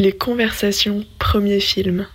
Les 0.00 0.12
conversations, 0.12 1.04
premier 1.18 1.60
film. 1.60 2.06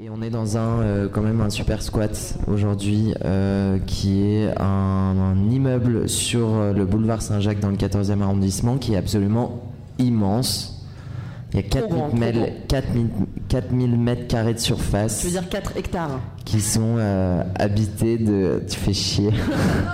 Et 0.00 0.08
on 0.10 0.22
est 0.22 0.30
dans 0.30 0.56
un 0.56 0.80
euh, 0.80 1.08
quand 1.08 1.22
même 1.22 1.40
un 1.40 1.50
super 1.50 1.82
squat 1.82 2.38
aujourd'hui 2.46 3.12
euh, 3.24 3.78
qui 3.80 4.22
est 4.22 4.48
un, 4.58 4.64
un 4.64 5.50
immeuble 5.50 6.08
sur 6.08 6.48
euh, 6.54 6.72
le 6.72 6.86
boulevard 6.86 7.20
Saint-Jacques 7.20 7.60
dans 7.60 7.70
le 7.70 7.76
14e 7.76 8.22
arrondissement 8.22 8.78
qui 8.78 8.94
est 8.94 8.96
absolument 8.96 9.72
immense. 9.98 10.86
Il 11.52 11.56
y 11.56 11.58
a 11.60 11.62
4000 11.62 11.90
grand, 11.94 12.08
trop 12.08 12.16
mètres, 12.16 12.38
grand. 12.38 12.48
4000 12.68 13.08
4000 13.48 13.98
mètres 13.98 14.26
carrés 14.28 14.54
de 14.54 14.58
surface 14.58 15.20
Tu 15.20 15.26
veux 15.26 15.32
dire 15.32 15.48
4 15.48 15.76
hectares 15.76 16.20
qui 16.44 16.60
sont 16.60 16.96
euh, 16.98 17.42
habités 17.58 18.18
de... 18.18 18.62
Tu 18.68 18.76
fais 18.78 18.92
chier. 18.92 19.30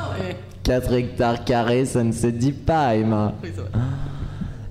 4 0.64 0.92
hectares 0.92 1.44
carrés, 1.44 1.84
ça 1.86 2.02
ne 2.02 2.12
se 2.12 2.26
dit 2.26 2.52
pas, 2.52 2.94
Emma. 2.96 3.34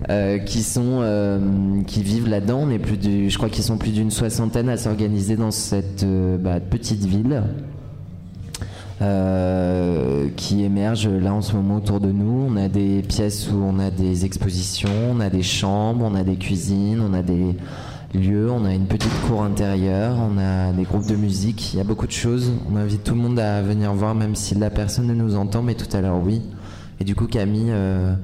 Euh, 0.09 0.37
qui 0.37 0.63
sont 0.63 0.99
euh, 1.01 1.39
qui 1.87 2.03
vivent 2.03 2.27
là-dedans. 2.27 2.59
On 2.63 2.69
est 2.69 2.79
plus 2.79 2.97
du, 2.97 3.29
je 3.29 3.37
crois 3.37 3.49
qu'ils 3.49 3.63
sont 3.63 3.77
plus 3.77 3.91
d'une 3.91 4.11
soixantaine 4.11 4.67
à 4.67 4.75
s'organiser 4.75 5.37
dans 5.37 5.51
cette 5.51 6.03
euh, 6.03 6.37
bah, 6.37 6.59
petite 6.59 7.05
ville 7.05 7.43
qui 10.37 10.63
émerge 10.63 11.09
là 11.09 11.33
en 11.33 11.41
ce 11.41 11.57
moment 11.57 11.75
autour 11.75 11.99
de 11.99 12.09
nous. 12.09 12.47
On 12.49 12.55
a 12.55 12.69
des 12.69 13.01
pièces 13.01 13.49
où 13.51 13.55
on 13.55 13.77
a 13.77 13.91
des 13.91 14.23
expositions, 14.23 14.89
on 15.11 15.19
a 15.19 15.29
des 15.29 15.43
chambres, 15.43 16.09
on 16.09 16.15
a 16.15 16.23
des 16.23 16.37
cuisines, 16.37 17.01
on 17.01 17.13
a 17.13 17.21
des 17.21 17.53
lieux, 18.13 18.49
on 18.49 18.63
a 18.63 18.73
une 18.73 18.85
petite 18.85 19.11
cour 19.27 19.43
intérieure, 19.43 20.15
on 20.17 20.37
a 20.37 20.71
des 20.71 20.83
groupes 20.83 21.05
de 21.05 21.17
musique. 21.17 21.73
Il 21.73 21.77
y 21.77 21.81
a 21.81 21.83
beaucoup 21.83 22.07
de 22.07 22.13
choses. 22.13 22.53
On 22.71 22.77
invite 22.77 23.03
tout 23.03 23.13
le 23.13 23.19
monde 23.19 23.39
à 23.39 23.61
venir 23.61 23.93
voir, 23.93 24.15
même 24.15 24.35
si 24.35 24.55
la 24.55 24.69
personne 24.69 25.07
ne 25.07 25.13
nous 25.13 25.35
entend, 25.35 25.61
mais 25.61 25.73
tout 25.73 25.97
à 25.97 25.99
l'heure 25.99 26.21
oui. 26.23 26.41
Et 27.03 27.05
du 27.05 27.15
coup, 27.15 27.27
Camille, 27.27 27.67
euh, 27.67 28.15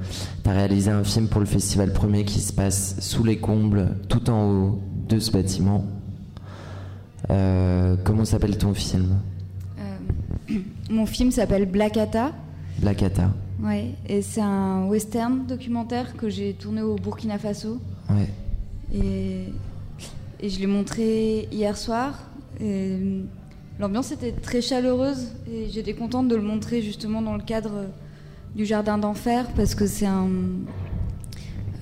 tu 0.42 0.50
as 0.50 0.54
réalisé 0.54 0.90
un 0.90 1.04
film 1.04 1.28
pour 1.28 1.42
le 1.42 1.46
Festival 1.46 1.92
Premier 1.92 2.24
qui 2.24 2.40
se 2.40 2.54
passe 2.54 2.96
sous 3.02 3.26
les 3.26 3.38
combles, 3.38 3.98
tout 4.08 4.30
en 4.30 4.50
haut 4.50 4.80
de 5.10 5.20
ce 5.20 5.32
bâtiment. 5.32 5.84
Euh, 7.30 7.98
comment 8.06 8.24
s'appelle 8.24 8.58
ton 8.58 8.74
film? 8.74 9.18
Euh, 9.80 10.56
mon 10.90 11.06
film 11.06 11.30
s'appelle 11.30 11.66
Black 11.66 11.98
Atta. 11.98 12.32
Black 12.82 13.04
Atta. 13.04 13.34
Ouais, 13.62 13.96
et 14.08 14.22
c'est 14.22 14.40
un 14.40 14.86
western 14.86 15.46
documentaire 15.46 16.16
que 16.16 16.30
j'ai 16.30 16.54
tourné 16.54 16.82
au 16.82 16.96
Burkina 16.96 17.38
Faso. 17.38 17.82
Ouais. 18.10 18.30
Et, 18.96 19.52
et 20.40 20.50
je 20.50 20.58
l'ai 20.58 20.68
montré 20.68 21.50
hier 21.52 21.76
soir. 21.76 22.30
L'ambiance 23.78 24.14
était 24.14 24.32
très 24.32 24.62
chaleureuse 24.62 25.34
et 25.52 25.68
j'étais 25.70 25.96
contente 25.96 26.30
de 26.30 26.36
le 26.38 26.44
montrer 26.44 26.82
justement 26.82 27.22
dans 27.22 27.36
le 27.36 27.44
cadre 27.44 27.88
du 28.56 28.66
Jardin 28.66 28.98
d'Enfer 28.98 29.46
parce 29.56 29.76
que 29.76 29.86
c'est 29.88 30.06
un. 30.06 30.28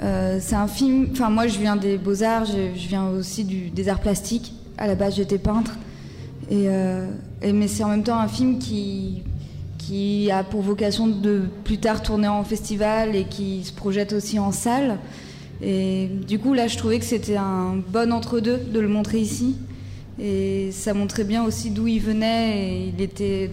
euh, 0.04 0.38
c'est 0.42 0.56
un 0.56 0.68
film. 0.68 1.08
Enfin, 1.12 1.30
moi, 1.30 1.48
je 1.48 1.58
viens 1.60 1.76
des 1.76 1.98
beaux-arts, 1.98 2.46
je, 2.46 2.72
viens 2.88 3.08
aussi 3.10 3.44
du- 3.44 3.70
des 3.70 3.90
arts 3.90 4.00
plastiques. 4.02 4.54
À 4.78 4.88
la 4.88 4.96
base, 4.96 5.16
j'étais 5.16 5.38
peintre. 5.40 5.76
Euh, 6.52 7.08
et- 7.42 7.52
mais 7.54 7.68
c'est 7.68 7.84
en 7.84 7.90
même 7.90 8.04
temps 8.04 8.20
un 8.20 8.28
film 8.28 8.60
qui, 8.60 9.24
qui 9.78 10.30
a 10.32 10.44
pour 10.44 10.62
vocation 10.62 11.08
de 11.08 11.44
plus 11.64 11.78
tard 11.80 12.04
tourner 12.04 12.28
en 12.28 12.44
festival 12.44 13.16
et 13.16 13.26
qui 13.26 13.64
se 13.64 13.74
projette 13.74 14.14
aussi 14.14 14.38
en 14.40 14.52
salle. 14.52 14.98
Et 15.62 16.10
du 16.28 16.38
coup, 16.38 16.54
là, 16.54 16.68
je 16.68 16.78
trouvais 16.78 17.00
que 17.00 17.06
c'était 17.06 17.38
un 17.38 17.78
bon 17.92 18.14
entre-deux 18.14 18.58
de 18.72 18.80
le 18.80 18.88
montrer 18.88 19.20
ici. 19.20 19.56
Et 20.20 20.70
ça 20.72 20.94
montrait 20.94 21.24
bien 21.24 21.44
aussi 21.44 21.72
d'où 21.72 21.88
il 21.88 22.00
venait. 22.00 22.60
Et 22.60 22.94
il 22.96 23.02
était 23.02 23.50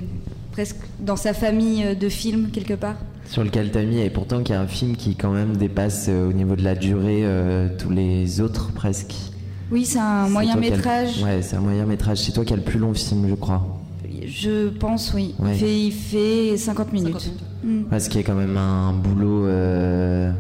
presque 0.55 0.77
dans 1.01 1.17
sa 1.17 1.35
famille 1.35 1.97
de 1.97 2.09
films, 2.09 2.49
quelque 2.53 2.75
part. 2.75 2.97
Sur 3.27 3.45
lequel 3.45 3.71
t'as 3.71 3.83
mis, 3.83 4.01
et 4.01 4.11
pourtant 4.11 4.43
qui 4.43 4.53
est 4.53 4.57
un 4.57 4.67
film 4.67 4.97
qui 4.97 5.17
quand 5.17 5.33
même 5.33 5.57
dépasse 5.57 6.07
euh, 6.09 6.29
au 6.29 6.33
niveau 6.33 6.57
de 6.57 6.63
la 6.63 6.75
durée 6.75 7.23
euh, 7.25 7.69
tous 7.79 7.91
les 7.91 8.41
autres 8.41 8.73
presque. 8.73 9.15
Oui, 9.71 9.85
c'est 9.85 9.99
un 9.99 10.29
moyen 10.29 10.57
métrage. 10.57 11.23
Ouais, 11.23 11.43
c'est 11.43 11.57
un 11.57 11.61
moyen 11.61 11.87
métrage. 11.87 12.19
C'est 12.19 12.33
toi 12.33 12.45
qui 12.45 12.53
as 12.53 12.57
le 12.57 12.63
plus 12.63 12.79
long 12.79 12.95
film, 12.95 13.27
je 13.29 13.35
crois. 13.35 13.67
Je 14.27 14.69
pense, 14.69 15.13
oui. 15.15 15.35
Ouais. 15.39 15.53
Il, 15.53 15.59
fait, 15.59 15.87
il 15.87 15.93
fait 16.53 16.57
50 16.57 16.93
minutes. 16.93 17.21
50 17.21 17.55
Mm. 17.65 17.85
Ouais, 17.91 18.01
ce 18.01 18.11
qui 18.11 18.19
est 18.19 18.23
quand 18.23 18.35
même 18.35 18.57
un 18.57 18.93
boulot, 18.93 19.47
euh, 19.47 20.31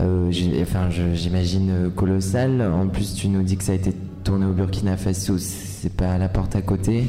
euh, 0.00 0.30
enfin, 0.62 0.88
j'imagine 1.14 1.70
euh, 1.70 1.90
colossal. 1.90 2.62
En 2.62 2.86
plus, 2.86 3.14
tu 3.14 3.28
nous 3.28 3.42
dis 3.42 3.56
que 3.56 3.64
ça 3.64 3.72
a 3.72 3.74
été 3.74 3.92
tourné 4.22 4.46
au 4.46 4.52
Burkina 4.52 4.96
Faso, 4.96 5.38
c'est 5.38 5.92
pas 5.92 6.12
à 6.12 6.18
la 6.18 6.28
porte 6.28 6.54
à 6.56 6.62
côté. 6.62 7.04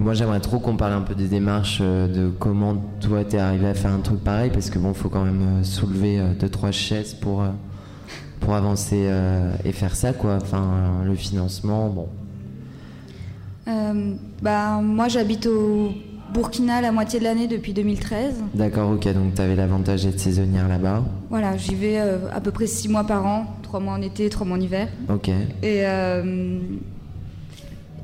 Moi, 0.00 0.14
j'aimerais 0.14 0.40
trop 0.40 0.58
qu'on 0.58 0.76
parle 0.76 0.94
un 0.94 1.02
peu 1.02 1.14
des 1.14 1.28
démarches 1.28 1.78
euh, 1.82 2.08
de 2.08 2.30
comment 2.30 2.76
toi 3.00 3.22
t'es 3.22 3.38
arrivé 3.38 3.66
à 3.66 3.74
faire 3.74 3.92
un 3.92 4.00
truc 4.00 4.24
pareil, 4.24 4.50
parce 4.50 4.70
que 4.70 4.78
bon, 4.78 4.94
faut 4.94 5.10
quand 5.10 5.24
même 5.24 5.42
euh, 5.42 5.62
soulever 5.62 6.18
euh, 6.18 6.32
deux 6.38 6.48
trois 6.48 6.70
chaises 6.70 7.12
pour 7.14 7.44
pour 8.40 8.54
avancer 8.54 9.06
euh, 9.08 9.52
et 9.64 9.72
faire 9.72 9.94
ça, 9.94 10.12
quoi. 10.12 10.38
Enfin, 10.40 11.02
le 11.04 11.14
financement, 11.14 11.88
bon. 11.88 12.08
Euh, 13.68 14.14
bah, 14.42 14.80
moi, 14.82 15.08
j'habite 15.08 15.46
au 15.46 15.92
Burkina 16.32 16.80
la 16.80 16.90
moitié 16.90 17.18
de 17.18 17.24
l'année 17.24 17.46
depuis 17.46 17.72
2013. 17.72 18.42
D'accord, 18.54 18.90
ok. 18.90 19.12
Donc, 19.12 19.34
t'avais 19.34 19.56
l'avantage 19.56 20.04
d'être 20.04 20.18
saisonnière 20.18 20.66
là-bas. 20.68 21.04
Voilà, 21.28 21.56
j'y 21.56 21.74
vais 21.74 22.00
euh, 22.00 22.18
à 22.32 22.40
peu 22.40 22.50
près 22.50 22.66
6 22.66 22.88
mois 22.88 23.04
par 23.04 23.26
an, 23.26 23.44
3 23.62 23.80
mois 23.80 23.92
en 23.92 24.02
été, 24.02 24.28
3 24.28 24.46
mois 24.46 24.56
en 24.56 24.60
hiver. 24.60 24.88
Ok. 25.08 25.28
Et, 25.62 25.84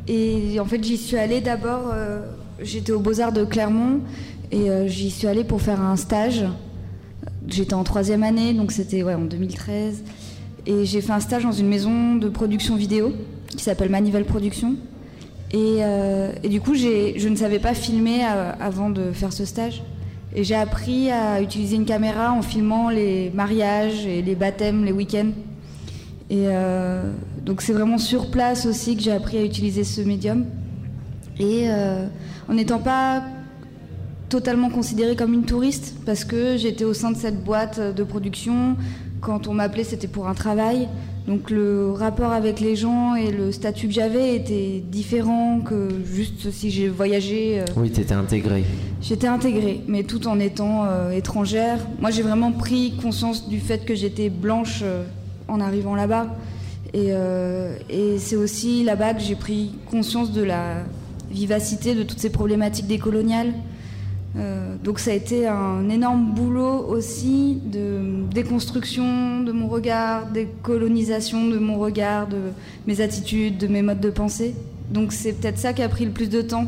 et 0.08 0.60
en 0.60 0.64
fait, 0.64 0.82
j'y 0.82 0.96
suis 0.96 1.16
allée 1.16 1.40
d'abord, 1.40 1.90
euh, 1.92 2.20
j'étais 2.60 2.92
aux 2.92 3.00
Beaux-Arts 3.00 3.32
de 3.32 3.44
Clermont 3.44 4.00
et 4.52 4.70
euh, 4.70 4.86
j'y 4.86 5.10
suis 5.10 5.26
allée 5.26 5.44
pour 5.44 5.60
faire 5.60 5.80
un 5.80 5.96
stage. 5.96 6.44
J'étais 7.48 7.74
en 7.74 7.84
troisième 7.84 8.22
année, 8.22 8.54
donc 8.54 8.72
c'était 8.72 9.02
en 9.02 9.24
2013. 9.24 10.04
Et 10.66 10.84
j'ai 10.84 11.00
fait 11.00 11.12
un 11.12 11.20
stage 11.20 11.42
dans 11.42 11.52
une 11.52 11.68
maison 11.68 12.16
de 12.16 12.28
production 12.28 12.76
vidéo 12.76 13.12
qui 13.48 13.62
s'appelle 13.62 13.90
Manivelle 13.90 14.24
Production. 14.24 14.76
Et, 15.52 15.78
euh, 15.80 16.32
du 16.48 16.60
coup, 16.60 16.74
je 16.74 17.28
ne 17.28 17.36
savais 17.36 17.60
pas 17.60 17.74
filmer 17.74 18.24
avant 18.24 18.90
de 18.90 19.12
faire 19.12 19.32
ce 19.32 19.44
stage. 19.44 19.82
Et 20.34 20.44
j'ai 20.44 20.56
appris 20.56 21.10
à 21.10 21.40
utiliser 21.40 21.76
une 21.76 21.84
caméra 21.84 22.32
en 22.32 22.42
filmant 22.42 22.90
les 22.90 23.30
mariages 23.30 24.06
et 24.06 24.22
les 24.22 24.34
baptêmes, 24.34 24.84
les 24.84 24.92
week-ends. 24.92 25.30
Et 26.28 26.46
euh, 26.48 27.12
donc 27.44 27.62
c'est 27.62 27.72
vraiment 27.72 27.98
sur 27.98 28.30
place 28.30 28.66
aussi 28.66 28.96
que 28.96 29.02
j'ai 29.02 29.12
appris 29.12 29.38
à 29.38 29.44
utiliser 29.44 29.84
ce 29.84 30.00
médium. 30.00 30.44
Et 31.38 31.64
euh, 31.68 32.06
en 32.48 32.54
n'étant 32.54 32.78
pas 32.78 33.22
totalement 34.28 34.70
considérée 34.70 35.14
comme 35.14 35.34
une 35.34 35.44
touriste, 35.44 35.94
parce 36.04 36.24
que 36.24 36.56
j'étais 36.56 36.84
au 36.84 36.94
sein 36.94 37.12
de 37.12 37.16
cette 37.16 37.44
boîte 37.44 37.78
de 37.78 38.02
production, 38.02 38.76
quand 39.20 39.46
on 39.46 39.54
m'appelait 39.54 39.84
c'était 39.84 40.08
pour 40.08 40.26
un 40.28 40.34
travail. 40.34 40.88
Donc 41.28 41.50
le 41.50 41.90
rapport 41.90 42.32
avec 42.32 42.60
les 42.60 42.76
gens 42.76 43.16
et 43.16 43.32
le 43.32 43.50
statut 43.50 43.88
que 43.88 43.92
j'avais 43.92 44.36
était 44.36 44.80
différent 44.88 45.60
que 45.60 45.88
juste 46.04 46.52
si 46.52 46.70
j'ai 46.70 46.88
voyagé. 46.88 47.60
euh, 47.60 47.64
Oui, 47.76 47.90
t'étais 47.90 48.14
intégré. 48.14 48.64
J'étais 49.00 49.26
intégrée, 49.26 49.82
mais 49.88 50.04
tout 50.04 50.28
en 50.28 50.38
étant 50.38 50.84
euh, 50.84 51.10
étrangère. 51.10 51.78
Moi, 52.00 52.10
j'ai 52.12 52.22
vraiment 52.22 52.52
pris 52.52 52.94
conscience 53.02 53.48
du 53.48 53.58
fait 53.58 53.84
que 53.84 53.94
j'étais 53.96 54.28
blanche 54.30 54.80
euh, 54.84 55.04
en 55.48 55.60
arrivant 55.60 55.94
là-bas. 55.94 56.28
Et, 56.94 57.08
euh, 57.10 57.76
et 57.90 58.18
c'est 58.18 58.36
aussi 58.36 58.84
là-bas 58.84 59.14
que 59.14 59.20
j'ai 59.20 59.34
pris 59.34 59.72
conscience 59.90 60.32
de 60.32 60.42
la 60.42 60.84
vivacité 61.30 61.94
de 61.94 62.02
toutes 62.02 62.20
ces 62.20 62.30
problématiques 62.30 62.86
décoloniales. 62.86 63.52
Euh, 64.36 64.76
donc 64.82 64.98
ça 64.98 65.10
a 65.10 65.14
été 65.14 65.46
un 65.46 65.88
énorme 65.88 66.32
boulot 66.34 66.86
aussi 66.88 67.58
de 67.64 68.24
déconstruction 68.32 69.42
de 69.42 69.50
mon 69.52 69.66
regard, 69.66 70.26
décolonisation 70.26 71.48
de 71.48 71.58
mon 71.58 71.78
regard, 71.78 72.28
de 72.28 72.38
mes 72.86 73.00
attitudes, 73.00 73.58
de 73.58 73.66
mes 73.66 73.82
modes 73.82 74.00
de 74.00 74.10
pensée. 74.10 74.54
Donc 74.90 75.12
c'est 75.12 75.32
peut-être 75.32 75.58
ça 75.58 75.72
qui 75.72 75.82
a 75.82 75.88
pris 75.88 76.04
le 76.04 76.12
plus 76.12 76.28
de 76.28 76.42
temps. 76.42 76.66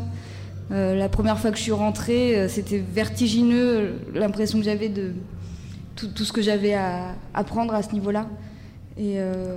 Euh, 0.71 0.95
la 0.95 1.09
première 1.09 1.39
fois 1.39 1.51
que 1.51 1.57
je 1.57 1.63
suis 1.63 1.71
rentrée, 1.71 2.47
c'était 2.49 2.77
vertigineux 2.93 3.93
l'impression 4.13 4.59
que 4.59 4.65
j'avais 4.65 4.89
de 4.89 5.13
tout 5.95 6.23
ce 6.23 6.31
que 6.31 6.41
j'avais 6.41 6.73
à 6.73 7.15
apprendre 7.33 7.73
à 7.73 7.83
ce 7.83 7.93
niveau-là. 7.93 8.27
Et 8.99 9.13
euh, 9.17 9.55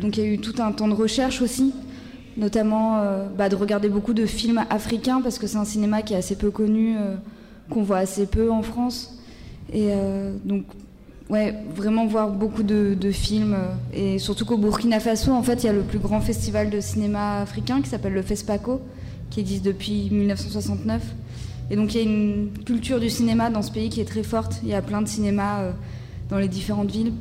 donc 0.00 0.16
il 0.16 0.24
y 0.24 0.26
a 0.26 0.30
eu 0.30 0.38
tout 0.38 0.62
un 0.62 0.70
temps 0.70 0.86
de 0.86 0.94
recherche 0.94 1.42
aussi, 1.42 1.74
notamment 2.36 2.98
euh, 2.98 3.26
bah, 3.26 3.48
de 3.48 3.56
regarder 3.56 3.88
beaucoup 3.88 4.14
de 4.14 4.26
films 4.26 4.64
africains 4.70 5.20
parce 5.20 5.40
que 5.40 5.48
c'est 5.48 5.56
un 5.56 5.64
cinéma 5.64 6.02
qui 6.02 6.14
est 6.14 6.16
assez 6.16 6.36
peu 6.36 6.52
connu, 6.52 6.96
euh, 6.96 7.16
qu'on 7.68 7.82
voit 7.82 7.98
assez 7.98 8.26
peu 8.26 8.50
en 8.50 8.62
France. 8.62 9.16
Et 9.72 9.90
donc 10.44 10.64
ouais, 11.28 11.54
vraiment 11.76 12.04
voir 12.04 12.32
beaucoup 12.32 12.64
de, 12.64 12.96
de 13.00 13.10
films 13.12 13.56
et 13.94 14.18
surtout 14.18 14.44
qu'au 14.44 14.56
Burkina 14.56 14.98
Faso, 14.98 15.30
en 15.30 15.44
fait, 15.44 15.62
il 15.62 15.66
y 15.66 15.68
a 15.68 15.72
le 15.72 15.82
plus 15.82 16.00
grand 16.00 16.20
festival 16.20 16.70
de 16.70 16.80
cinéma 16.80 17.42
africain 17.42 17.80
qui 17.80 17.88
s'appelle 17.88 18.14
le 18.14 18.22
FESPACO, 18.22 18.80
qui 19.30 19.38
existe 19.38 19.64
depuis 19.64 20.10
1969. 20.10 21.00
Et 21.70 21.76
donc 21.76 21.94
il 21.94 21.98
y 21.98 22.00
a 22.00 22.02
une 22.02 22.50
culture 22.66 22.98
du 22.98 23.08
cinéma 23.08 23.48
dans 23.48 23.62
ce 23.62 23.70
pays 23.70 23.90
qui 23.90 24.00
est 24.00 24.04
très 24.04 24.24
forte. 24.24 24.58
Il 24.64 24.70
y 24.70 24.74
a 24.74 24.82
plein 24.82 25.02
de 25.02 25.08
cinémas 25.08 25.70
dans 26.30 26.38
les 26.38 26.48
différentes 26.48 26.90
villes. 26.90 27.12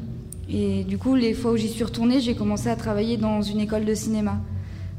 Et 0.52 0.84
du 0.84 0.98
coup, 0.98 1.16
les 1.16 1.34
fois 1.34 1.52
où 1.52 1.58
j'y 1.58 1.70
suis 1.70 1.84
retournée, 1.84 2.20
j'ai 2.20 2.36
commencé 2.36 2.70
à 2.70 2.76
travailler 2.76 3.18
dans 3.18 3.42
une 3.42 3.60
école 3.60 3.86
de 3.86 3.94
cinéma 3.94 4.40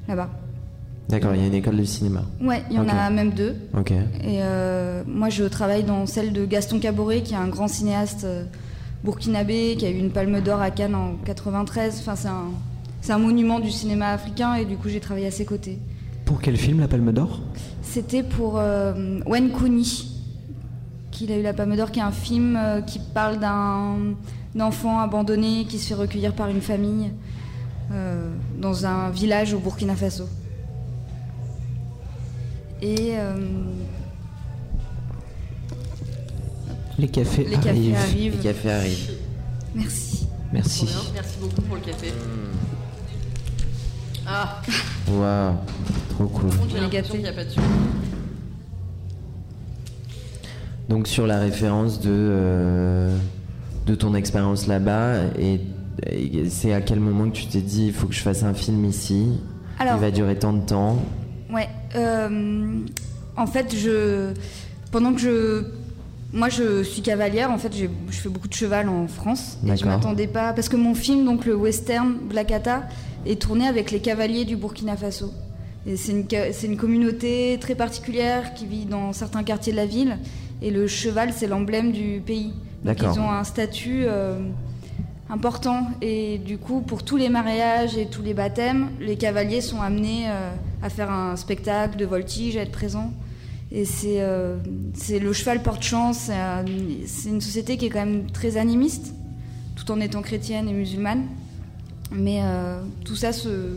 là-bas. 0.08 0.31
D'accord, 1.08 1.35
il 1.35 1.41
y 1.41 1.44
a 1.44 1.47
une 1.49 1.55
école 1.55 1.76
de 1.76 1.85
cinéma. 1.85 2.23
Ouais, 2.41 2.62
il 2.70 2.76
y 2.76 2.79
en 2.79 2.88
a 2.88 3.11
même 3.11 3.32
deux. 3.32 3.56
Ok. 3.76 3.91
Et 3.91 4.43
euh, 4.43 5.02
moi, 5.06 5.29
je 5.29 5.43
travaille 5.44 5.82
dans 5.82 6.06
celle 6.06 6.32
de 6.32 6.44
Gaston 6.44 6.79
Caboret, 6.79 7.23
qui 7.23 7.35
est 7.35 7.37
un 7.37 7.49
grand 7.49 7.67
cinéaste 7.67 8.23
euh, 8.25 8.44
burkinabé 9.02 9.76
qui 9.76 9.87
a 9.87 9.91
eu 9.91 9.99
une 9.99 10.11
palme 10.11 10.41
d'or 10.41 10.61
à 10.61 10.70
Cannes 10.70 10.94
en 10.94 11.14
93. 11.25 11.99
Enfin, 12.00 12.14
c'est 12.14 12.29
un, 12.29 12.50
c'est 13.00 13.12
un 13.12 13.19
monument 13.19 13.61
du 13.61 13.70
cinéma 13.70 14.11
africain 14.11 14.55
et 14.55 14.64
du 14.64 14.76
coup 14.76 14.88
j'ai 14.88 15.00
travaillé 15.00 15.26
à 15.26 15.31
ses 15.31 15.44
côtés. 15.44 15.79
Pour 16.25 16.41
quel 16.41 16.56
film 16.56 16.81
la 16.81 16.88
Palme 16.88 17.12
d'Or? 17.12 17.41
C'était 17.82 18.23
pour 18.23 18.58
euh, 18.58 19.20
Wen 19.26 19.50
Kuni, 19.50 20.17
qu'il 21.11 21.32
a 21.32 21.38
eu 21.38 21.43
la 21.43 21.52
Palme 21.52 21.76
d'Or, 21.76 21.91
qui 21.91 21.99
est 21.99 22.02
un 22.05 22.12
film 22.12 22.56
euh, 22.56 22.82
qui 22.82 23.00
parle 23.14 23.38
d'un 23.41 23.97
enfant 24.58 24.99
abandonné 25.00 25.64
qui 25.67 25.79
se 25.79 25.88
fait 25.88 25.94
recueillir 25.94 26.32
par 26.35 26.49
une 26.49 26.61
famille 26.61 27.11
euh, 27.93 28.31
dans 28.58 28.87
un 28.87 29.11
village 29.11 29.52
au 29.55 29.58
Burkina 29.58 29.94
Faso. 29.94 30.25
Et 32.82 33.12
euh, 33.19 33.35
Les 36.99 37.08
cafés 37.08 37.44
les 37.44 37.56
cafés 37.56 37.69
arrivent. 37.70 37.97
arrivent. 37.97 38.37
Les 38.37 38.43
cafés 38.43 38.70
arrivent. 38.70 39.11
Merci. 39.75 40.26
Merci. 40.52 40.88
Merci 41.14 41.37
beaucoup 41.41 41.62
pour 41.62 41.76
le 41.76 41.82
café. 41.82 42.12
Ah, 44.26 44.61
Waouh, 45.08 45.55
trop 46.11 46.26
cool. 46.26 46.49
par 46.50 46.58
contre, 46.58 46.70
j'ai 46.70 46.75
On 46.75 46.79
est 46.79 46.81
l'impression 46.82 46.88
gâtés. 46.88 47.11
qu'il 47.11 47.20
n'y 47.23 47.29
a 47.29 47.32
pas 47.32 47.44
de 47.44 47.50
sucre. 47.50 47.62
Donc 50.88 51.06
sur 51.06 51.26
la 51.26 51.38
référence 51.38 52.00
de, 52.00 52.11
euh, 52.11 53.17
de 53.87 53.94
ton 53.94 54.15
expérience 54.15 54.67
là-bas, 54.67 55.15
et, 55.38 55.61
et 56.11 56.49
c'est 56.50 56.73
à 56.73 56.81
quel 56.81 57.00
moment 57.00 57.29
que 57.31 57.37
tu 57.37 57.47
t'es 57.47 57.61
dit 57.61 57.87
il 57.87 57.93
faut 57.93 58.06
que 58.06 58.15
je 58.15 58.21
fasse 58.21 58.43
un 58.43 58.55
film 58.55 58.85
ici 58.85 59.27
Alors, 59.79 59.97
Il 59.97 60.00
va 60.00 60.11
durer 60.11 60.37
tant 60.38 60.53
de 60.53 60.65
temps? 60.65 60.97
Ouais. 61.53 61.69
euh, 61.97 62.79
en 63.37 63.47
fait, 63.47 63.75
je 63.77 64.32
pendant 64.93 65.12
que 65.15 65.21
je 65.21 65.65
moi 66.32 66.49
je 66.49 66.82
suis 66.85 67.03
cavalière. 67.03 67.50
En 67.50 67.59
fait, 67.59 67.73
je 67.77 67.87
fais 68.17 68.29
beaucoup 68.29 68.47
de 68.49 68.55
cheval 68.55 68.88
en 68.88 69.09
France. 69.09 69.59
Et 69.67 69.77
je 69.77 69.85
m'attendais 69.85 70.29
pas 70.29 70.53
parce 70.53 70.69
que 70.69 70.76
mon 70.76 70.94
film, 70.94 71.25
donc 71.25 71.44
le 71.47 71.56
western 71.56 72.15
Black 72.29 72.53
Hata, 72.53 72.85
est 73.26 73.41
tourné 73.41 73.67
avec 73.67 73.91
les 73.91 74.00
cavaliers 74.00 74.44
du 74.44 74.56
Burkina 74.56 74.97
Faso. 74.97 75.33
Et 75.87 75.97
c'est 75.97 76.12
une, 76.12 76.26
une 76.73 76.76
communauté 76.76 77.59
très 77.61 77.75
particulière 77.75 78.55
qui 78.55 78.67
vit 78.67 78.85
dans 78.85 79.12
certains 79.12 79.43
quartiers 79.43 79.73
de 79.73 79.79
la 79.79 79.87
ville. 79.87 80.19
Et 80.62 80.71
le 80.71 80.87
cheval, 80.87 81.33
c'est 81.35 81.47
l'emblème 81.49 81.91
du 81.91 82.21
pays. 82.25 82.53
D'accord. 82.85 83.12
ils 83.15 83.21
ont 83.21 83.31
un 83.31 83.44
statut 83.44 84.05
euh, 84.06 84.38
important. 85.29 85.87
Et 86.03 86.38
du 86.38 86.59
coup, 86.59 86.81
pour 86.81 87.03
tous 87.05 87.17
les 87.17 87.29
mariages 87.29 87.97
et 87.97 88.06
tous 88.06 88.23
les 88.23 88.35
baptêmes, 88.35 88.88
les 89.00 89.17
cavaliers 89.17 89.61
sont 89.61 89.81
amenés 89.81 90.25
euh, 90.29 90.50
à 90.82 90.88
faire 90.91 91.11
un 91.11 91.37
spectacle 91.37 91.97
de 91.99 92.05
voltige, 92.06 92.56
à 92.56 92.62
être 92.62 92.73
présents. 92.73 93.12
Et 93.73 93.85
c'est 93.85 94.21
euh, 94.21 94.56
le 95.11 95.32
cheval 95.32 95.62
porte 95.62 95.82
chance. 95.82 96.19
C'est 96.27 96.32
un- 96.35 96.65
c'est 97.06 97.29
une 97.29 97.41
société 97.41 97.77
qui 97.77 97.87
est 97.87 97.91
quand 97.91 98.05
même 98.05 98.31
très 98.31 98.56
animiste, 98.56 99.15
tout 99.76 99.91
en 99.93 100.00
étant 100.00 100.23
chrétienne 100.23 100.69
et 100.69 100.73
musulmane. 100.73 101.25
Mais 102.12 102.41
tout 103.05 103.15
ça 103.15 103.33
se, 103.33 103.76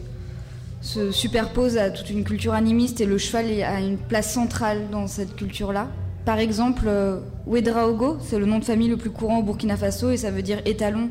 se 0.82 1.12
superpose 1.12 1.78
à 1.78 1.92
toute 1.92 2.10
une 2.10 2.24
culture 2.24 2.54
animiste 2.54 3.00
et 3.00 3.06
le 3.06 3.20
cheval 3.20 3.46
a 3.62 3.80
une 3.80 3.98
place 3.98 4.34
centrale 4.34 4.90
dans 4.92 5.06
cette 5.06 5.36
culture-là. 5.36 5.88
Par 6.26 6.40
exemple, 6.40 6.86
euh, 6.88 7.20
Ouedraogo, 7.46 8.18
c'est 8.22 8.40
le 8.40 8.46
nom 8.46 8.60
de 8.60 8.66
famille 8.66 8.88
le 8.88 8.98
plus 8.98 9.10
courant 9.10 9.40
au 9.40 9.44
Burkina 9.44 9.76
Faso 9.76 10.12
et 10.12 10.18
ça 10.18 10.32
veut 10.32 10.42
dire 10.42 10.60
étalon. 10.66 11.10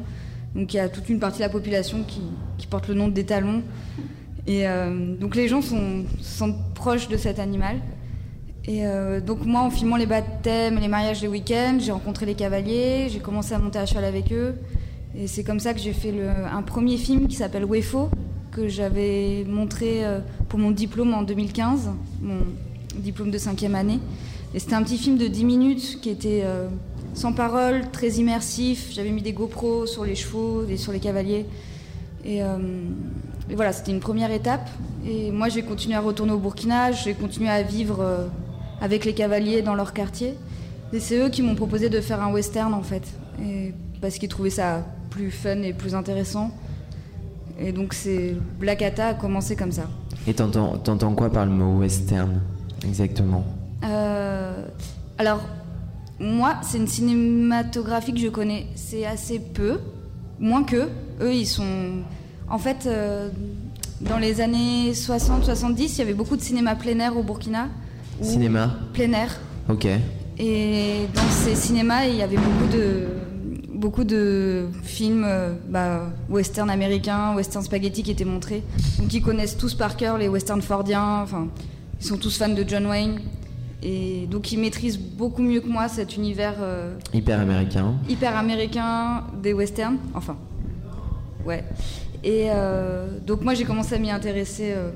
Donc 0.54 0.72
il 0.74 0.76
y 0.76 0.80
a 0.80 0.88
toute 0.88 1.08
une 1.08 1.18
partie 1.18 1.38
de 1.38 1.44
la 1.44 1.48
population 1.48 2.04
qui, 2.06 2.22
porte 2.66 2.88
le 2.88 2.94
nom 2.94 3.08
d'étalon. 3.08 3.62
Et 4.46 4.66
euh, 4.66 5.14
donc 5.16 5.36
les 5.36 5.48
gens 5.48 5.60
sont, 5.60 6.04
sentent 6.20 6.74
proches 6.74 7.08
de 7.08 7.16
cet 7.16 7.38
animal. 7.38 7.76
Et 8.64 8.86
euh, 8.86 9.20
donc 9.20 9.44
moi, 9.44 9.62
en 9.62 9.70
filmant 9.70 9.96
les 9.96 10.06
baptêmes, 10.06 10.78
les 10.78 10.88
mariages, 10.88 11.20
les 11.20 11.28
week-ends, 11.28 11.78
j'ai 11.80 11.92
rencontré 11.92 12.26
les 12.26 12.34
cavaliers, 12.34 13.08
j'ai 13.10 13.18
commencé 13.18 13.54
à 13.54 13.58
monter 13.58 13.78
à 13.78 13.86
cheval 13.86 14.04
avec 14.04 14.32
eux. 14.32 14.54
Et 15.16 15.26
c'est 15.26 15.44
comme 15.44 15.60
ça 15.60 15.74
que 15.74 15.80
j'ai 15.80 15.92
fait 15.92 16.14
un 16.50 16.62
premier 16.62 16.96
film 16.96 17.26
qui 17.26 17.36
s'appelle 17.36 17.64
Wefo, 17.64 18.08
que 18.52 18.68
j'avais 18.68 19.44
montré 19.48 20.04
euh, 20.04 20.20
pour 20.48 20.58
mon 20.58 20.70
diplôme 20.70 21.12
en 21.12 21.22
2015, 21.22 21.90
mon 22.20 22.38
diplôme 22.96 23.30
de 23.30 23.38
cinquième 23.38 23.74
année. 23.74 23.98
Et 24.54 24.58
c'était 24.58 24.75
un 24.75 24.82
petit 24.82 24.99
film 24.99 25.16
de 25.16 25.26
10 25.26 25.44
minutes 25.44 25.99
qui 26.02 26.10
était 26.10 26.43
euh, 26.44 26.69
sans 27.14 27.32
parole, 27.32 27.90
très 27.90 28.08
immersif. 28.10 28.90
J'avais 28.93 29.10
mis 29.10 29.22
des 29.22 29.32
GoPros 29.32 29.87
sur 29.87 30.04
les 30.04 30.14
chevaux 30.14 30.64
et 30.69 30.76
sur 30.76 30.93
les 30.93 31.00
cavaliers. 31.00 31.46
Et, 32.25 32.43
euh, 32.43 32.58
voilà, 33.54 33.72
c'était 33.72 33.93
une 33.93 34.00
première 34.00 34.31
étape. 34.31 34.69
Et 35.06 35.31
moi, 35.31 35.49
j'ai 35.49 35.62
continué 35.62 35.96
à 35.96 36.00
retourner 36.00 36.32
au 36.32 36.38
Burkina, 36.38 36.93
j'ai 36.93 37.14
continué 37.14 37.49
à 37.49 37.62
vivre 37.62 38.00
euh, 38.00 38.26
avec 38.81 39.04
les 39.04 39.14
cavaliers 39.14 39.62
dans 39.62 39.75
leur 39.75 39.93
quartier. 39.93 40.34
Et 40.93 41.00
c'est 41.00 41.19
eux 41.19 41.31
qui 41.31 41.43
m'ont 41.43 41.55
proposé 41.55 41.88
de 41.88 42.00
faire 42.00 42.22
un 42.22 42.31
western 42.32 42.75
en 42.75 42.82
fait. 42.82 43.02
Parce 44.02 44.19
qu'ils 44.19 44.28
trouvaient 44.28 44.50
ça 44.50 44.84
plus 45.08 45.31
fun 45.31 45.62
et 45.62 45.72
plus 45.72 45.94
intéressant. 45.94 46.50
Et 47.58 47.72
donc 47.72 47.94
c'est 47.94 48.34
Black 48.60 48.82
Hata 48.82 49.08
a 49.08 49.14
commencé 49.14 49.56
comme 49.56 49.72
ça. 49.72 49.88
Et 50.26 50.34
t'entends 50.34 51.14
quoi 51.14 51.31
par 51.31 51.46
le 51.46 51.52
mot 51.52 51.78
western 51.78 52.43
exactement? 52.84 53.44
Euh, 53.84 54.67
alors, 55.19 55.40
moi, 56.19 56.56
c'est 56.62 56.79
une 56.79 56.87
cinématographie 56.87 58.12
que 58.12 58.20
je 58.20 58.29
connais. 58.29 58.67
C'est 58.75 59.05
assez 59.06 59.38
peu, 59.38 59.81
moins 60.38 60.64
que. 60.64 60.88
Eux, 61.20 61.34
ils 61.34 61.46
sont. 61.46 62.02
En 62.49 62.58
fait, 62.58 62.87
euh, 62.87 63.31
dans 64.00 64.19
les 64.19 64.40
années 64.40 64.93
60-70, 64.93 65.76
il 65.79 65.99
y 65.99 66.02
avait 66.02 66.14
beaucoup 66.14 66.37
de 66.37 66.43
cinéma 66.43 66.75
plein 66.75 66.99
air 66.99 67.17
au 67.17 67.23
Burkina. 67.23 67.69
Cinéma 68.20 68.76
Plein 68.93 69.12
air. 69.12 69.40
Ok. 69.69 69.87
Et 70.38 71.06
dans 71.14 71.31
ces 71.31 71.55
cinémas, 71.55 72.06
il 72.06 72.17
y 72.17 72.23
avait 72.23 72.37
beaucoup 72.37 72.73
de, 72.73 73.06
beaucoup 73.82 74.05
de 74.05 74.67
films 74.82 75.25
euh, 75.26 75.55
bah, 75.69 76.06
western 76.29 76.70
américains, 76.70 77.34
western 77.34 77.64
spaghetti 77.64 78.02
qui 78.02 78.12
étaient 78.12 78.25
montrés. 78.25 78.62
Donc 78.99 79.12
ils 79.12 79.23
connaissent 79.23 79.56
tous 79.56 79.75
par 79.75 79.96
cœur 79.96 80.19
les 80.19 80.29
westerns 80.29 80.62
fordiens, 80.62 81.20
enfin, 81.23 81.49
ils 82.00 82.06
sont 82.06 82.17
tous 82.17 82.37
fans 82.37 82.49
de 82.49 82.64
John 82.67 82.87
Wayne. 82.87 83.20
Et 83.82 84.26
donc 84.31 84.52
ils 84.52 84.58
maîtrisent 84.58 84.99
beaucoup 84.99 85.43
mieux 85.43 85.61
que 85.61 85.69
moi 85.69 85.88
cet 85.88 86.17
univers 86.17 86.55
euh, 86.61 86.94
Hyper 87.12 87.40
américain. 87.40 87.94
hyper 88.08 88.37
américain 88.37 89.25
des 89.43 89.52
westerns. 89.52 89.99
Enfin, 90.14 90.37
ouais. 91.44 91.64
Et 92.23 92.46
euh, 92.50 93.08
donc 93.26 93.43
moi 93.43 93.55
j'ai 93.55 93.64
commencé 93.64 93.96
à 93.96 93.99
m'y 93.99 94.11
intéresser 94.11 94.73
euh, 94.76 94.90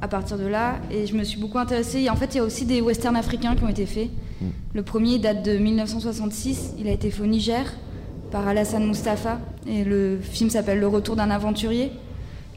à 0.00 0.08
partir 0.08 0.38
de 0.38 0.46
là 0.46 0.76
et 0.90 1.06
je 1.06 1.14
me 1.14 1.24
suis 1.24 1.38
beaucoup 1.38 1.58
intéressée. 1.58 2.00
Et 2.00 2.10
en 2.10 2.16
fait 2.16 2.34
il 2.34 2.38
y 2.38 2.40
a 2.40 2.44
aussi 2.44 2.64
des 2.64 2.80
westerns 2.80 3.16
africains 3.16 3.54
qui 3.54 3.64
ont 3.64 3.68
été 3.68 3.86
faits. 3.86 4.08
Le 4.74 4.82
premier 4.82 5.18
date 5.18 5.44
de 5.44 5.56
1966, 5.56 6.74
il 6.78 6.88
a 6.88 6.90
été 6.90 7.10
fait 7.10 7.22
au 7.22 7.26
Niger 7.26 7.72
par 8.30 8.46
Alassane 8.48 8.86
Mustafa 8.86 9.38
et 9.66 9.84
le 9.84 10.18
film 10.20 10.50
s'appelle 10.50 10.80
Le 10.80 10.88
retour 10.88 11.16
d'un 11.16 11.30
aventurier 11.30 11.92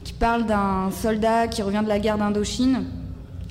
qui 0.04 0.14
parle 0.14 0.46
d'un 0.46 0.90
soldat 0.92 1.48
qui 1.48 1.62
revient 1.62 1.82
de 1.84 1.90
la 1.90 2.00
guerre 2.00 2.18
d'Indochine 2.18 2.84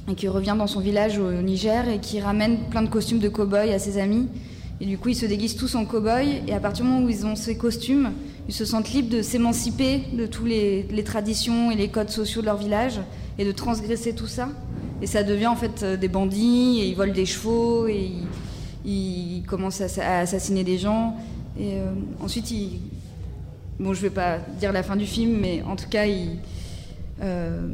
et 0.08 0.14
qui 0.14 0.28
revient 0.28 0.54
dans 0.56 0.66
son 0.66 0.80
village 0.80 1.18
au 1.18 1.30
Niger 1.42 1.88
et 1.88 1.98
qui 1.98 2.20
ramène 2.20 2.58
plein 2.70 2.82
de 2.82 2.88
costumes 2.88 3.18
de 3.18 3.28
cow-boy 3.28 3.72
à 3.72 3.78
ses 3.78 3.98
amis. 3.98 4.28
Et 4.80 4.86
du 4.86 4.98
coup, 4.98 5.08
ils 5.08 5.16
se 5.16 5.26
déguisent 5.26 5.56
tous 5.56 5.74
en 5.74 5.84
cow-boy 5.84 6.42
et 6.46 6.52
à 6.52 6.60
partir 6.60 6.84
du 6.84 6.90
moment 6.90 7.04
où 7.04 7.08
ils 7.08 7.26
ont 7.26 7.34
ces 7.34 7.56
costumes, 7.56 8.12
ils 8.48 8.54
se 8.54 8.64
sentent 8.64 8.92
libres 8.92 9.10
de 9.10 9.22
s'émanciper 9.22 10.02
de 10.12 10.26
tous 10.26 10.44
les, 10.44 10.86
traditions 11.04 11.70
et 11.70 11.74
les 11.74 11.88
codes 11.88 12.10
sociaux 12.10 12.40
de 12.40 12.46
leur 12.46 12.56
village 12.56 13.00
et 13.38 13.44
de 13.44 13.52
transgresser 13.52 14.14
tout 14.14 14.26
ça. 14.26 14.48
Et 15.02 15.06
ça 15.06 15.22
devient 15.22 15.48
en 15.48 15.56
fait 15.56 15.82
euh, 15.82 15.96
des 15.96 16.08
bandits 16.08 16.80
et 16.80 16.86
ils 16.86 16.94
volent 16.94 17.12
des 17.12 17.26
chevaux 17.26 17.86
et 17.86 18.10
ils, 18.84 19.42
commencent 19.46 19.80
à, 19.80 20.02
à 20.02 20.20
assassiner 20.20 20.64
des 20.64 20.78
gens. 20.78 21.16
Et 21.58 21.74
euh, 21.74 21.92
ensuite, 22.22 22.50
ils, 22.50 22.80
bon, 23.78 23.92
je 23.92 24.00
vais 24.00 24.10
pas 24.10 24.38
dire 24.58 24.72
la 24.72 24.82
fin 24.82 24.96
du 24.96 25.06
film, 25.06 25.38
mais 25.40 25.62
en 25.66 25.76
tout 25.76 25.88
cas, 25.88 26.06
ils, 26.06 26.38
euh, 27.22 27.66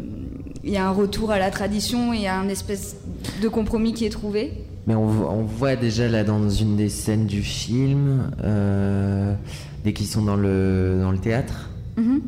il 0.65 0.71
y 0.73 0.77
a 0.77 0.87
un 0.87 0.91
retour 0.93 1.31
à 1.31 1.39
la 1.39 1.51
tradition 1.51 2.13
et 2.13 2.17
il 2.19 2.23
y 2.23 2.27
a 2.27 2.39
un 2.39 2.49
espèce 2.49 2.97
de 3.43 3.49
compromis 3.49 3.95
qui 3.95 4.05
est 4.05 4.11
trouvé. 4.11 4.53
Mais 4.87 4.95
on, 4.95 5.07
vo- 5.07 5.29
on 5.31 5.43
voit 5.43 5.77
déjà 5.77 6.09
là 6.09 6.25
dans 6.25 6.49
une 6.51 6.77
des 6.77 6.89
scènes 6.89 7.27
du 7.27 7.43
film, 7.43 8.31
euh, 8.43 9.35
dès 9.85 9.93
qu'ils 9.93 10.07
sont 10.07 10.23
dans 10.23 10.37
le, 10.37 10.99
dans 11.01 11.13
le 11.13 11.19
théâtre, 11.19 11.69
Mhm. 11.97 12.21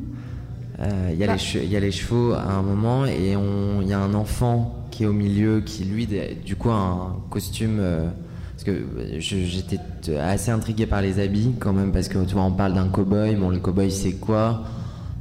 euh, 0.80 1.10
il 1.12 1.18
y, 1.18 1.24
a 1.24 1.26
Bah. 1.28 1.36
y 1.64 1.76
a 1.76 1.80
les 1.80 1.90
chevaux 1.90 2.32
à 2.32 2.42
un 2.52 2.62
moment 2.62 3.06
et 3.06 3.32
il 3.82 3.88
y 3.88 3.92
a 3.92 3.98
un 3.98 4.14
enfant 4.14 4.74
qui 4.90 5.02
est 5.04 5.06
au 5.06 5.12
milieu 5.12 5.60
qui 5.60 5.84
lui, 5.84 6.06
du 6.46 6.54
coup, 6.56 6.70
a 6.70 6.74
un 6.74 7.16
costume. 7.30 7.78
euh, 7.80 8.06
parce 8.52 8.64
que 8.64 8.84
j'étais 9.18 9.80
assez 10.16 10.52
intrigué 10.52 10.86
par 10.86 11.02
les 11.02 11.18
habits 11.18 11.50
quand 11.58 11.72
même, 11.72 11.90
parce 11.90 12.06
que 12.06 12.18
tu 12.24 12.34
vois, 12.34 12.44
on 12.44 12.52
parle 12.52 12.74
d'un 12.74 12.86
cow-boy. 12.86 13.34
Bon, 13.34 13.50
le 13.50 13.58
cow-boy, 13.58 13.90
c'est 13.90 14.12
quoi? 14.12 14.62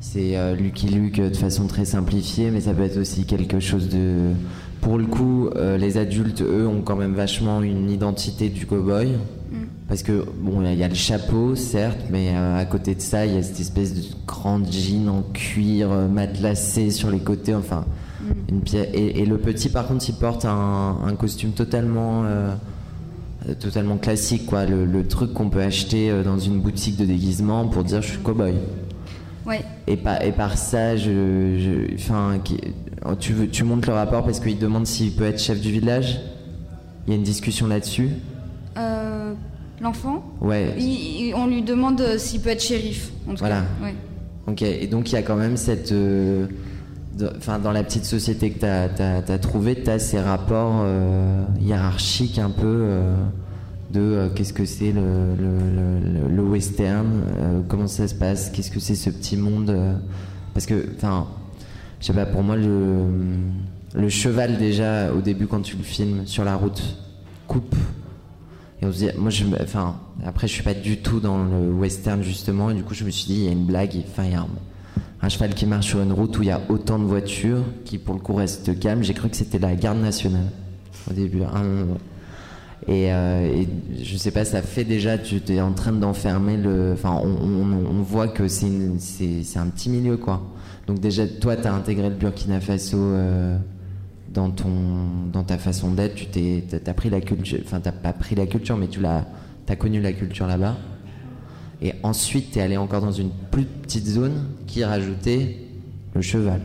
C'est 0.03 0.35
euh, 0.35 0.53
Lucky 0.53 0.87
Luke 0.87 1.17
euh, 1.19 1.29
de 1.29 1.35
façon 1.37 1.65
très 1.65 1.85
simplifiée, 1.85 2.51
mais 2.51 2.59
ça 2.59 2.73
peut 2.73 2.83
être 2.83 2.97
aussi 2.97 3.23
quelque 3.23 3.61
chose 3.61 3.87
de. 3.87 4.31
Pour 4.81 4.97
le 4.97 5.05
coup, 5.05 5.47
euh, 5.55 5.77
les 5.77 5.97
adultes, 5.97 6.41
eux, 6.41 6.67
ont 6.67 6.81
quand 6.81 6.97
même 6.97 7.13
vachement 7.13 7.61
une 7.61 7.89
identité 7.89 8.49
du 8.49 8.65
cow-boy. 8.65 9.13
Parce 9.87 10.03
que, 10.03 10.25
bon, 10.41 10.61
il 10.65 10.77
y 10.77 10.83
a 10.83 10.89
le 10.89 10.93
chapeau, 10.95 11.55
certes, 11.55 12.01
mais 12.11 12.31
euh, 12.33 12.59
à 12.59 12.65
côté 12.65 12.95
de 12.95 12.99
ça, 13.01 13.25
il 13.25 13.33
y 13.33 13.37
a 13.37 13.43
cette 13.43 13.61
espèce 13.61 13.93
de 13.93 14.01
grande 14.27 14.69
jean 14.69 15.07
en 15.07 15.21
cuir 15.33 15.89
matelassé 15.89 16.91
sur 16.91 17.09
les 17.09 17.19
côtés, 17.19 17.55
enfin, 17.55 17.85
une 18.49 18.59
pièce. 18.59 18.89
Et, 18.93 19.21
et 19.21 19.25
le 19.25 19.37
petit, 19.37 19.69
par 19.69 19.87
contre, 19.87 20.03
il 20.09 20.15
porte 20.15 20.43
un, 20.43 20.97
un 21.05 21.15
costume 21.15 21.51
totalement 21.51 22.25
totalement 23.59 23.97
classique, 23.97 24.47
quoi. 24.47 24.65
Le, 24.65 24.85
le 24.85 25.07
truc 25.07 25.33
qu'on 25.33 25.49
peut 25.49 25.61
acheter 25.61 26.11
dans 26.25 26.39
une 26.39 26.59
boutique 26.59 26.97
de 26.97 27.05
déguisement 27.05 27.67
pour 27.67 27.85
dire 27.85 28.01
je 28.01 28.09
suis 28.09 28.19
cow-boy. 28.19 28.53
Ouais. 29.45 29.61
Et, 29.87 29.97
par, 29.97 30.21
et 30.21 30.31
par 30.31 30.57
ça, 30.57 30.95
je, 30.95 31.93
enfin, 31.95 32.39
tu, 33.19 33.49
tu 33.49 33.63
montes 33.63 33.85
le 33.87 33.93
rapport 33.93 34.23
parce 34.23 34.39
qu'il 34.39 34.57
demande 34.57 34.87
s'il 34.87 35.13
peut 35.15 35.25
être 35.25 35.39
chef 35.41 35.59
du 35.59 35.71
village. 35.71 36.21
Il 37.05 37.09
y 37.11 37.13
a 37.13 37.17
une 37.17 37.23
discussion 37.23 37.67
là-dessus. 37.67 38.09
Euh, 38.77 39.33
L'enfant 39.81 40.23
Ouais. 40.39 40.73
Il- 40.77 40.83
il- 41.27 41.33
On 41.35 41.47
lui 41.47 41.61
demande 41.61 41.99
euh, 41.99 42.17
s'il 42.17 42.39
peut 42.41 42.49
être 42.49 42.61
shérif. 42.63 43.11
En 43.27 43.31
tout 43.31 43.39
Voilà. 43.39 43.61
cas. 43.61 43.85
Ouais. 43.85 43.95
Ok. 44.47 44.61
Et 44.61 44.87
donc 44.87 45.11
il 45.11 45.15
y 45.15 45.17
a 45.17 45.21
quand 45.23 45.35
même 45.35 45.57
cette, 45.57 45.91
euh, 45.91 46.47
enfin, 47.37 47.59
dans 47.59 47.71
la 47.73 47.83
petite 47.83 48.05
société 48.05 48.51
que 48.51 48.59
tu 48.59 48.65
as, 48.65 49.37
trouvé, 49.39 49.75
tu 49.83 49.89
as 49.89 49.99
ces 49.99 50.19
rapports 50.21 50.81
euh, 50.85 51.43
hiérarchiques 51.59 52.39
un 52.39 52.49
peu 52.49 52.87
de 53.93 54.01
euh, 54.01 54.29
qu'est-ce 54.29 54.53
que 54.53 54.65
c'est 54.65 54.91
le, 54.91 56.41
western, 56.41 57.07
euh, 57.39 57.61
comment 57.67 57.87
ça 57.87 58.07
se 58.07 58.15
passe, 58.15 58.49
qu'est-ce 58.49 58.71
que 58.71 58.79
c'est 58.79 58.95
ce 58.95 59.09
petit 59.09 59.37
monde. 59.37 59.69
euh, 59.69 59.93
parce 60.53 60.65
que, 60.65 60.87
enfin, 60.95 61.27
je 61.99 62.07
sais 62.07 62.13
pas, 62.13 62.25
pour 62.25 62.43
moi, 62.43 62.55
le, 62.55 64.09
cheval, 64.09 64.57
déjà, 64.57 65.13
au 65.13 65.21
début, 65.21 65.47
quand 65.47 65.61
tu 65.61 65.77
le 65.77 65.83
filmes 65.83 66.25
sur 66.25 66.43
la 66.43 66.55
route, 66.55 66.81
coupe. 67.47 67.75
Et 68.81 68.85
on 68.85 68.91
se 68.91 68.97
dit, 68.97 69.09
moi, 69.17 69.29
je, 69.29 69.45
enfin, 69.61 69.95
après, 70.25 70.47
je 70.47 70.53
suis 70.53 70.63
pas 70.63 70.73
du 70.73 70.97
tout 70.97 71.19
dans 71.19 71.43
le 71.43 71.71
western, 71.71 72.21
justement, 72.23 72.71
et 72.71 72.73
du 72.73 72.83
coup, 72.83 72.93
je 72.95 73.05
me 73.05 73.11
suis 73.11 73.27
dit, 73.27 73.35
il 73.35 73.45
y 73.45 73.47
a 73.47 73.51
une 73.51 73.65
blague, 73.65 73.95
enfin, 74.09 74.25
il 74.25 74.31
y 74.31 74.35
a 74.35 74.41
un, 74.41 74.47
un 75.21 75.29
cheval 75.29 75.53
qui 75.53 75.65
marche 75.65 75.87
sur 75.87 76.01
une 76.01 76.11
route 76.11 76.37
où 76.37 76.41
il 76.41 76.47
y 76.47 76.51
a 76.51 76.61
autant 76.69 76.99
de 76.99 77.05
voitures, 77.05 77.63
qui 77.85 77.97
pour 77.99 78.15
le 78.15 78.19
coup 78.21 78.33
reste 78.33 78.77
calme. 78.79 79.03
J'ai 79.03 79.13
cru 79.13 79.29
que 79.29 79.37
c'était 79.37 79.59
la 79.59 79.75
garde 79.75 79.99
nationale, 79.99 80.49
au 81.09 81.13
début. 81.13 81.43
hein. 81.43 81.85
Et, 82.87 83.13
euh, 83.13 83.45
et 83.45 83.67
je 84.03 84.17
sais 84.17 84.31
pas, 84.31 84.43
ça 84.43 84.61
fait 84.61 84.83
déjà, 84.83 85.17
tu 85.17 85.41
es 85.49 85.61
en 85.61 85.71
train 85.71 85.93
d'enfermer 85.93 86.57
le. 86.57 86.91
Enfin, 86.93 87.17
on, 87.23 87.27
on- 87.29 87.85
on 87.89 88.01
voit 88.01 88.27
que 88.27 88.47
c'est 88.47 88.67
un 88.67 89.67
petit 89.67 89.89
milieu, 89.89 90.17
quoi. 90.17 90.41
Donc, 90.87 90.99
déjà, 90.99 91.25
toi, 91.27 91.55
tu 91.55 91.65
as 91.67 91.73
intégré 91.73 92.09
le 92.09 92.15
Burkina 92.15 92.59
Faso 92.59 92.97
euh, 92.97 93.57
dans, 94.33 94.49
ton, 94.49 94.67
dans 95.31 95.43
ta 95.43 95.57
façon 95.57 95.91
d'être. 95.91 96.15
Tu 96.15 96.25
t'es, 96.25 96.63
t'as, 96.83 96.93
pris 96.93 97.09
la 97.09 97.21
culture. 97.21 97.59
Enfin, 97.63 97.79
t'as 97.79 97.93
pas 97.93 98.11
pris 98.11 98.35
la 98.35 98.47
culture, 98.47 98.75
mais 98.75 98.87
tu 98.87 98.99
l'as, 98.99 99.25
as 99.69 99.75
connu 99.77 100.01
la 100.01 100.11
culture 100.11 100.45
là-bas. 100.45 100.75
Et 101.81 101.93
ensuite, 102.03 102.51
tu 102.51 102.59
es 102.59 102.61
allé 102.61 102.75
encore 102.75 103.01
dans 103.01 103.11
une 103.13 103.29
plus 103.49 103.63
petite 103.65 104.07
zone 104.07 104.43
qui 104.67 104.83
rajoutait 104.83 105.57
le 106.15 106.21
cheval. 106.21 106.59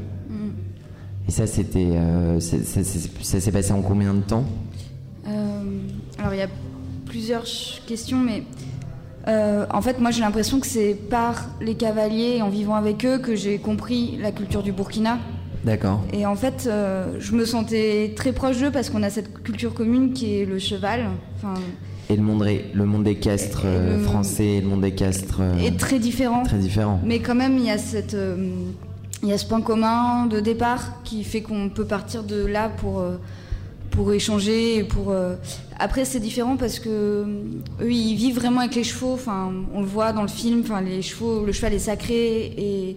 Et 1.28 1.30
ça, 1.30 1.46
c'était. 1.46 1.86
euh, 1.92 2.40
c'est- 2.40 2.64
ça 2.64 3.40
s'est 3.40 3.52
passé 3.52 3.72
en 3.72 3.82
combien 3.82 4.14
de 4.14 4.20
temps? 4.22 4.44
Alors 6.18 6.34
il 6.34 6.38
y 6.38 6.42
a 6.42 6.48
plusieurs 7.06 7.44
questions, 7.86 8.18
mais 8.18 8.42
euh, 9.28 9.66
en 9.72 9.80
fait 9.82 9.98
moi 10.00 10.10
j'ai 10.10 10.20
l'impression 10.20 10.60
que 10.60 10.66
c'est 10.66 10.94
par 10.94 11.46
les 11.60 11.74
cavaliers, 11.74 12.42
en 12.42 12.48
vivant 12.48 12.74
avec 12.74 13.04
eux, 13.04 13.18
que 13.18 13.34
j'ai 13.34 13.58
compris 13.58 14.18
la 14.20 14.32
culture 14.32 14.62
du 14.62 14.72
Burkina. 14.72 15.18
D'accord. 15.64 16.00
Et 16.12 16.24
en 16.26 16.36
fait 16.36 16.66
euh, 16.66 17.16
je 17.18 17.32
me 17.34 17.44
sentais 17.44 18.12
très 18.16 18.32
proche 18.32 18.58
d'eux 18.58 18.70
parce 18.70 18.90
qu'on 18.90 19.02
a 19.02 19.10
cette 19.10 19.42
culture 19.42 19.74
commune 19.74 20.12
qui 20.12 20.38
est 20.40 20.44
le 20.44 20.58
cheval. 20.58 21.06
Enfin, 21.36 21.54
Et 22.10 22.16
le 22.16 22.22
monde, 22.22 22.46
le 22.74 22.84
monde 22.84 23.06
équestre 23.08 23.64
Et 23.64 23.68
euh, 23.68 24.02
français 24.04 24.46
et 24.46 24.60
le 24.60 24.68
monde 24.68 24.84
équestre 24.84 25.38
euh, 25.40 25.58
est 25.58 25.78
très 25.78 25.98
différent. 25.98 26.42
très 26.44 26.58
différent. 26.58 27.00
Mais 27.04 27.18
quand 27.18 27.34
même, 27.34 27.58
il 27.58 27.64
y 27.64 27.70
a 27.70 27.78
cette, 27.78 28.14
euh, 28.14 28.50
il 29.22 29.28
y 29.28 29.32
a 29.32 29.38
ce 29.38 29.46
point 29.46 29.60
commun 29.60 30.26
de 30.26 30.38
départ 30.40 31.02
qui 31.02 31.24
fait 31.24 31.42
qu'on 31.42 31.68
peut 31.70 31.84
partir 31.84 32.22
de 32.22 32.46
là 32.46 32.68
pour 32.68 33.00
euh, 33.00 33.16
pour 33.90 34.12
échanger. 34.12 34.76
et 34.78 34.84
Pour 34.84 35.10
euh, 35.10 35.34
après, 35.78 36.04
c'est 36.04 36.20
différent 36.20 36.56
parce 36.56 36.78
que 36.78 36.88
euh, 36.88 37.24
eux, 37.82 37.92
ils 37.92 38.14
vivent 38.16 38.36
vraiment 38.36 38.60
avec 38.60 38.74
les 38.74 38.84
chevaux. 38.84 39.12
Enfin, 39.14 39.52
on 39.74 39.80
le 39.80 39.86
voit 39.86 40.12
dans 40.12 40.22
le 40.22 40.28
film. 40.28 40.60
Enfin, 40.64 40.80
les 40.80 41.02
chevaux, 41.02 41.44
le 41.44 41.52
cheval 41.52 41.74
est 41.74 41.78
sacré 41.78 42.46
et 42.56 42.96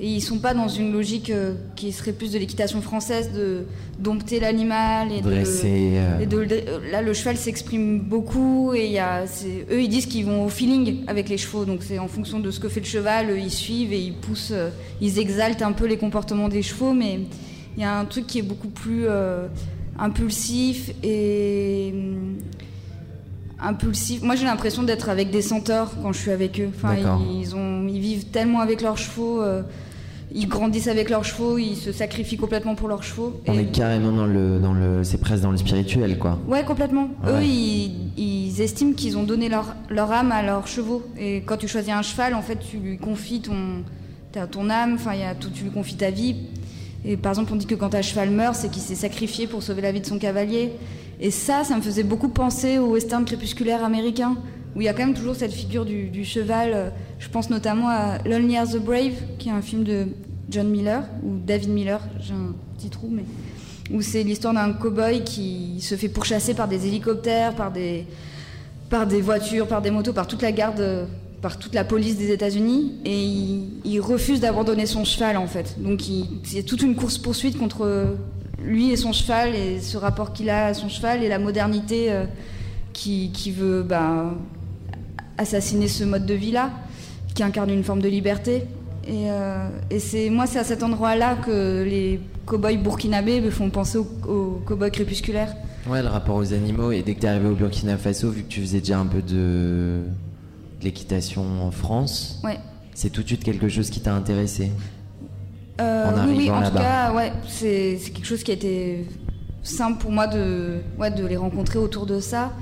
et 0.00 0.06
ils 0.08 0.20
sont 0.22 0.38
pas 0.38 0.52
dans 0.52 0.66
une 0.66 0.92
logique 0.92 1.30
euh, 1.30 1.54
qui 1.76 1.92
serait 1.92 2.10
plus 2.12 2.32
de 2.32 2.38
l'équitation 2.38 2.80
française, 2.82 3.30
de 3.32 3.66
dompter 4.00 4.40
l'animal 4.40 5.12
et 5.12 5.20
de 5.20 5.28
le- 5.28 5.34
Dresser. 5.36 5.92
et 6.20 6.26
de 6.26 6.38
le- 6.38 6.90
là, 6.90 7.02
le 7.02 7.12
cheval 7.14 7.36
s'exprime 7.36 8.00
beaucoup 8.00 8.72
et 8.74 8.88
y 8.88 8.98
a, 8.98 9.22
eux, 9.70 9.80
ils 9.80 9.88
disent 9.88 10.06
qu'ils 10.06 10.24
vont 10.24 10.44
au 10.44 10.48
feeling 10.48 11.04
avec 11.06 11.28
les 11.28 11.36
chevaux. 11.38 11.64
Donc 11.64 11.84
c'est 11.84 12.00
en 12.00 12.08
fonction 12.08 12.40
de 12.40 12.50
ce 12.50 12.58
que 12.58 12.68
fait 12.68 12.80
le 12.80 12.86
cheval, 12.86 13.30
eux, 13.30 13.38
ils 13.38 13.50
suivent 13.52 13.92
et 13.92 14.00
ils 14.00 14.14
poussent, 14.14 14.54
ils 15.00 15.20
exaltent 15.20 15.62
un 15.62 15.72
peu 15.72 15.86
les 15.86 15.98
comportements 15.98 16.48
des 16.48 16.62
chevaux. 16.62 16.94
Mais 16.94 17.20
il 17.76 17.82
y 17.82 17.84
a 17.84 17.96
un 17.96 18.04
truc 18.06 18.26
qui 18.26 18.40
est 18.40 18.42
beaucoup 18.42 18.70
plus 18.70 19.04
euh, 19.06 19.46
impulsif 19.98 20.90
et 21.02 21.90
hum, 21.94 22.34
impulsif. 23.60 24.22
Moi, 24.22 24.34
j'ai 24.36 24.44
l'impression 24.44 24.82
d'être 24.82 25.08
avec 25.08 25.30
des 25.30 25.42
centaures 25.42 25.92
quand 26.02 26.12
je 26.12 26.18
suis 26.18 26.30
avec 26.30 26.60
eux. 26.60 26.70
Enfin, 26.74 26.94
ils, 27.40 27.54
ont, 27.54 27.86
ils 27.88 28.00
vivent 28.00 28.26
tellement 28.26 28.60
avec 28.60 28.80
leurs 28.82 28.98
chevaux. 28.98 29.42
euh, 29.42 29.62
ils 30.34 30.48
grandissent 30.48 30.88
avec 30.88 31.10
leurs 31.10 31.26
chevaux, 31.26 31.58
ils 31.58 31.76
se 31.76 31.92
sacrifient 31.92 32.38
complètement 32.38 32.74
pour 32.74 32.88
leurs 32.88 33.02
chevaux. 33.02 33.38
on 33.46 33.52
Et- 33.52 33.58
est 33.58 33.64
carrément 33.66 34.12
dans 34.12 34.24
le, 34.24 34.58
dans 34.60 34.72
le, 34.72 35.04
c'est 35.04 35.18
presque 35.18 35.42
dans 35.42 35.50
le 35.50 35.58
spirituel, 35.58 36.16
quoi. 36.18 36.38
Ouais, 36.48 36.64
complètement. 36.64 37.10
Eux, 37.28 37.42
ils, 37.42 37.92
ils 38.16 38.60
estiment 38.62 38.94
qu'ils 38.94 39.18
ont 39.18 39.24
donné 39.24 39.50
leur, 39.50 39.76
leur 39.90 40.10
âme 40.10 40.32
à 40.32 40.42
leurs 40.42 40.66
chevaux. 40.66 41.02
Et 41.18 41.42
quand 41.42 41.58
tu 41.58 41.68
choisis 41.68 41.92
un 41.92 42.00
cheval, 42.00 42.32
en 42.34 42.40
fait, 42.40 42.58
tu 42.58 42.78
lui 42.78 42.96
confies 42.96 43.42
ton, 43.42 43.84
ton 44.50 44.70
âme, 44.70 44.94
enfin, 44.94 45.12
il 45.12 45.20
y 45.20 45.24
a 45.24 45.34
tout, 45.34 45.50
tu 45.50 45.64
lui 45.64 45.70
confies 45.70 45.96
ta 45.96 46.10
vie. 46.10 46.34
Et 47.04 47.16
par 47.16 47.32
exemple, 47.32 47.52
on 47.52 47.56
dit 47.56 47.66
que 47.66 47.74
quand 47.74 47.94
un 47.94 48.02
cheval 48.02 48.30
meurt, 48.30 48.54
c'est 48.54 48.70
qu'il 48.70 48.82
s'est 48.82 48.94
sacrifié 48.94 49.46
pour 49.46 49.62
sauver 49.62 49.82
la 49.82 49.92
vie 49.92 50.00
de 50.00 50.06
son 50.06 50.18
cavalier. 50.18 50.72
Et 51.20 51.30
ça, 51.30 51.64
ça 51.64 51.76
me 51.76 51.82
faisait 51.82 52.04
beaucoup 52.04 52.28
penser 52.28 52.78
au 52.78 52.92
western 52.92 53.24
crépusculaire 53.24 53.84
américain, 53.84 54.36
où 54.74 54.80
il 54.80 54.84
y 54.84 54.88
a 54.88 54.92
quand 54.92 55.04
même 55.04 55.14
toujours 55.14 55.34
cette 55.34 55.52
figure 55.52 55.84
du, 55.84 56.24
cheval. 56.24 56.70
Euh, 56.74 56.90
Je 57.18 57.28
pense 57.28 57.50
notamment 57.50 57.88
à 57.88 58.18
Lonely 58.24 58.56
Are 58.56 58.68
the 58.68 58.78
Brave, 58.78 59.14
qui 59.38 59.48
est 59.48 59.52
un 59.52 59.62
film 59.62 59.84
de 59.84 60.08
John 60.48 60.68
Miller, 60.68 61.04
ou 61.24 61.38
David 61.44 61.70
Miller, 61.70 62.00
j'ai 62.20 62.34
un 62.34 62.54
petit 62.76 62.90
trou, 62.90 63.08
mais 63.10 63.24
où 63.92 64.00
c'est 64.00 64.22
l'histoire 64.22 64.54
d'un 64.54 64.72
cow-boy 64.72 65.24
qui 65.24 65.80
se 65.80 65.96
fait 65.96 66.08
pourchasser 66.08 66.54
par 66.54 66.68
des 66.68 66.86
hélicoptères, 66.86 67.54
par 67.54 67.72
des, 67.72 68.06
par 68.90 69.06
des 69.06 69.20
voitures, 69.20 69.66
par 69.66 69.82
des 69.82 69.90
motos, 69.90 70.12
par 70.12 70.26
toute 70.26 70.42
la 70.42 70.52
garde, 70.52 70.80
euh, 70.80 71.06
par 71.42 71.58
toute 71.58 71.74
la 71.74 71.82
police 71.82 72.16
des 72.16 72.30
États-Unis, 72.30 72.92
et 73.04 73.20
il, 73.84 74.00
refuse 74.00 74.40
d'abandonner 74.40 74.86
son 74.86 75.04
cheval 75.04 75.36
en 75.36 75.48
fait. 75.48 75.74
Donc 75.80 76.00
c'est 76.44 76.62
toute 76.62 76.82
une 76.82 76.94
course 76.94 77.18
poursuite 77.18 77.58
contre 77.58 78.16
lui 78.64 78.92
et 78.92 78.96
son 78.96 79.12
cheval 79.12 79.54
et 79.56 79.80
ce 79.80 79.96
rapport 79.96 80.32
qu'il 80.32 80.48
a 80.48 80.66
à 80.66 80.74
son 80.74 80.88
cheval 80.88 81.24
et 81.24 81.28
la 81.28 81.40
modernité 81.40 82.12
euh, 82.12 82.24
qui, 82.92 83.50
veut 83.50 83.82
bah, 83.82 84.34
assassiner 85.36 85.88
ce 85.88 86.04
mode 86.04 86.26
de 86.26 86.34
vie 86.34 86.52
là, 86.52 86.70
qui 87.34 87.42
incarne 87.42 87.70
une 87.70 87.82
forme 87.82 88.00
de 88.00 88.08
liberté. 88.08 88.62
Et, 89.08 89.30
euh, 89.30 89.68
et 89.90 89.98
c'est 89.98 90.30
moi, 90.30 90.46
c'est 90.46 90.60
à 90.60 90.64
cet 90.64 90.84
endroit-là 90.84 91.36
que 91.44 91.82
les 91.82 92.20
cow-boys 92.46 92.76
burkinabés 92.76 93.40
me 93.40 93.50
font 93.50 93.68
penser 93.68 93.98
aux, 93.98 94.08
aux 94.28 94.62
cow-boys 94.64 94.90
crépusculaires. 94.90 95.56
Ouais, 95.88 96.02
le 96.02 96.08
rapport 96.08 96.36
aux 96.36 96.52
animaux. 96.52 96.92
Et 96.92 97.02
dès 97.02 97.16
que 97.16 97.20
t'es 97.20 97.26
arrivé 97.26 97.48
au 97.48 97.54
Burkina 97.54 97.96
Faso, 97.96 98.30
vu 98.30 98.44
que 98.44 98.48
tu 98.48 98.60
faisais 98.60 98.78
déjà 98.78 99.00
un 99.00 99.06
peu 99.06 99.20
de, 99.20 100.02
de 100.82 100.84
l'équitation 100.84 101.44
en 101.62 101.70
France, 101.70 102.40
Ouais. 102.44 102.58
c'est 102.94 103.10
tout 103.10 103.22
de 103.22 103.26
suite 103.28 103.44
quelque 103.44 103.68
chose 103.68 103.88
qui 103.88 104.00
t'a 104.00 104.14
intéressé. 104.14 104.70
Euh, 105.80 106.10
En 106.10 106.26
oui, 106.28 106.34
oui, 106.36 106.48
arrivant 106.50 106.66
en 106.66 106.70
tout 106.70 106.76
cas, 106.76 107.12
ouais, 107.12 107.32
c'est 107.48 107.98
quelque 108.12 108.26
chose 108.26 108.42
qui 108.42 108.50
a 108.50 108.54
été 108.54 109.06
simple 109.62 109.98
pour 110.00 110.10
moi 110.12 110.26
de, 110.26 110.80
ouais, 110.98 111.10
de 111.10 111.24
les 111.24 111.36
rencontrer 111.36 111.78
autour 111.78 112.04
de 112.06 112.20
ça. 112.20 112.52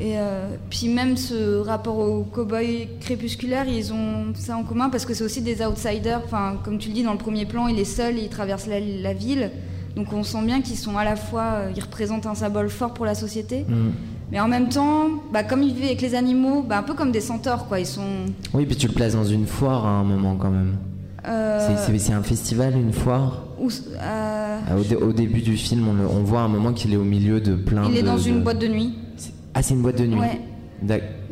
Et 0.00 0.12
euh, 0.18 0.48
puis 0.70 0.88
même 0.88 1.16
ce 1.16 1.58
rapport 1.58 1.98
aux 1.98 2.22
cow-boys 2.22 2.86
crépusculaires, 3.00 3.68
ils 3.68 3.92
ont 3.92 4.32
ça 4.34 4.56
en 4.56 4.62
commun 4.62 4.90
parce 4.90 5.04
que 5.04 5.12
c'est 5.12 5.24
aussi 5.24 5.42
des 5.42 5.64
outsiders. 5.64 6.20
Enfin, 6.24 6.58
comme 6.64 6.78
tu 6.78 6.88
le 6.88 6.94
dis 6.94 7.02
dans 7.02 7.12
le 7.12 7.18
premier 7.18 7.46
plan, 7.46 7.66
il 7.68 7.78
est 7.78 7.84
seul, 7.84 8.16
il 8.18 8.28
traverse 8.28 8.66
la, 8.66 8.78
la 8.80 9.12
ville. 9.12 9.50
Donc 9.96 10.12
on 10.12 10.22
sent 10.22 10.44
bien 10.44 10.62
qu'ils 10.62 10.76
sont 10.76 10.96
à 10.96 11.04
la 11.04 11.16
fois, 11.16 11.42
euh, 11.54 11.72
ils 11.76 11.82
représentent 11.82 12.26
un 12.26 12.36
symbole 12.36 12.70
fort 12.70 12.94
pour 12.94 13.04
la 13.06 13.14
société, 13.16 13.64
Mm. 13.68 13.90
Mais 14.32 14.40
en 14.40 14.48
même 14.48 14.68
temps, 14.68 15.06
bah, 15.32 15.42
comme 15.42 15.62
ils 15.62 15.74
vivent 15.74 15.84
avec 15.86 16.00
les 16.02 16.14
animaux, 16.14 16.62
bah, 16.62 16.78
un 16.78 16.82
peu 16.82 16.94
comme 16.94 17.10
des 17.12 17.20
centaures, 17.20 17.66
quoi. 17.66 17.80
Ils 17.80 17.86
sont. 17.86 18.02
Oui, 18.54 18.66
puis 18.66 18.76
tu 18.76 18.88
le 18.88 18.94
places 18.94 19.14
dans 19.14 19.24
une 19.24 19.46
foire 19.46 19.86
à 19.86 19.90
un 19.90 20.04
moment 20.04 20.36
quand 20.36 20.50
même. 20.50 20.76
euh, 21.26 21.58
C'est- 21.98 22.12
un 22.12 22.22
festival, 22.22 22.74
une 22.76 22.92
foire 22.92 23.42
où- 23.60 23.68
euh, 23.68 24.58
Ah, 24.70 24.76
au, 24.78 24.82
dé- 24.84 24.96
au 24.96 25.12
début 25.12 25.40
du 25.42 25.56
film, 25.56 25.86
on, 25.88 25.92
le- 25.94 26.06
on 26.06 26.22
voit 26.22 26.40
à 26.40 26.44
un 26.44 26.48
moment 26.48 26.72
qu'il 26.72 26.92
est 26.92 26.96
au 26.96 27.02
milieu 27.04 27.40
de 27.40 27.54
plein 27.54 27.86
de. 27.86 27.92
il 27.92 27.98
est 27.98 28.02
dans 28.02 28.16
une 28.18 28.42
boîte 28.42 28.58
de 28.60 28.68
nuit. 28.68 28.94
C'est- 29.16 29.32
Ah, 29.52 29.62
c'est 29.62 29.74
une 29.74 29.82
boîte 29.82 29.98
de 29.98 30.06
nuit 30.06 30.18
Ouais. 30.18 30.40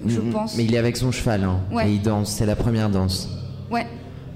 Je 0.06 0.20
pense. 0.20 0.56
Mais 0.56 0.64
il 0.64 0.74
est 0.74 0.78
avec 0.78 0.96
son 0.96 1.10
cheval, 1.12 1.44
hein. 1.44 1.60
Ouais. 1.72 1.88
Et 1.88 1.94
il 1.94 2.02
danse, 2.02 2.30
c'est 2.30 2.46
la 2.46 2.56
première 2.56 2.90
danse. 2.90 3.28
Ouais. 3.70 3.86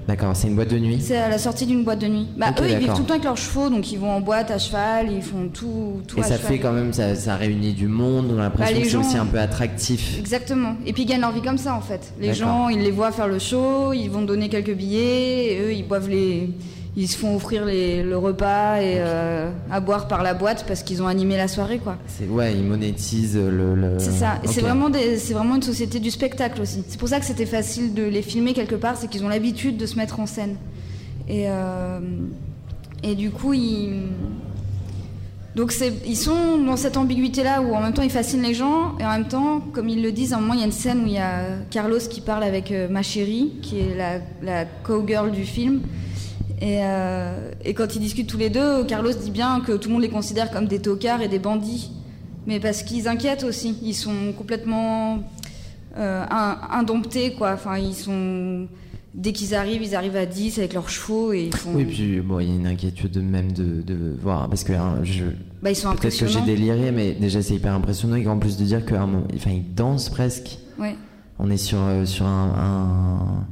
D'accord, 0.09 0.35
c'est 0.35 0.49
une 0.49 0.57
boîte 0.57 0.71
de 0.71 0.79
nuit? 0.79 0.99
C'est 1.01 1.17
à 1.17 1.29
la 1.29 1.39
sortie 1.39 1.67
d'une 1.67 1.85
boîte 1.85 2.01
de 2.01 2.09
nuit. 2.09 2.27
Bah, 2.37 2.53
eux, 2.61 2.65
ils 2.69 2.79
vivent 2.79 2.93
tout 2.95 3.03
le 3.03 3.07
temps 3.07 3.15
avec 3.15 3.25
leurs 3.25 3.37
chevaux, 3.37 3.71
donc 3.71 3.93
ils 3.93 3.99
vont 3.99 4.11
en 4.11 4.21
boîte 4.21 4.51
à 4.51 4.59
cheval, 4.59 5.13
ils 5.13 5.23
font 5.23 5.49
tout, 5.53 6.01
tout 6.09 6.19
Et 6.19 6.21
à 6.21 6.25
ça 6.25 6.37
cheval. 6.37 6.53
fait 6.53 6.59
quand 6.59 6.73
même, 6.73 6.93
ça, 6.93 7.15
ça 7.15 7.37
réunit 7.37 7.73
du 7.75 7.87
monde, 7.87 8.27
on 8.35 8.39
a 8.39 8.43
l'impression 8.43 8.75
Bah, 8.75 8.79
les 8.79 8.85
que 8.85 8.91
c'est 8.91 8.97
aussi 8.97 9.17
un 9.17 9.27
peu 9.27 9.39
attractif. 9.39 10.19
Exactement. 10.19 10.75
Et 10.85 10.93
puis 10.93 11.03
ils 11.03 11.07
gagnent 11.07 11.21
leur 11.21 11.33
vie 11.33 11.43
comme 11.43 11.59
ça, 11.59 11.75
en 11.75 11.81
fait. 11.81 12.13
Les 12.21 12.35
gens, 12.35 12.69
ils 12.69 12.81
les 12.81 12.91
voient 12.91 13.13
faire 13.13 13.29
le 13.29 13.39
show, 13.39 13.93
ils 13.93 14.09
vont 14.09 14.23
donner 14.23 14.49
quelques 14.49 14.75
billets, 14.75 15.53
et 15.53 15.61
eux, 15.61 15.73
ils 15.73 15.87
boivent 15.87 16.09
les, 16.09 16.51
ils 16.97 17.07
se 17.09 17.17
font 17.17 17.37
offrir 17.37 17.65
les- 17.65 18.03
le 18.03 18.19
repas 18.19 18.79
et 18.81 18.97
euh, 18.99 19.51
à 19.71 19.79
boire 19.81 20.09
par 20.09 20.23
la 20.25 20.35
boîte 20.35 20.65
parce 20.67 20.83
qu'ils 20.83 21.03
ont 21.03 21.07
animé 21.07 21.37
la 21.37 21.47
soirée, 21.49 21.79
quoi. 21.79 21.97
Ouais, 22.29 22.53
ils 22.55 22.65
monétisent 22.65 23.37
le. 23.37 23.75
le- 23.75 23.99
C'est 23.99 24.11
ça. 24.11 24.41
C'est 24.47 24.61
vraiment, 24.61 24.91
des- 24.91 25.17
c'est 25.17 25.35
vraiment 25.35 25.55
une 25.57 25.63
société 25.63 26.01
du 26.01 26.11
spectacle 26.11 26.61
aussi. 26.61 26.83
C'est 26.89 26.99
pour 26.99 27.09
ça 27.09 27.21
que 27.21 27.27
c'était 27.27 27.47
facile 27.47 27.95
de 27.95 28.03
les 28.03 28.23
filmer 28.23 28.53
quelque 28.55 28.75
part, 28.75 28.97
c'est 28.97 29.09
qu'ils 29.09 29.25
ont 29.25 29.29
l'habitude 29.29 29.77
de 29.77 29.87
se 29.87 29.97
mettre 29.97 30.19
en 30.21 30.27
scène. 30.27 30.57
Et, 31.29 31.45
euh, 31.49 32.01
et 33.05 33.15
du 33.15 33.31
coup, 33.31 33.53
ils. 33.55 34.03
Donc 35.57 35.73
c'est- 35.73 35.93
ils 36.07 36.17
sont 36.17 36.59
dans 36.59 36.77
cette 36.77 36.97
ambiguïté-là 36.97 37.61
où 37.63 37.75
en 37.75 37.81
même 37.81 37.93
temps 37.93 38.03
ils 38.03 38.11
fascinent 38.11 38.43
les 38.43 38.55
gens 38.55 38.97
et 39.01 39.05
en 39.05 39.11
même 39.11 39.27
temps, 39.27 39.61
comme 39.73 39.89
ils 39.89 40.01
le 40.01 40.13
disent, 40.13 40.33
à 40.33 40.37
un 40.37 40.41
moment 40.41 40.55
il 40.55 40.61
y 40.61 40.63
a 40.63 40.67
une 40.67 40.71
scène 40.73 41.03
où 41.03 41.07
il 41.07 41.13
y 41.15 41.19
a 41.19 41.43
Carlos 41.71 41.99
qui 41.99 42.21
parle 42.21 42.45
avec 42.45 42.71
euh, 42.71 42.89
ma 42.89 43.03
chérie, 43.03 43.55
qui 43.61 43.81
est 43.81 43.97
la, 43.97 44.21
la 44.43 44.65
cowgirl 44.65 45.31
du 45.33 45.45
film. 45.45 45.81
Et, 46.61 46.81
euh, 46.85 47.51
et 47.65 47.73
quand 47.75 47.95
ils 47.97 48.01
discutent 48.01 48.27
tous 48.29 48.37
les 48.39 48.51
deux, 48.51 48.85
Carlos 48.85 49.13
dit 49.13 49.31
bien 49.31 49.61
que 49.61 49.73
tout 49.73 49.89
le 49.89 49.95
monde 49.95 50.03
les 50.03 50.11
considère 50.11 50.51
comme 50.51 50.67
des 50.67 50.81
tocards 50.81 51.23
et 51.23 51.29
des 51.29 51.39
bandits. 51.39 51.91
Mais 52.47 52.61
parce 52.61 52.83
qu'ils 52.83 53.09
inquiètent 53.09 53.45
aussi. 53.45 53.79
Ils 53.83 53.95
sont 53.95 54.33
complètement 54.37 55.21
euh, 55.97 56.25
in- 56.31 56.59
indomptés, 56.73 57.33
quoi. 57.35 57.53
Enfin, 57.55 57.79
ils 57.79 57.95
sont. 57.95 58.67
Dès 59.13 59.33
qu'ils 59.33 59.57
arrivent, 59.57 59.83
ils 59.83 59.97
arrivent 59.97 60.17
à 60.17 60.25
10 60.25 60.59
avec 60.61 60.73
leurs 60.73 60.89
chevaux 60.89 61.33
et 61.33 61.47
ils 61.47 61.55
font. 61.57 61.73
Oui, 61.75 61.85
puis 61.85 62.21
bon, 62.21 62.39
il 62.39 62.49
y 62.49 62.53
a 62.53 62.55
une 62.55 62.67
inquiétude 62.67 63.17
même 63.19 63.51
de, 63.53 63.83
de 63.83 64.15
voir. 64.23 64.49
Parce 64.49 64.63
que 64.63 64.73
hein, 64.73 65.01
je. 65.03 65.25
Bah, 65.63 65.71
ils 65.71 65.75
sont 65.77 65.95
Peut-être 65.97 66.17
que 66.19 66.27
j'ai 66.27 66.41
déliré, 66.43 66.93
mais 66.93 67.13
déjà 67.13 67.43
c'est 67.43 67.55
hyper 67.55 67.75
impressionnant. 67.75 68.17
Et 68.17 68.27
en 68.29 68.39
plus 68.39 68.57
de 68.57 68.65
dire 68.65 68.85
qu'à 68.87 69.03
un 69.03 69.07
moment. 69.07 69.27
Enfin, 69.35 69.51
ils 69.51 69.75
dansent 69.75 70.11
presque. 70.11 70.59
Ouais. 70.79 70.95
On 71.39 71.51
est 71.51 71.57
sur, 71.57 71.79
euh, 71.81 72.05
sur 72.05 72.27
un, 72.27 72.53
un- 72.57 73.47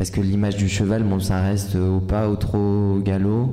Parce 0.00 0.08
que 0.10 0.22
l'image 0.22 0.56
du 0.56 0.66
cheval, 0.66 1.02
bon, 1.02 1.20
ça 1.20 1.42
reste 1.42 1.76
au 1.76 2.00
pas, 2.00 2.26
au 2.30 2.36
trot, 2.36 2.94
au 2.96 3.00
galop. 3.00 3.50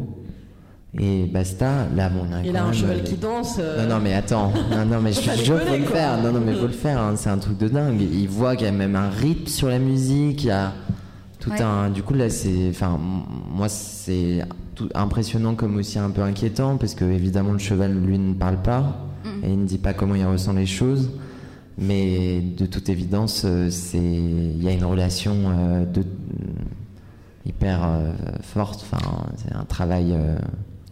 Et 0.98 1.26
basta. 1.26 1.88
Là, 1.94 2.08
bon, 2.08 2.22
on 2.30 2.34
a 2.34 2.42
Il 2.42 2.54
quand 2.54 2.60
a 2.60 2.64
un 2.64 2.72
cheval 2.72 2.98
les- 3.00 3.04
qui 3.04 3.16
danse. 3.18 3.58
euh, 3.60 3.84
Non, 3.86 3.96
non, 3.96 4.02
mais 4.02 4.14
attends. 4.14 4.54
Non, 4.72 4.86
non, 4.86 5.02
mais 5.02 5.12
je 5.12 5.20
je 5.20 5.54
faut 5.54 5.76
le 5.76 5.84
faire. 5.84 6.22
Non, 6.24 6.32
non, 6.32 6.40
mais 6.40 6.54
faut 6.54 6.68
le 6.68 6.72
faire. 6.72 7.02
hein. 7.02 7.16
C'est 7.18 7.30
un 7.30 7.38
truc 7.38 7.58
de 7.58 7.68
dingue. 7.68 8.00
Il 8.02 8.30
voit 8.30 8.56
qu'il 8.56 8.66
y 8.66 8.70
a 8.70 8.72
même 8.72 8.96
un 8.96 9.10
rythme 9.10 9.48
sur 9.48 9.68
la 9.68 9.78
musique. 9.78 10.46
Il 10.46 10.48
y 10.48 10.52
a 10.52 10.72
tout 11.42 11.50
Ouais. 11.52 11.62
un. 11.62 11.90
Du 11.90 12.02
coup, 12.02 12.14
là, 12.14 12.30
c'est. 12.30 12.70
Enfin, 12.70 12.98
moi, 13.54 13.68
c'est 13.68 14.40
tout 14.74 14.88
impressionnant 14.96 15.54
comme 15.54 15.76
aussi 15.76 16.00
un 16.00 16.12
peu 16.12 16.22
inquiétant 16.22 16.78
parce 16.78 16.96
que 16.96 17.04
évidemment, 17.04 17.52
le 17.52 17.60
cheval, 17.60 17.94
lui, 17.94 18.18
ne 18.18 18.34
parle 18.34 18.62
pas 18.62 19.04
et 19.44 19.50
il 19.52 19.60
ne 19.60 19.66
dit 19.66 19.80
pas 19.80 19.92
comment 19.94 20.16
il 20.16 20.26
ressent 20.26 20.54
les 20.54 20.66
choses. 20.66 21.10
Mais 21.78 22.40
de 22.42 22.66
toute 22.66 22.90
évidence, 22.90 23.44
euh, 23.46 23.70
c'est. 23.70 23.98
Il 24.00 24.64
y 24.64 24.68
a 24.68 24.72
une 24.72 24.84
relation 24.84 25.36
euh, 25.46 25.86
de 25.86 26.04
hyper 27.46 27.84
euh, 27.84 28.12
forte. 28.42 28.84
Enfin, 28.92 29.28
c'est 29.38 29.54
un 29.56 29.64
travail. 29.66 30.12
euh, 30.14 30.38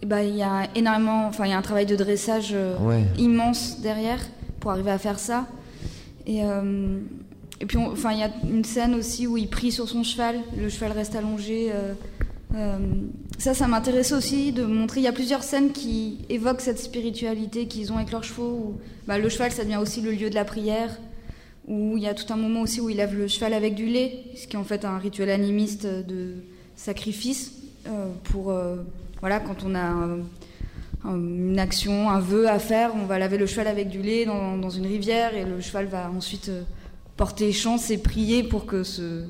Et 0.04 0.06
bah, 0.06 0.24
il 0.24 0.36
y 0.36 0.44
a 0.44 0.68
énormément. 0.76 1.28
Enfin, 1.28 1.46
il 1.46 1.50
y 1.50 1.54
a 1.54 1.58
un 1.58 1.62
travail 1.64 1.86
de 1.88 1.96
dressage 1.96 2.56
Ouais. 2.82 3.04
immense 3.18 3.80
derrière 3.82 4.20
pour 4.60 4.72
arriver 4.72 4.92
à 4.92 4.98
faire 5.00 5.18
ça. 5.20 5.48
Et, 6.28 6.40
et 6.40 7.66
puis, 7.68 7.78
on- 7.78 7.92
enfin, 7.92 8.12
il 8.14 8.20
y 8.20 8.24
a 8.24 8.32
une 8.48 8.64
scène 8.64 8.96
aussi 8.96 9.28
où 9.28 9.38
il 9.38 9.48
prie 9.50 9.72
sur 9.72 9.88
son 9.90 10.04
cheval, 10.04 10.38
le 10.58 10.70
cheval 10.70 10.92
reste 10.92 11.16
allongé. 11.16 11.72
Ça, 13.38 13.54
ça 13.54 13.68
m'intéressait 13.68 14.16
aussi 14.16 14.52
de 14.52 14.64
montrer. 14.66 15.02
Il 15.02 15.04
y 15.04 15.08
a 15.08 15.12
plusieurs 15.12 15.44
scènes 15.44 15.72
qui 15.72 16.20
évoquent 16.30 16.62
cette 16.62 16.80
spiritualité 16.80 17.68
qu'ils 17.68 17.92
ont 17.92 17.98
avec 17.98 18.12
leurs 18.12 18.24
chevaux. 18.24 18.76
Bah, 19.08 19.18
le 19.18 19.30
cheval, 19.30 19.52
ça 19.52 19.64
devient 19.64 19.78
aussi 19.78 20.02
le 20.02 20.12
lieu 20.12 20.30
de 20.30 20.36
la 20.36 20.46
prière. 20.46 20.98
Il 21.68 21.98
y 22.00 22.08
a 22.08 22.14
tout 22.14 22.32
un 22.32 22.38
moment 22.38 22.62
aussi 22.62 22.80
où 22.80 22.90
il 22.90 22.98
lave 22.98 23.16
le 23.16 23.28
cheval 23.28 23.54
avec 23.54 23.74
du 23.76 23.88
lait, 23.88 24.24
ce 24.36 24.46
qui 24.48 24.56
est 24.56 24.60
en 24.60 24.64
fait 24.64 24.86
un 24.86 24.98
rituel 25.00 25.30
animiste 25.32 25.86
de 25.88 26.36
sacrifice 26.76 27.54
euh, 27.88 28.08
pour 28.26 28.52
euh, 28.52 28.76
voilà 29.22 29.40
quand 29.40 29.64
on 29.66 29.74
a 29.74 29.80
un- 29.82 30.20
un- 31.06 31.16
une 31.18 31.58
action, 31.58 32.10
un 32.10 32.20
vœu 32.20 32.48
à 32.50 32.60
faire, 32.60 32.92
on 32.96 33.06
va 33.06 33.18
laver 33.18 33.38
le 33.40 33.48
cheval 33.48 33.66
avec 33.68 33.90
du 33.90 34.02
lait 34.02 34.26
dans, 34.26 34.58
dans 34.58 34.70
une 34.70 34.86
rivière 34.86 35.34
et 35.36 35.44
le 35.46 35.60
cheval 35.60 35.86
va 35.88 36.12
ensuite 36.12 36.50
euh, 36.50 36.62
porter 37.18 37.52
chance 37.52 37.90
et 37.90 37.98
prier 37.98 38.44
pour 38.44 38.66
que 38.68 38.84
ce, 38.84 39.24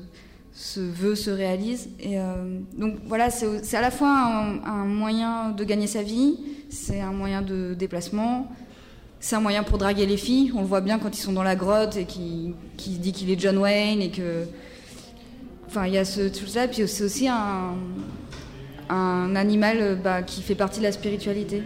ce 0.58 0.80
vœu 0.80 1.14
se 1.14 1.28
réalise. 1.30 1.90
Et 2.00 2.18
euh, 2.18 2.58
donc 2.78 2.94
voilà, 3.06 3.28
c'est 3.28 3.76
à 3.76 3.82
la 3.82 3.90
fois 3.90 4.08
un, 4.08 4.84
moyen 4.86 5.50
de 5.50 5.62
gagner 5.64 5.86
sa 5.86 6.02
vie, 6.02 6.38
c'est 6.70 7.00
un 7.02 7.12
moyen 7.12 7.42
de 7.42 7.74
déplacement, 7.74 8.50
c'est 9.20 9.36
un 9.36 9.40
moyen 9.40 9.62
pour 9.62 9.76
draguer 9.76 10.06
les 10.06 10.16
filles. 10.16 10.52
On 10.56 10.62
le 10.62 10.66
voit 10.66 10.80
bien 10.80 10.98
quand 10.98 11.14
ils 11.16 11.20
sont 11.20 11.34
dans 11.34 11.42
la 11.42 11.56
grotte 11.56 11.98
et 11.98 12.06
qu'il 12.06 12.54
qu'il 12.78 12.98
dit 13.00 13.12
qu'il 13.12 13.30
est 13.30 13.38
John 13.38 13.58
Wayne 13.58 14.00
et 14.00 14.10
que. 14.10 14.44
Enfin, 15.68 15.86
il 15.86 15.92
y 15.92 15.98
a 15.98 16.06
ce 16.06 16.22
truc-là. 16.22 16.68
Puis 16.68 16.88
c'est 16.88 17.04
aussi 17.04 17.28
un, 17.28 17.74
un 18.88 19.36
animal 19.36 19.98
bah, 20.02 20.22
qui 20.22 20.40
fait 20.40 20.54
partie 20.54 20.78
de 20.78 20.84
la 20.84 20.92
spiritualité. 20.92 21.62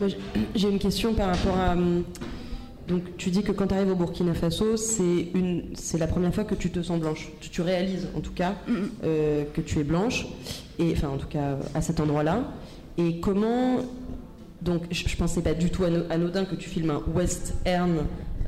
J- 0.00 0.16
J'ai 0.54 0.70
une 0.70 0.78
question 0.78 1.12
par 1.12 1.26
rapport 1.28 1.58
à. 1.58 1.76
Donc, 2.88 3.16
tu 3.16 3.30
dis 3.30 3.42
que 3.42 3.50
quand 3.52 3.66
tu 3.66 3.74
arrives 3.74 3.90
au 3.90 3.96
Burkina 3.96 4.32
Faso, 4.34 4.76
c'est 4.76 5.28
une, 5.34 5.64
c'est 5.74 5.98
la 5.98 6.06
première 6.06 6.32
fois 6.34 6.44
que 6.44 6.54
tu 6.54 6.70
te 6.70 6.80
sens 6.82 7.00
blanche. 7.00 7.30
Tu, 7.40 7.50
tu 7.50 7.60
réalises, 7.62 8.06
en 8.16 8.20
tout 8.20 8.32
cas, 8.32 8.54
Mhm. 8.68 8.88
euh, 9.04 9.44
que 9.52 9.60
tu 9.60 9.80
es 9.80 9.84
blanche, 9.84 10.26
et 10.78 10.92
enfin, 10.92 11.08
en 11.08 11.16
tout 11.16 11.26
cas, 11.26 11.56
à 11.74 11.80
cet 11.82 11.98
endroit-là. 12.00 12.44
Et 12.98 13.18
comment. 13.20 13.78
Donc, 14.62 14.82
je, 14.90 15.08
je 15.08 15.16
pensais 15.16 15.42
pas 15.42 15.52
du 15.54 15.70
tout 15.70 15.84
ano- 15.84 16.04
anodin 16.10 16.44
que 16.44 16.54
tu 16.54 16.68
filmes 16.68 16.90
un 16.90 17.02
western 17.14 17.98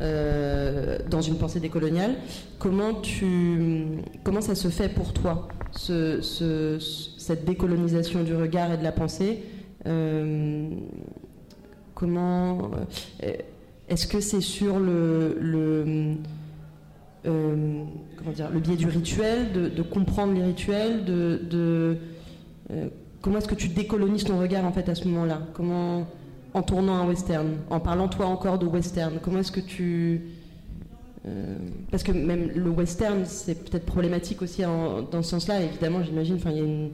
euh, 0.00 0.98
dans 1.10 1.20
une 1.20 1.36
pensée 1.36 1.58
décoloniale. 1.60 2.14
Comment 2.60 2.94
tu, 2.94 3.26
comment 4.24 4.40
ça 4.40 4.54
se 4.54 4.68
fait 4.68 4.88
pour 4.88 5.12
toi, 5.12 5.48
ce- 5.72 6.20
ce- 6.22 6.78
cette 7.18 7.44
décolonisation 7.44 8.22
du 8.22 8.34
regard 8.36 8.72
et 8.72 8.76
de 8.78 8.84
la 8.84 8.92
pensée 8.92 9.42
Euh, 9.86 10.68
Comment 11.94 12.70
Est-ce 13.88 14.06
que 14.06 14.20
c'est 14.20 14.40
sur 14.40 14.78
le, 14.78 15.36
le 15.40 16.14
euh, 17.26 17.82
comment 18.16 18.32
dire, 18.32 18.50
le 18.52 18.60
biais 18.60 18.76
du 18.76 18.86
rituel, 18.86 19.52
de, 19.52 19.68
de 19.68 19.82
comprendre 19.82 20.34
les 20.34 20.42
rituels, 20.44 21.04
de, 21.04 21.40
de 21.50 21.96
euh, 22.70 22.88
comment 23.22 23.38
est-ce 23.38 23.48
que 23.48 23.54
tu 23.54 23.68
décolonises 23.68 24.24
ton 24.24 24.38
regard 24.38 24.64
en 24.64 24.72
fait 24.72 24.88
à 24.88 24.94
ce 24.94 25.06
moment-là? 25.08 25.40
Comment 25.54 26.06
en 26.54 26.62
tournant 26.62 26.94
un 26.94 27.06
western, 27.06 27.48
en 27.70 27.80
parlant 27.80 28.08
toi 28.08 28.26
encore 28.26 28.58
de 28.58 28.66
western, 28.66 29.14
comment 29.22 29.40
est-ce 29.40 29.52
que 29.52 29.60
tu 29.60 30.22
euh, 31.26 31.56
parce 31.90 32.02
que 32.04 32.12
même 32.12 32.50
le 32.54 32.70
western, 32.70 33.22
c'est 33.24 33.64
peut-être 33.68 33.84
problématique 33.84 34.40
aussi 34.40 34.64
en- 34.64 35.02
dans 35.02 35.22
ce 35.22 35.30
sens-là, 35.30 35.60
évidemment, 35.62 36.02
j'imagine. 36.02 36.36
Enfin, 36.36 36.50
il 36.52 36.56
y 36.56 36.60
a 36.60 36.64
une. 36.64 36.90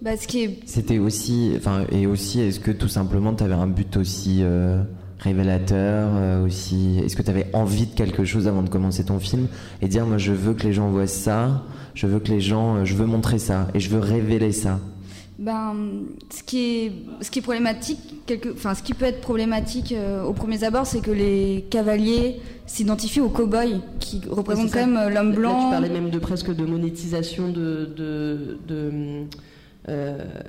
Bah, 0.00 0.16
ce 0.16 0.26
qui 0.28 0.44
est 0.44 0.60
C'était 0.64 0.98
aussi, 0.98 1.52
enfin, 1.56 1.84
et 1.90 2.06
aussi, 2.06 2.40
est-ce 2.40 2.60
que 2.60 2.70
tout 2.70 2.88
simplement 2.88 3.34
tu 3.34 3.42
avais 3.42 3.54
un 3.54 3.66
but 3.66 3.96
aussi 3.96 4.38
euh, 4.42 4.82
révélateur 5.18 6.10
euh, 6.14 6.44
aussi 6.44 7.00
Est-ce 7.04 7.16
que 7.16 7.22
tu 7.22 7.30
avais 7.30 7.46
envie 7.52 7.86
de 7.86 7.94
quelque 7.94 8.24
chose 8.24 8.46
avant 8.48 8.62
de 8.62 8.68
commencer 8.68 9.04
ton 9.04 9.18
film 9.18 9.46
et 9.82 9.88
dire, 9.88 10.06
moi, 10.06 10.18
je 10.18 10.32
veux 10.32 10.54
que 10.54 10.64
les 10.64 10.72
gens 10.72 10.88
voient 10.88 11.06
ça, 11.06 11.62
je 11.94 12.06
veux 12.06 12.20
que 12.20 12.28
les 12.30 12.40
gens, 12.40 12.76
euh, 12.76 12.84
je 12.84 12.94
veux 12.94 13.06
montrer 13.06 13.38
ça 13.38 13.68
et 13.74 13.80
je 13.80 13.90
veux 13.90 13.98
révéler 14.00 14.52
ça? 14.52 14.78
Ben, 15.38 15.72
ce 16.30 16.42
qui 16.42 16.58
est, 16.58 16.92
ce 17.20 17.30
qui 17.30 17.38
est 17.38 17.42
problématique, 17.42 18.00
quelque, 18.26 18.48
enfin, 18.52 18.74
ce 18.74 18.82
qui 18.82 18.92
peut 18.92 19.04
être 19.04 19.20
problématique 19.20 19.92
euh, 19.92 20.24
au 20.24 20.32
premier 20.32 20.64
abord, 20.64 20.84
c'est 20.84 21.00
que 21.00 21.12
les 21.12 21.64
cavaliers 21.70 22.40
s'identifient 22.66 23.20
aux 23.20 23.28
cow-boys, 23.28 23.80
qui 24.00 24.20
représentent 24.28 24.72
quand 24.72 24.84
même 24.84 24.96
euh, 24.96 25.10
l'homme 25.10 25.30
Là, 25.30 25.36
blanc. 25.36 25.64
tu 25.64 25.70
parlais 25.70 25.90
même 25.90 26.10
de 26.10 26.18
presque 26.18 26.52
de 26.52 26.64
monétisation 26.64 27.48
de. 27.50 27.88
de, 27.96 28.58
de, 28.66 28.90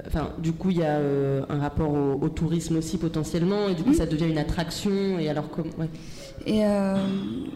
enfin, 0.08 0.30
du 0.40 0.52
coup, 0.54 0.70
il 0.72 0.78
y 0.80 0.84
a 0.84 0.98
euh, 0.98 1.42
un 1.50 1.60
rapport 1.60 1.90
au, 1.92 2.20
au 2.22 2.30
tourisme 2.30 2.78
aussi 2.78 2.98
potentiellement, 2.98 3.70
et 3.70 3.76
du 3.76 3.84
coup, 3.84 3.92
Mm. 3.92 3.96
ça 3.96 4.06
devient 4.06 4.30
une 4.30 4.38
attraction. 4.38 5.18
Et 5.20 5.30
alors, 5.30 5.50
comme, 5.50 5.68
ouais. 5.80 5.90
Et 6.46 6.66
euh, 6.66 6.96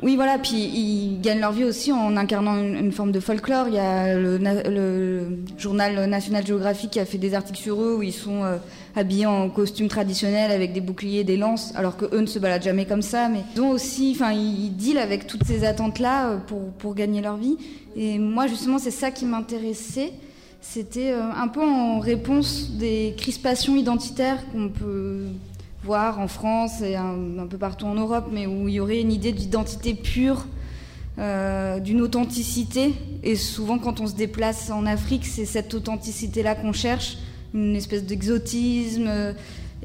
oui, 0.02 0.16
voilà. 0.18 0.38
Puis 0.38 0.58
ils 0.58 1.20
gagnent 1.22 1.40
leur 1.40 1.54
vie 1.54 1.64
aussi 1.64 1.92
en 1.94 2.18
incarnant 2.18 2.58
une, 2.58 2.76
une 2.76 2.92
forme 2.92 3.12
de 3.14 3.20
folklore. 3.22 3.68
Il 3.70 3.76
y 3.76 3.80
a 3.80 4.14
le, 4.18 4.38
na- 4.38 4.64
le 4.70 5.38
journal 5.58 6.10
National 6.10 6.46
Geographic 6.46 6.92
qui 6.92 7.00
a 7.00 7.06
fait 7.06 7.18
des 7.18 7.34
articles 7.34 7.60
sur 7.60 7.82
eux 7.82 7.96
où 7.96 8.04
ils 8.04 8.12
sont 8.12 8.44
euh, 8.44 8.58
habillés 8.98 9.26
en 9.26 9.50
costume 9.50 9.88
traditionnel 9.88 10.52
avec 10.52 10.74
des 10.74 10.82
boucliers, 10.82 11.24
des 11.24 11.38
lances, 11.38 11.74
alors 11.78 11.96
que 11.96 12.06
eux 12.14 12.20
ne 12.20 12.26
se 12.26 12.40
baladent 12.40 12.64
jamais 12.64 12.86
comme 12.86 13.02
ça. 13.02 13.30
Mais 13.30 13.40
ils 13.56 13.62
ont 13.62 13.70
aussi, 13.70 14.12
enfin, 14.16 14.34
ils 14.34 14.76
dealent 14.76 14.98
avec 15.00 15.28
toutes 15.28 15.46
ces 15.46 15.64
attentes-là 15.64 16.32
euh, 16.32 16.38
pour 16.46 16.72
pour 16.74 16.94
gagner 16.94 17.22
leur 17.22 17.38
vie. 17.38 17.58
Et 17.96 18.20
moi, 18.20 18.48
justement, 18.48 18.80
c'est 18.80 18.92
ça 18.92 19.12
qui 19.12 19.26
m'intéressait. 19.26 20.12
C'était 20.66 21.12
euh, 21.12 21.30
un 21.36 21.50
peu 21.50 21.62
en 21.62 22.00
réponse 22.00 22.72
des 22.72 23.14
crispations 23.18 23.76
identitaires 23.76 24.40
qu'on 24.52 24.70
peut 24.70 25.26
voir 25.84 26.20
en 26.20 26.30
France 26.30 26.82
et 26.82 26.96
un, 26.96 27.38
un 27.38 27.48
peu 27.48 27.58
partout 27.58 27.86
en 27.86 27.96
Europe, 27.96 28.30
mais 28.32 28.48
où 28.48 28.70
il 28.70 28.76
y 28.76 28.80
aurait 28.80 29.02
une 29.02 29.12
idée 29.12 29.34
d'identité 29.34 29.94
pure, 29.94 30.46
euh, 31.20 31.80
d'une 31.80 32.02
authenticité. 32.02 32.94
Et 33.24 33.36
souvent, 33.36 33.78
quand 33.78 34.00
on 34.00 34.08
se 34.08 34.16
déplace 34.16 34.72
en 34.72 34.86
Afrique, 34.86 35.26
c'est 35.26 35.46
cette 35.46 35.74
authenticité-là 35.74 36.56
qu'on 36.56 36.72
cherche, 36.72 37.18
une 37.54 37.76
espèce 37.76 38.06
d'exotisme. 38.06 39.06
euh, 39.08 39.34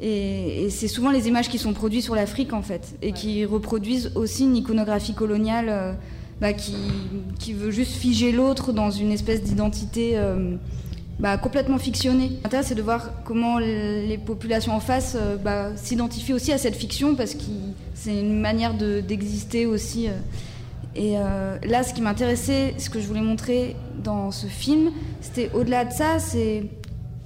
et, 0.00 0.66
et 0.66 0.70
c'est 0.70 0.86
souvent 0.86 1.10
les 1.10 1.26
images 1.26 1.48
qui 1.48 1.58
sont 1.58 1.72
produites 1.72 2.04
sur 2.04 2.14
l'Afrique, 2.14 2.52
en 2.52 2.62
fait, 2.62 2.94
et 3.02 3.10
qui 3.12 3.44
reproduisent 3.44 4.12
aussi 4.14 4.44
une 4.44 4.56
iconographie 4.56 5.14
coloniale 5.14 5.66
euh, 5.68 5.92
bah, 6.40 6.53
qui, 6.53 7.53
veut 7.53 7.70
juste 7.70 7.92
figer 7.92 8.33
l'autre 8.33 8.72
dans 8.72 8.90
une 8.90 9.12
espèce 9.12 9.42
d'identité. 9.42 10.12
euh, 10.14 10.57
bah, 11.18 11.37
complètement 11.37 11.79
fictionné. 11.79 12.31
L'intérêt, 12.44 12.62
c'est 12.62 12.77
de 12.77 12.83
voir 12.83 13.11
comment 13.24 13.59
les 13.59 14.18
populations 14.24 14.72
en 14.72 14.79
face 14.79 15.16
euh, 15.16 15.37
bah, 15.37 15.70
s'identifient 15.74 16.33
aussi 16.33 16.53
à 16.53 16.59
cette 16.59 16.77
fiction 16.77 17.16
parce 17.16 17.35
que 17.35 17.40
c'est 17.94 18.20
une 18.20 18.38
manière 18.38 18.74
d'exister 18.74 19.66
aussi. 19.66 20.09
Euh. 20.09 20.12
Et 20.94 21.12
là, 21.68 21.85
ce 21.85 21.94
qui 21.94 22.03
m'intéressait, 22.03 22.74
ce 22.79 22.90
que 22.90 22.98
je 22.98 23.07
voulais 23.07 23.20
montrer 23.20 23.77
dans 24.03 24.33
ce 24.33 24.46
film, 24.46 24.90
c'était 25.20 25.48
au-delà 25.55 25.85
de 25.85 25.92
ça, 25.92 26.18
c'est 26.18 26.64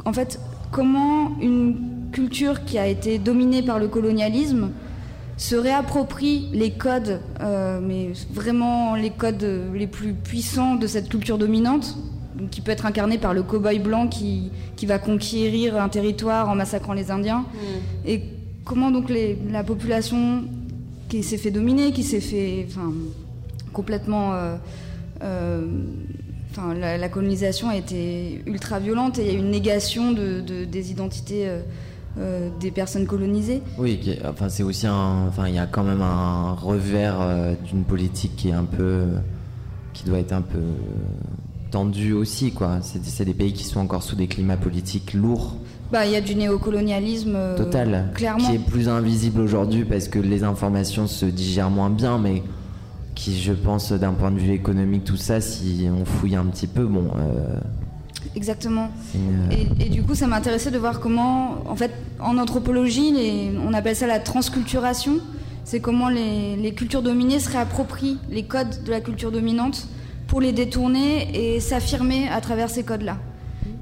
en 0.05 0.13
fait 0.13 0.39
comment 0.71 1.39
une 1.41 1.77
culture 2.13 2.67
qui 2.67 2.77
a 2.77 2.87
été 2.87 3.17
dominée 3.19 3.63
par 3.63 3.79
le 3.79 3.89
colonialisme 3.89 4.73
se 5.37 5.57
réapproprie 5.57 6.49
les 6.53 6.73
codes, 6.73 7.21
mais 7.41 8.13
vraiment 8.33 8.95
les 8.95 9.11
codes 9.11 9.47
les 9.75 9.87
plus 9.87 10.13
puissants 10.13 10.77
de 10.77 10.87
cette 10.87 11.09
culture 11.09 11.39
dominante, 11.39 11.97
qui 12.51 12.61
peut 12.61 12.73
être 12.73 12.87
incarné 12.87 13.19
par 13.19 13.35
le 13.35 13.43
cow-boy 13.43 13.81
blanc 13.81 14.09
qui, 14.09 14.51
qui, 14.77 14.87
va 14.87 14.99
conquérir 14.99 15.81
un 15.81 15.89
territoire 15.89 16.49
en 16.49 16.55
massacrant 16.55 16.93
les 16.93 17.11
Indiens. 17.11 17.41
Mm. 17.41 18.09
Et 18.09 18.23
comment 18.65 18.91
donc 18.91 19.11
les, 19.11 19.39
la 19.51 19.65
population 19.65 20.45
qui 21.09 21.23
s'est 21.23 21.39
fait 21.39 21.51
dominer, 21.51 21.93
qui 21.93 22.03
s'est 22.03 22.21
fait 22.21 22.67
enfin, 22.69 22.93
complètement... 23.73 24.35
Euh, 24.35 24.57
euh, 25.23 25.67
enfin, 26.51 26.75
la, 26.75 27.09
colonisation 27.09 27.69
a 27.69 27.77
été 27.77 28.43
ultra 28.47 28.79
violente 28.79 29.19
et 29.19 29.23
il 29.23 29.33
y 29.33 29.37
a 29.37 29.39
une 29.39 29.51
négation 29.51 30.13
de, 30.13 30.41
des 30.41 30.91
identités 30.91 31.49
euh, 31.49 31.61
des 32.61 32.71
personnes 32.71 33.07
colonisées. 33.07 33.63
Oui, 33.79 34.19
enfin, 34.29 34.49
c'est 34.49 34.63
aussi 34.63 34.87
un... 34.87 35.27
Enfin, 35.29 35.49
il 35.49 35.55
y 35.55 35.59
a 35.59 35.67
quand 35.67 35.85
même 35.85 36.03
un 36.03 36.53
revers 36.53 37.57
d'une 37.65 37.85
politique 37.85 38.37
qui 38.37 38.51
est 38.51 38.53
un 38.53 38.65
peu... 38.65 39.05
qui 39.93 40.05
doit 40.05 40.19
être 40.19 40.33
un 40.33 40.43
peu 40.43 40.61
tendu 41.71 42.13
aussi, 42.13 42.53
quoi. 42.53 42.81
C'est 42.83 43.25
des 43.25 43.35
pays 43.35 43.53
qui 43.55 43.65
sont 43.65 43.81
encore 43.81 44.03
sous 44.03 44.15
des 44.15 44.27
climats 44.27 44.59
politiques 44.59 45.15
lourds. 45.15 45.57
Bah, 45.91 46.07
il 46.07 46.13
y 46.13 46.17
a 46.17 46.21
du 46.23 46.35
néocolonialisme 46.35 47.35
euh, 47.35 47.57
total, 47.57 48.13
clairement, 48.15 48.49
qui 48.49 48.55
est 48.55 48.59
plus 48.59 48.89
invisible 48.89 49.41
aujourd'hui 49.41 49.85
parce 49.85 50.09
que 50.09 50.19
les 50.19 50.43
informations 50.43 51.07
se 51.07 51.27
digèrent 51.27 51.69
moins 51.69 51.91
bien, 51.91 52.19
mais 52.19 52.43
qui, 53.15 53.39
je 53.39 53.53
pense, 53.53 53.93
d'un 53.93 54.13
point 54.13 54.31
de 54.31 54.39
vue 54.39 54.53
économique, 54.53 55.05
tout 55.05 55.19
ça, 55.19 55.43
si 55.43 55.87
on 55.95 56.07
fouille 56.07 56.37
un 56.37 56.47
petit 56.47 56.67
peu, 56.67 56.87
bon. 56.87 57.09
Euh, 58.25 58.37
Exactement. 58.37 58.91
Et, 59.81 59.89
du 59.89 60.03
coup, 60.03 60.15
ça 60.15 60.27
m'intéressait 60.27 60.71
de 60.71 60.79
voir 60.79 61.01
comment, 61.01 61.59
en 61.69 61.77
fait, 61.77 61.93
en 62.21 62.39
anthropologie, 62.39 63.15
on 63.67 63.73
appelle 63.75 63.97
ça 63.97 64.07
la 64.07 64.21
transculturation. 64.21 65.19
C'est 65.65 65.81
comment 65.81 66.09
les, 66.09 66.57
les 66.57 66.75
cultures 66.75 67.03
dominées 67.03 67.39
se 67.39 67.51
réapproprient 67.51 68.19
les 68.31 68.43
codes 68.43 68.83
de 68.85 68.91
la 68.91 69.01
culture 69.01 69.31
dominante 69.31 69.87
pour 70.27 70.41
les 70.41 70.53
détourner 70.53 71.29
et 71.35 71.61
s'affirmer 71.61 72.29
à 72.29 72.41
travers 72.41 72.71
ces 72.71 72.83
codes-là. 72.83 73.19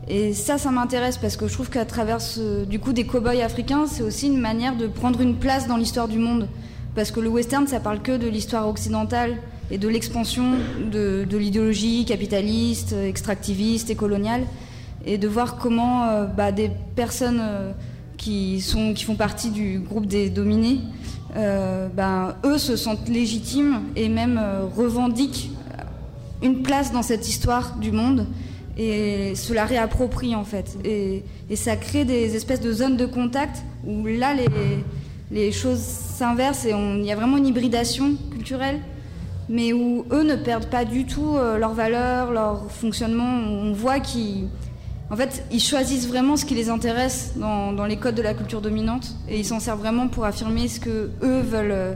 Et 0.09 0.35
ça, 0.35 0.59
ça 0.59 0.73
m'intéresse 0.73 1.17
parce 1.19 1.37
que 1.37 1.47
je 1.47 1.53
trouve 1.53 1.71
qu'à 1.71 1.85
travers 1.85 2.19
du 2.69 2.81
coup 2.81 2.93
des 2.93 3.07
cow-boys 3.07 3.45
africains, 3.45 3.87
c'est 3.87 4.03
aussi 4.03 4.27
une 4.27 4.41
manière 4.41 4.77
de 4.77 4.89
prendre 4.89 5.21
une 5.21 5.37
place 5.37 5.69
dans 5.69 5.77
l'histoire 5.77 6.09
du 6.09 6.19
monde. 6.19 6.49
Parce 6.97 7.13
que 7.13 7.21
le 7.21 7.29
western, 7.29 7.69
ça 7.69 7.79
parle 7.79 8.03
que 8.03 8.17
de 8.17 8.27
l'histoire 8.27 8.69
occidentale 8.69 9.37
et 9.71 9.79
de 9.79 9.89
l'expansion 9.89 10.55
de, 10.91 11.27
l'idéologie 11.31 12.05
capitaliste, 12.05 12.93
extractiviste 12.93 13.91
et 13.91 13.95
coloniale. 13.95 14.43
Et 15.07 15.17
de 15.17 15.29
voir 15.29 15.57
comment 15.57 16.05
euh, 16.05 16.27
bah, 16.27 16.53
des 16.53 16.71
personnes 16.95 17.41
euh, 17.41 17.73
qui, 18.19 18.61
sont, 18.61 18.93
qui 18.93 19.05
font 19.05 19.15
partie 19.15 19.51
du 19.51 19.79
groupe 19.79 20.05
des 20.05 20.29
dominés, 20.29 20.81
euh, 21.37 21.89
bah, 21.89 22.37
eux 22.45 22.59
se 22.59 22.77
sentent 22.77 23.09
légitimes 23.09 23.81
et 23.97 24.11
même 24.11 24.39
revendiquent 24.77 25.51
une 26.43 26.63
place 26.63 26.93
dans 26.93 27.03
cette 27.03 27.29
histoire 27.29 27.77
du 27.77 27.93
monde 27.93 28.27
et 28.77 29.35
se 29.35 29.55
la 29.55 29.65
réapproprie 29.65 30.35
en 30.35 30.45
fait. 30.45 30.77
Et, 30.85 31.23
ça 31.55 31.77
crée 31.77 32.05
des 32.05 32.37
espèces 32.37 32.61
de 32.61 32.73
zones 32.73 32.97
de 32.97 33.07
contact 33.07 33.65
où 33.85 34.07
là 34.07 34.35
les 35.31 35.51
choses 35.51 35.81
s'inversent 35.81 36.65
et 36.65 36.71
il 36.71 37.05
y 37.05 37.11
a 37.11 37.17
vraiment 37.17 37.39
une 37.39 37.47
hybridation 37.47 38.17
culturelle, 38.31 38.79
mais 39.51 39.73
où 39.73 40.07
eux 40.13 40.23
ne 40.23 40.37
perdent 40.37 40.71
pas 40.71 40.85
du 40.85 41.05
tout 41.05 41.37
euh, 41.37 41.59
leurs 41.59 41.75
valeurs, 41.75 42.31
leur 42.31 42.71
fonctionnement. 42.71 43.25
On 43.25 43.73
voit 43.73 43.99
qu'ils 43.99 44.47
fait, 45.17 45.45
ils 45.51 45.61
choisissent 45.61 46.07
vraiment 46.07 46.37
ce 46.37 46.45
qui 46.45 46.55
les 46.55 46.71
intéresse 46.71 47.33
dans, 47.37 47.85
les 47.85 47.97
codes 47.97 48.15
de 48.15 48.23
la 48.23 48.33
culture 48.33 48.61
dominante 48.61 49.17
et 49.29 49.41
ils 49.41 49.45
s'en 49.45 49.59
servent 49.59 49.81
vraiment 49.81 50.07
pour 50.07 50.25
affirmer 50.25 50.69
ce 50.69 50.79
que 50.79 51.11
eux 51.23 51.41
veulent 51.41 51.73
euh, 51.73 51.95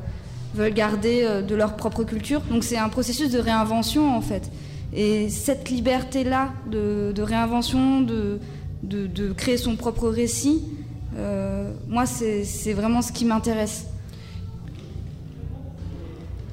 veulent 0.56 0.74
garder 0.74 1.22
euh, 1.22 1.42
de 1.42 1.54
leur 1.54 1.76
propre 1.76 2.02
culture. 2.02 2.40
Donc 2.50 2.64
c'est 2.64 2.76
un 2.76 2.88
processus 2.88 3.30
de 3.30 3.38
réinvention 3.38 4.14
en 4.14 4.20
fait. 4.20 4.50
Et 4.92 5.28
cette 5.28 5.70
liberté-là 5.70 6.50
de, 6.68 7.14
réinvention, 7.18 8.00
de, 8.00 8.40
de, 8.82 9.32
créer 9.32 9.56
son 9.56 9.74
propre 9.74 10.08
récit, 10.08 10.62
moi 11.88 12.06
c'est 12.06 12.72
vraiment 12.72 13.02
ce 13.02 13.10
qui 13.10 13.24
m'intéresse. 13.24 13.86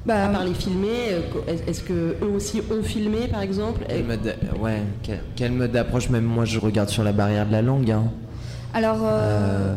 Bah, 0.04 0.24
à 0.24 0.28
part 0.28 0.44
les 0.44 0.54
filmer, 0.54 1.12
euh, 1.12 1.56
est-ce 1.68 1.82
que 1.82 2.16
eux 2.22 2.30
aussi 2.34 2.60
ont 2.70 2.82
filmé 2.82 3.28
par 3.28 3.40
exemple? 3.40 3.82
Ouais, 4.60 4.82
quel, 5.36 5.52
mode 5.52 5.70
d'approche? 5.70 6.10
Même 6.10 6.24
moi 6.24 6.44
je 6.44 6.58
regarde 6.58 6.88
sur 6.88 7.04
la 7.04 7.12
barrière 7.12 7.46
de 7.46 7.52
la 7.52 7.62
langue. 7.62 7.90
Hein. 7.90 8.04
Alors, 8.74 8.98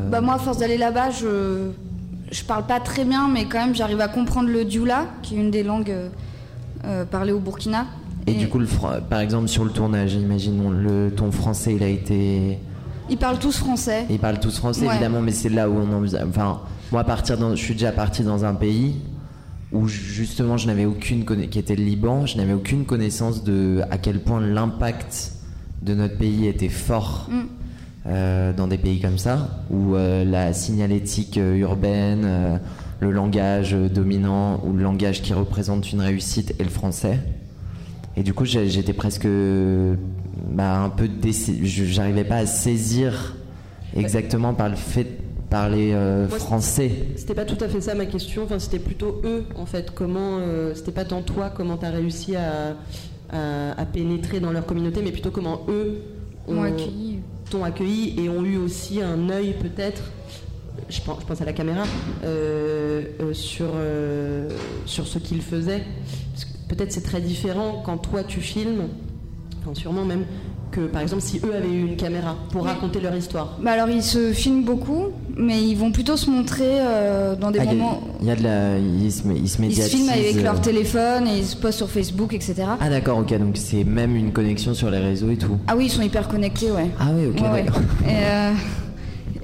bah, 0.09 0.21
moi 0.21 0.35
à 0.35 0.39
force 0.39 0.57
d'aller 0.57 0.77
là-bas, 0.77 1.11
je 1.11 1.71
je 2.31 2.43
parle 2.43 2.65
pas 2.65 2.79
très 2.79 3.05
bien, 3.05 3.27
mais 3.27 3.45
quand 3.45 3.59
même, 3.59 3.75
j'arrive 3.75 4.01
à 4.01 4.07
comprendre 4.07 4.49
le 4.49 4.65
dioula, 4.65 5.05
qui 5.21 5.35
est 5.35 5.39
une 5.39 5.51
des 5.51 5.63
langues 5.63 5.91
euh, 5.91 6.09
euh, 6.85 7.05
parlées 7.05 7.31
au 7.31 7.39
Burkina. 7.39 7.85
Et, 8.27 8.33
du 8.33 8.49
coup, 8.49 8.57
le, 8.57 8.67
par 9.09 9.19
exemple, 9.19 9.47
sur 9.47 9.63
le 9.63 9.69
tournage, 9.69 10.13
imaginons, 10.13 10.71
le 10.71 11.11
ton 11.11 11.31
français, 11.31 11.75
il 11.75 11.83
a 11.83 11.87
été. 11.87 12.57
Ils 13.09 13.17
parlent 13.17 13.37
tous 13.37 13.57
français. 13.57 14.05
Ils 14.09 14.19
parlent 14.19 14.39
tous 14.39 14.57
français, 14.57 14.85
évidemment, 14.85 15.21
mais 15.21 15.31
c'est 15.31 15.49
là 15.49 15.69
où 15.69 15.77
on 15.77 15.93
en. 15.93 16.03
Enfin, 16.27 16.61
moi, 16.91 17.03
partir 17.03 17.37
dans, 17.37 17.51
je 17.51 17.63
suis 17.63 17.75
déjà 17.75 17.91
parti 17.91 18.23
dans 18.23 18.43
un 18.43 18.55
pays 18.55 18.95
où 19.71 19.87
justement 19.87 20.57
je 20.57 20.67
n'avais 20.67 20.85
aucune 20.85 21.25
qui 21.25 21.59
était 21.59 21.75
le 21.75 21.83
Liban, 21.83 22.25
je 22.25 22.37
n'avais 22.37 22.53
aucune 22.53 22.85
connaissance 22.85 23.43
de 23.43 23.81
à 23.91 23.97
quel 23.97 24.19
point 24.19 24.39
l'impact 24.39 25.33
de 25.81 25.93
notre 25.93 26.17
pays 26.17 26.47
était 26.47 26.69
fort. 26.69 27.29
Mm. 27.29 27.43
Euh, 28.07 28.53
dans 28.53 28.67
des 28.67 28.77
pays 28.77 29.01
comme 29.01 29.17
ça, 29.17 29.63
où 29.71 29.95
euh, 29.95 30.23
la 30.23 30.53
signalétique 30.53 31.39
euh, 31.39 31.55
urbaine, 31.55 32.59
le 32.99 33.09
langage 33.09 33.71
dominant 33.71 34.61
ou 34.63 34.73
le 34.73 34.83
langage 34.83 35.23
qui 35.23 35.33
représente 35.33 35.91
une 35.91 36.01
réussite 36.01 36.53
est 36.59 36.63
le 36.63 36.69
français. 36.69 37.17
Et 38.15 38.21
du 38.21 38.35
coup, 38.35 38.45
j'étais 38.45 38.93
presque 38.93 39.27
bah, 40.51 40.83
un 40.83 40.89
peu 40.89 41.09
j'arrivais 41.63 42.25
pas 42.25 42.37
à 42.37 42.45
saisir 42.45 43.35
exactement 43.95 44.53
par 44.53 44.69
le 44.69 44.75
fait 44.75 45.14
parler 45.55 45.95
français. 46.29 46.91
C'était 47.15 47.33
pas 47.33 47.45
tout 47.45 47.63
à 47.63 47.67
fait 47.67 47.81
ça 47.81 47.95
ma 47.95 48.05
question, 48.05 48.43
enfin, 48.43 48.59
c'était 48.59 48.79
plutôt 48.79 49.21
eux 49.23 49.45
en 49.55 49.65
fait. 49.65 49.91
Comment, 49.91 50.39
c'était 50.73 50.91
pas 50.91 51.05
tant 51.05 51.21
toi, 51.21 51.49
comment 51.49 51.77
tu 51.77 51.85
as 51.85 51.91
réussi 51.91 52.35
à, 52.35 52.75
à, 53.31 53.85
pénétrer 53.85 54.39
dans 54.39 54.51
leur 54.51 54.65
communauté, 54.65 55.01
mais 55.03 55.11
plutôt 55.11 55.31
comment 55.31 55.61
eux 55.69 56.01
ont 56.47 56.61
accueilli 56.61 57.19
t'ont 57.49 57.63
accueilli 57.63 58.19
et 58.19 58.29
ont 58.29 58.43
eu 58.43 58.57
aussi 58.57 59.01
un 59.01 59.29
œil 59.29 59.53
peut-être 59.61 60.01
je 60.89 61.01
pense, 61.01 61.21
je 61.21 61.25
pense, 61.25 61.41
à 61.41 61.45
la 61.45 61.53
caméra, 61.53 61.83
euh, 62.23 63.03
euh, 63.19 63.33
sur, 63.33 63.71
euh, 63.73 64.49
sur 64.85 65.07
ce 65.07 65.17
qu'ils 65.19 65.41
faisaient. 65.41 65.83
Peut-être 66.67 66.91
c'est 66.91 67.01
très 67.01 67.21
différent 67.21 67.81
quand 67.85 67.97
toi 67.97 68.23
tu 68.23 68.41
filmes, 68.41 68.89
enfin 69.61 69.73
sûrement 69.73 70.05
même, 70.05 70.25
que 70.71 70.81
par 70.81 71.01
exemple 71.01 71.21
si 71.21 71.39
eux 71.45 71.55
avaient 71.55 71.71
eu 71.71 71.85
une 71.87 71.95
caméra 71.95 72.35
pour 72.51 72.65
raconter 72.65 72.99
leur 72.99 73.15
histoire. 73.15 73.57
Bah 73.61 73.71
alors 73.71 73.89
ils 73.89 74.03
se 74.03 74.33
filment 74.33 74.63
beaucoup, 74.63 75.07
mais 75.35 75.61
ils 75.61 75.75
vont 75.75 75.91
plutôt 75.91 76.17
se 76.17 76.29
montrer 76.29 76.79
dans 77.39 77.51
des 77.51 77.59
ah, 77.59 77.65
moments. 77.65 78.01
Il 78.21 78.27
y, 78.27 78.31
a 78.31 78.35
de 78.35 78.43
la, 78.43 78.77
ils 78.77 79.11
se, 79.11 79.23
ils 79.27 79.49
se, 79.49 79.61
ils 79.61 79.75
se 79.75 79.89
filment 79.89 80.09
avec 80.09 80.41
leur 80.41 80.61
téléphone 80.61 81.27
et 81.27 81.37
ils 81.37 81.45
se 81.45 81.55
postent 81.55 81.77
sur 81.77 81.89
Facebook, 81.89 82.33
etc. 82.33 82.63
Ah 82.79 82.89
d'accord, 82.89 83.19
ok, 83.19 83.37
donc 83.37 83.57
c'est 83.57 83.83
même 83.83 84.15
une 84.15 84.31
connexion 84.31 84.73
sur 84.73 84.89
les 84.89 84.99
réseaux 84.99 85.29
et 85.29 85.37
tout. 85.37 85.57
Ah 85.67 85.75
oui, 85.75 85.85
ils 85.85 85.91
sont 85.91 86.01
hyper 86.01 86.27
connectés, 86.27 86.71
ouais. 86.71 86.89
Ah 86.99 87.09
oui, 87.13 87.27
ok, 87.27 87.41
d'accord. 87.41 87.81
Et 88.07 88.11
euh... 88.11 88.53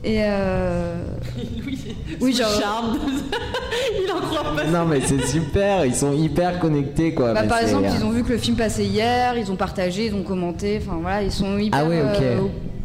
oui, 2.22 2.34
genre. 2.34 2.60
Charme. 2.60 3.00
il 4.04 4.12
en 4.12 4.20
croit 4.20 4.56
pas. 4.56 4.64
Non, 4.66 4.86
mais 4.86 5.02
c'est 5.02 5.26
super, 5.28 5.86
ils 5.86 5.96
sont 5.96 6.14
hyper 6.14 6.60
connectés 6.60 7.14
quoi. 7.14 7.34
Bah, 7.34 7.44
par 7.44 7.60
exemple, 7.60 7.88
ils 7.96 8.04
ont 8.04 8.10
vu 8.10 8.24
que 8.24 8.32
le 8.32 8.38
film 8.38 8.56
passait 8.56 8.86
hier, 8.86 9.38
ils 9.38 9.52
ont 9.52 9.56
partagé, 9.56 10.08
ils 10.08 10.16
ont 10.16 10.24
commenté, 10.24 10.80
enfin 10.82 10.98
voilà, 11.02 11.22
ils 11.22 11.32
sont 11.32 11.58
hyper 11.58 11.80
ah 11.80 11.88
oui, 11.88 11.98
euh, 11.98 12.40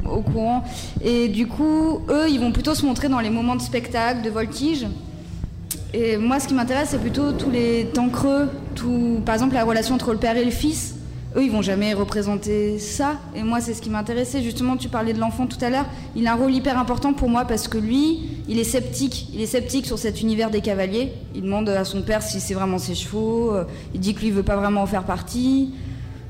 au, 0.05 0.21
courant. 0.21 0.63
Et 1.03 1.29
du 1.29 1.47
coup, 1.47 2.03
eux, 2.11 2.29
ils 2.29 2.39
vont 2.39 2.53
plutôt 2.53 2.75
se 2.75 2.85
montrer 2.85 3.09
dans 3.09 3.21
les 3.21 3.31
moments 3.31 3.57
de 3.57 3.63
spectacle, 3.63 4.23
de 4.23 4.31
voltige. 4.31 4.87
Et 5.95 6.19
moi, 6.19 6.41
ce 6.41 6.49
qui 6.49 6.55
m'intéresse, 6.55 6.89
c'est 6.91 7.01
plutôt 7.01 7.33
tous 7.33 7.51
les 7.51 7.87
temps 7.95 8.11
creux, 8.11 8.51
tout, 8.75 9.23
par 9.25 9.35
exemple, 9.35 9.55
la 9.55 9.65
relation 9.65 9.95
entre 9.95 10.13
le 10.13 10.19
père 10.19 10.37
et 10.37 10.45
le 10.45 10.51
fils 10.51 10.96
eux, 11.37 11.43
ils 11.43 11.51
vont 11.51 11.63
jamais 11.63 11.93
représenter 11.93 12.79
ça. 12.79 13.17
Et 13.35 13.43
moi, 13.43 13.61
c'est 13.61 13.75
ce 13.75 13.83
qui 13.83 13.91
m'intéressait. 13.91 14.43
Justement, 14.43 14.77
tu 14.77 14.89
parlais 14.89 15.13
de 15.13 15.21
l'enfant 15.21 15.47
tout 15.47 15.63
à 15.63 15.71
l'heure. 15.71 15.87
Il 16.15 16.27
a 16.27 16.33
un 16.33 16.37
rôle 16.37 16.53
hyper 16.53 16.79
important 16.79 17.13
pour 17.13 17.29
moi 17.29 17.45
parce 17.45 17.69
que 17.69 17.79
lui, 17.79 18.21
il 18.49 18.59
est 18.59 18.65
sceptique. 18.65 19.29
Il 19.35 19.41
est 19.41 19.47
sceptique 19.47 19.87
sur 19.87 19.99
cet 19.99 20.23
univers 20.23 20.51
des 20.51 20.61
cavaliers. 20.61 21.13
Il 21.35 21.43
demande 21.43 21.69
à 21.69 21.85
son 21.85 22.03
père 22.03 22.23
si 22.23 22.41
c'est 22.41 22.55
vraiment 22.55 22.79
ses 22.79 22.95
chevaux. 22.95 23.55
Euh, 23.55 23.65
il 23.95 24.01
dit 24.01 24.15
que 24.15 24.21
lui 24.21 24.31
veut 24.31 24.43
pas 24.43 24.57
vraiment 24.57 24.83
en 24.83 24.87
faire 24.87 25.05
partie. 25.05 25.73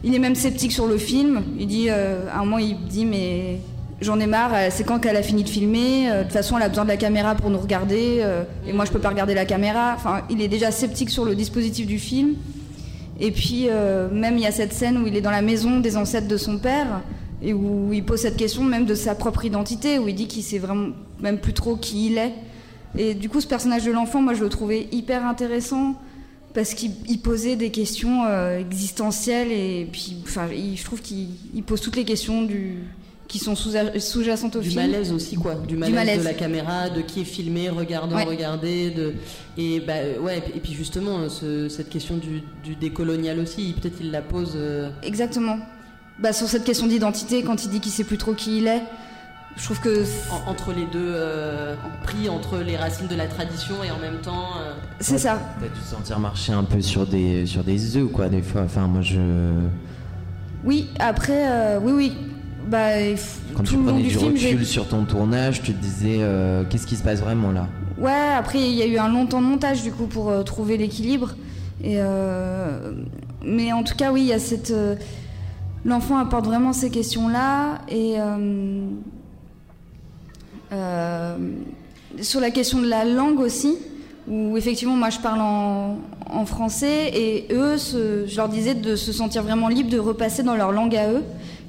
il 0.02 0.14
est 0.14 0.18
même 0.18 0.34
sceptique 0.34 0.72
sur 0.72 0.86
le 0.86 0.98
film. 0.98 1.42
Il 1.58 1.68
dit, 1.68 1.86
euh, 1.88 2.28
à 2.32 2.38
un 2.38 2.44
moment, 2.44 2.58
il 2.58 2.76
dit, 2.88 3.04
mais 3.04 3.60
j'en 4.00 4.18
ai 4.18 4.26
marre, 4.26 4.50
euh, 4.54 4.68
c'est 4.70 4.84
quand 4.84 4.98
qu'elle 4.98 5.16
a 5.16 5.22
fini 5.22 5.44
de 5.44 5.48
filmer? 5.48 6.08
De 6.10 6.22
toute 6.24 6.32
façon, 6.32 6.56
elle 6.56 6.64
a 6.64 6.68
besoin 6.68 6.84
de 6.84 6.90
la 6.90 6.96
caméra 6.96 7.36
pour 7.36 7.50
nous 7.50 7.58
regarder, 7.58 8.24
et 8.66 8.72
moi, 8.72 8.84
je 8.84 8.90
peux 8.90 8.98
pas 8.98 9.10
regarder 9.10 9.34
la 9.34 9.44
caméra. 9.44 9.94
Enfin, 9.94 10.22
il 10.30 10.42
est 10.42 10.48
déjà 10.48 10.72
sceptique 10.72 11.10
sur 11.10 11.24
le 11.24 11.36
dispositif 11.36 11.86
du 11.86 11.98
film. 11.98 12.34
Et 13.20 13.30
puis, 13.30 13.66
euh, 13.68 14.08
même, 14.10 14.36
il 14.36 14.42
y 14.42 14.46
a 14.46 14.52
cette 14.52 14.72
scène 14.72 14.98
où 14.98 15.06
il 15.06 15.16
est 15.16 15.20
dans 15.20 15.30
la 15.30 15.42
maison 15.42 15.80
des 15.80 15.96
ancêtres 15.96 16.28
de 16.28 16.36
son 16.36 16.58
père, 16.58 17.02
et 17.42 17.52
où 17.52 17.92
il 17.92 18.04
pose 18.04 18.20
cette 18.20 18.36
question 18.36 18.62
même 18.62 18.86
de 18.86 18.94
sa 18.94 19.14
propre 19.14 19.44
identité, 19.44 19.98
où 19.98 20.08
il 20.08 20.14
dit 20.14 20.26
qu'il 20.26 20.42
sait 20.42 20.58
vraiment 20.58 20.88
même 21.20 21.38
plus 21.38 21.52
trop 21.52 21.76
qui 21.76 22.06
il 22.06 22.18
est. 22.18 22.32
Et 22.96 23.14
du 23.14 23.28
coup, 23.28 23.40
ce 23.40 23.46
personnage 23.46 23.84
de 23.84 23.92
l'enfant, 23.92 24.22
moi, 24.22 24.34
je 24.34 24.42
le 24.42 24.48
trouvais 24.48 24.88
hyper 24.92 25.24
intéressant 25.26 25.94
parce 26.54 26.72
qu'il 26.72 26.92
il 27.06 27.20
posait 27.20 27.56
des 27.56 27.70
questions 27.70 28.24
euh, 28.24 28.58
existentielles 28.58 29.52
et 29.52 29.86
puis, 29.90 30.16
enfin, 30.22 30.48
je 30.50 30.82
trouve 30.82 31.02
qu'il 31.02 31.28
il 31.54 31.62
pose 31.62 31.82
toutes 31.82 31.96
les 31.96 32.04
questions 32.04 32.42
du, 32.42 32.78
qui 33.28 33.38
sont 33.38 33.54
sous- 33.56 33.72
sous-jacentes 33.98 34.56
au 34.56 34.60
Du 34.60 34.70
film. 34.70 34.82
malaise 34.82 35.12
aussi, 35.12 35.36
quoi. 35.36 35.54
Du 35.56 35.76
malaise, 35.76 35.94
malaise. 35.94 36.18
de 36.20 36.24
la 36.24 36.34
caméra, 36.34 36.90
de 36.90 37.00
qui 37.00 37.22
est 37.22 37.24
filmé, 37.24 37.68
regardant, 37.68 38.16
Ouais. 38.16 38.24
regarder. 38.24 38.90
De... 38.90 39.14
Et, 39.58 39.80
bah, 39.80 39.94
euh, 39.96 40.20
ouais, 40.20 40.42
et 40.54 40.60
puis 40.60 40.72
justement, 40.74 41.28
ce- 41.28 41.68
cette 41.68 41.88
question 41.88 42.16
du, 42.16 42.42
du 42.64 42.76
décolonial 42.76 43.40
aussi, 43.40 43.74
peut-être 43.80 43.96
il 44.00 44.10
la 44.12 44.22
pose. 44.22 44.52
euh, 44.56 44.90
Exactement. 45.02 45.58
Bah, 46.20 46.32
sur 46.32 46.46
cette 46.48 46.64
question 46.64 46.86
d'identité, 46.86 47.42
quand 47.42 47.64
il 47.64 47.70
dit 47.70 47.80
qu'il 47.80 47.92
sait 47.92 48.04
plus 48.04 48.16
trop 48.18 48.32
qui 48.32 48.58
il 48.58 48.66
est, 48.68 48.82
je 49.56 49.64
trouve 49.64 49.80
que 49.80 50.04
en- 50.30 50.50
entre 50.50 50.72
les 50.72 50.84
deux, 50.84 50.98
euh, 51.14 51.74
pris 52.04 52.28
entre 52.28 52.58
les 52.58 52.76
racines 52.76 53.08
de 53.08 53.14
la 53.16 53.26
tradition 53.26 53.74
et 53.82 53.90
en 53.90 53.98
même 53.98 54.20
temps. 54.22 54.50
euh, 54.60 54.72
c'est 55.00 55.18
ça. 55.18 55.40
T'as 55.60 55.66
dû 55.66 55.72
te 55.80 55.84
sentir 55.84 56.18
marcher 56.20 56.52
un 56.52 56.64
peu 56.64 56.80
sur 56.80 57.06
des, 57.06 57.44
sur 57.46 57.64
des 57.64 57.96
œufs, 57.96 58.10
quoi, 58.10 58.28
des 58.28 58.42
fois. 58.42 58.62
Enfin, 58.62 58.86
moi, 58.86 59.00
je. 59.02 59.18
Oui, 60.64 60.88
après, 60.98 61.44
euh, 61.48 61.80
oui, 61.82 61.92
oui. 61.92 62.12
Bah, 62.68 62.88
Quand 63.54 63.62
tout 63.62 63.76
tu 63.76 63.78
prenais 63.78 64.02
du 64.02 64.08
du 64.08 64.16
film, 64.18 64.32
recul 64.34 64.66
sur 64.66 64.88
ton 64.88 65.04
tournage, 65.04 65.62
tu 65.62 65.72
te 65.72 65.80
disais 65.80 66.16
euh, 66.20 66.64
qu'est-ce 66.68 66.86
qui 66.86 66.96
se 66.96 67.02
passe 67.02 67.20
vraiment 67.20 67.52
là? 67.52 67.68
Ouais, 67.98 68.12
après 68.36 68.60
il 68.60 68.74
y 68.74 68.82
a 68.82 68.86
eu 68.86 68.98
un 68.98 69.08
long 69.08 69.26
temps 69.26 69.40
de 69.40 69.46
montage 69.46 69.82
du 69.82 69.92
coup 69.92 70.06
pour 70.06 70.30
euh, 70.30 70.42
trouver 70.42 70.76
l'équilibre. 70.76 71.34
Et 71.84 71.94
euh, 71.98 72.92
mais 73.44 73.72
en 73.72 73.82
tout 73.84 73.94
cas, 73.94 74.10
oui, 74.12 74.22
il 74.22 74.26
y 74.28 74.32
a 74.32 74.38
cette. 74.38 74.72
L'enfant 75.84 76.16
apporte 76.18 76.46
vraiment 76.46 76.72
ces 76.72 76.90
questions-là 76.90 77.78
et 77.88 78.16
sur 82.20 82.40
la 82.40 82.50
question 82.50 82.80
de 82.80 82.86
la 82.88 83.04
langue 83.04 83.38
aussi, 83.40 83.76
où 84.28 84.56
effectivement 84.56 84.96
moi 84.96 85.10
je 85.10 85.18
parle 85.18 85.40
en, 85.40 85.98
en 86.28 86.46
français 86.46 87.10
et 87.14 87.46
eux, 87.52 87.76
se- 87.78 88.26
je 88.26 88.36
leur 88.36 88.48
disais 88.48 88.74
de 88.74 88.96
se 88.96 89.12
sentir 89.12 89.42
vraiment 89.42 89.68
libres 89.68 89.90
de 89.90 89.98
repasser 89.98 90.42
dans 90.42 90.56
leur 90.56 90.72
langue 90.72 90.96
à 90.96 91.10
eux. 91.12 91.22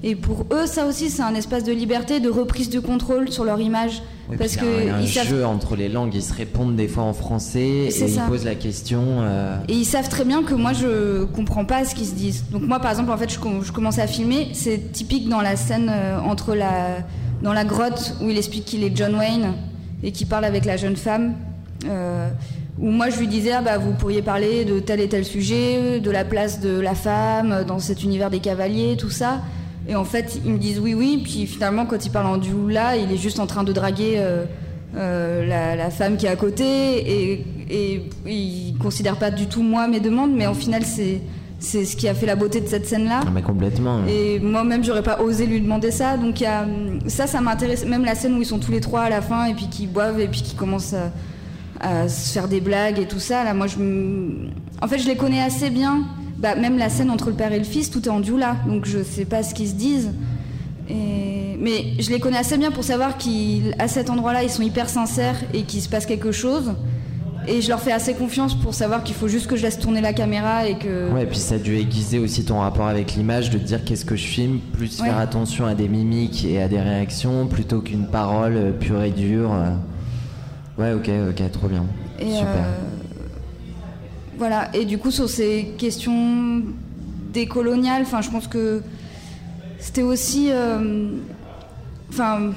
Et 0.04 0.16
pour 0.16 0.46
eux, 0.52 0.66
ça 0.68 0.86
aussi, 0.86 1.10
c'est 1.10 1.24
un 1.24 1.34
espace 1.36 1.64
de 1.64 1.72
liberté, 1.74 2.20
de 2.20 2.30
reprise 2.30 2.70
de 2.70 2.80
contrôle 2.80 3.32
sur 3.32 3.44
leur 3.44 3.60
image. 3.60 4.02
Parce 4.38 4.58
puis 4.58 4.68
il 4.82 4.86
y 4.86 4.90
a 4.90 4.96
un- 4.96 4.98
que 5.00 5.04
ils 5.04 5.10
savent 5.10 5.28
jeu 5.28 5.46
entre 5.46 5.76
les 5.76 5.88
langues, 5.90 6.14
ils 6.14 6.22
se 6.22 6.34
répondent 6.34 6.76
des 6.76 6.88
fois 6.90 7.04
en 7.04 7.14
français 7.14 7.62
et 7.62 7.88
ils 7.88 8.10
ça. 8.10 8.24
posent 8.28 8.44
la 8.46 8.56
question. 8.56 9.02
euh, 9.22 9.58
Et 9.70 9.74
ils 9.74 9.86
savent 9.86 10.10
très 10.10 10.26
bien 10.26 10.44
que 10.44 10.54
moi 10.54 10.74
je 10.74 11.24
comprends 11.24 11.64
pas 11.66 11.86
ce 11.86 11.96
qu'ils 11.96 12.08
se 12.08 12.14
disent. 12.14 12.44
Donc 12.52 12.62
moi 12.64 12.80
par 12.80 12.92
exemple 12.92 13.10
en 13.12 13.18
fait 13.18 13.30
je, 13.32 13.40
je 13.64 13.72
commence 13.72 14.00
à 14.00 14.06
filmer, 14.08 14.50
c'est 14.54 14.92
typique 14.92 15.30
dans 15.30 15.40
la 15.42 15.56
scène 15.56 15.90
euh, 15.90 16.20
entre 16.20 16.56
la 16.56 16.98
dans 17.42 17.54
la 17.54 17.64
grotte 17.64 18.16
où 18.22 18.30
il 18.30 18.38
explique 18.38 18.66
qu'il 18.66 18.84
est 18.84 18.92
John 18.96 19.16
Wayne 19.16 19.54
et 20.04 20.12
qu'il 20.12 20.28
parle 20.28 20.44
avec 20.46 20.66
la 20.66 20.76
jeune 20.76 20.98
femme. 20.98 21.34
euh, 21.86 22.28
où 22.80 22.92
moi 22.92 23.10
je 23.10 23.18
lui 23.20 23.28
disais 23.28 23.54
ah 23.54 23.62
bah 23.62 23.78
vous 23.78 23.94
pourriez 23.94 24.22
parler 24.22 24.66
de 24.66 24.80
tel 24.80 25.00
et 25.00 25.08
tel 25.08 25.24
sujet, 25.26 26.00
de 26.02 26.12
la 26.12 26.26
place 26.26 26.60
de 26.60 26.78
la 26.80 26.96
femme 26.96 27.64
dans 27.66 27.80
cet 27.80 28.04
univers 28.04 28.30
des 28.30 28.40
cavaliers, 28.40 28.98
tout 28.98 29.10
ça. 29.10 29.40
Et 29.88 29.96
en 29.96 30.04
fait 30.04 30.40
ils 30.46 30.52
me 30.52 30.58
disent 30.58 30.80
oui 30.80 30.94
oui, 30.94 31.22
puis 31.24 31.46
finalement 31.48 31.86
quand 31.86 32.06
il 32.06 32.12
parle 32.12 32.28
en 32.28 32.40
là 32.68 32.96
il 32.98 33.12
est 33.12 33.18
juste 33.18 33.40
en 33.40 33.48
train 33.48 33.64
de 33.64 33.72
draguer 33.72 34.16
euh, 34.18 34.44
euh, 34.96 35.46
la, 35.48 35.76
la 35.76 35.90
femme 35.90 36.18
qui 36.18 36.26
est 36.26 36.30
à 36.30 36.36
côté 36.36 36.66
et, 36.66 37.46
et 37.70 38.02
il 38.26 38.76
considère 38.80 39.18
pas 39.18 39.32
du 39.32 39.48
tout 39.48 39.62
moi 39.64 39.88
mes 39.88 40.00
demandes, 40.00 40.32
mais 40.34 40.48
au 40.48 40.54
final 40.54 40.84
c'est 40.84 41.22
c'est 41.60 41.86
ce 41.86 41.96
qui 41.98 42.08
a 42.08 42.14
fait 42.14 42.28
la 42.28 42.36
beauté 42.36 42.62
de 42.62 42.68
cette 42.68 42.86
scène-là. 42.86 43.22
ah, 43.26 43.30
mais 43.34 43.42
complètement. 43.42 44.02
Et 44.08 44.40
moi-même, 44.40 44.84
j'aurais 44.84 45.02
pas 45.02 45.20
osé 45.22 45.48
lui 45.48 45.60
demander 45.60 45.90
ça. 45.90 46.16
Donc 46.16 46.40
il 46.40 46.44
y 46.44 46.46
a, 46.46 46.68
ça, 47.08 47.26
ça 47.26 47.42
m'intéresse. 47.42 47.84
Même 47.84 48.06
la 48.06 48.14
scène 48.14 48.36
où 48.36 48.42
ils 48.42 48.46
sont 48.46 48.60
tous 48.60 48.72
les 48.72 48.80
trois 48.80 49.02
à 49.02 49.10
la 49.10 49.22
fin 49.22 49.46
et 49.46 49.56
puis 49.56 49.68
qui 49.68 49.88
boivent 49.88 50.20
et 50.20 50.28
puis 50.28 50.44
qui 50.44 50.54
commencent 50.54 50.94
à, 50.94 51.12
à 51.80 52.08
se 52.10 52.32
faire 52.32 52.48
des 52.48 52.62
blagues 52.62 53.00
et 53.00 53.08
tout 53.08 53.18
ça. 53.20 53.44
Là, 53.44 53.56
moi, 53.56 53.66
je, 53.66 53.76
en 54.84 54.88
fait, 54.88 55.00
je 55.00 55.08
les 55.08 55.16
connais 55.16 55.42
assez 55.42 55.72
bien. 55.72 56.04
Bah, 56.40 56.56
même 56.56 56.78
la 56.78 56.90
scène 56.90 57.10
entre 57.10 57.28
le 57.30 57.36
père 57.36 57.52
et 57.52 57.58
le 57.58 57.66
fils, 57.66 57.90
tout 57.90 58.06
est 58.06 58.12
en 58.12 58.20
dioula. 58.20 58.58
Donc 58.68 58.86
je 58.86 59.02
sais 59.04 59.26
pas 59.26 59.44
ce 59.44 59.54
qu'ils 59.54 59.70
se 59.70 59.74
disent. 59.76 60.12
Et... 60.90 61.58
Mais 61.60 61.94
je 62.00 62.12
les 62.12 62.20
connais 62.20 62.38
assez 62.38 62.58
bien 62.58 62.72
pour 62.72 62.84
savoir 62.84 63.18
qu'à 63.18 63.88
cet 63.88 64.10
endroit-là, 64.10 64.44
ils 64.44 64.50
sont 64.50 64.62
hyper 64.62 64.90
sincères 64.90 65.36
et 65.54 65.64
qu'il 65.64 65.82
se 65.82 65.90
passe 65.90 66.06
quelque 66.06 66.32
chose. 66.32 66.74
Et 67.50 67.62
je 67.62 67.70
leur 67.70 67.80
fais 67.80 67.94
assez 67.94 68.14
confiance 68.14 68.54
pour 68.56 68.74
savoir 68.74 69.04
qu'il 69.04 69.16
faut 69.16 69.28
juste 69.30 69.48
que 69.48 69.56
je 69.56 69.64
laisse 69.64 69.80
tourner 69.80 70.02
la 70.02 70.12
caméra 70.14 70.68
et 70.68 70.78
que. 70.78 71.10
Ouais, 71.12 71.24
et 71.24 71.26
puis 71.26 71.38
ça 71.40 71.56
a 71.56 71.58
dû 71.58 71.78
aiguiser 71.78 72.20
aussi 72.20 72.44
ton 72.44 72.60
rapport 72.60 72.88
avec 72.88 73.16
l'image, 73.16 73.50
de 73.50 73.58
te 73.58 73.64
dire 73.64 73.84
qu'est-ce 73.86 74.04
que 74.06 74.18
je 74.18 74.26
filme, 74.28 74.60
plus 74.74 75.00
Ouais. 75.00 75.08
faire 75.08 75.18
attention 75.18 75.66
à 75.66 75.74
des 75.74 75.88
mimiques 75.88 76.44
et 76.46 76.62
à 76.62 76.68
des 76.68 76.80
réactions 76.80 77.48
plutôt 77.48 77.80
qu'une 77.80 78.08
parole 78.08 78.54
euh, 78.58 78.72
pure 78.74 79.02
et 79.02 79.12
dure. 79.12 79.54
euh. 79.54 79.72
Ouais, 80.78 80.94
ok, 80.94 81.10
ok, 81.30 81.52
trop 81.52 81.68
bien. 81.70 81.86
Et, 82.20 82.26
Super. 82.32 82.48
euh, 82.48 82.74
voilà. 84.38 84.70
Et 84.74 84.86
du 84.86 84.98
coup, 84.98 85.12
sur 85.12 85.30
ces 85.30 85.74
questions 85.78 86.62
décoloniales, 87.34 88.04
enfin, 88.04 88.22
je 88.22 88.30
pense 88.30 88.48
que 88.48 88.82
c'était 89.80 90.04
aussi, 90.04 90.50
euh, 90.52 91.10
enfin, 92.10 92.52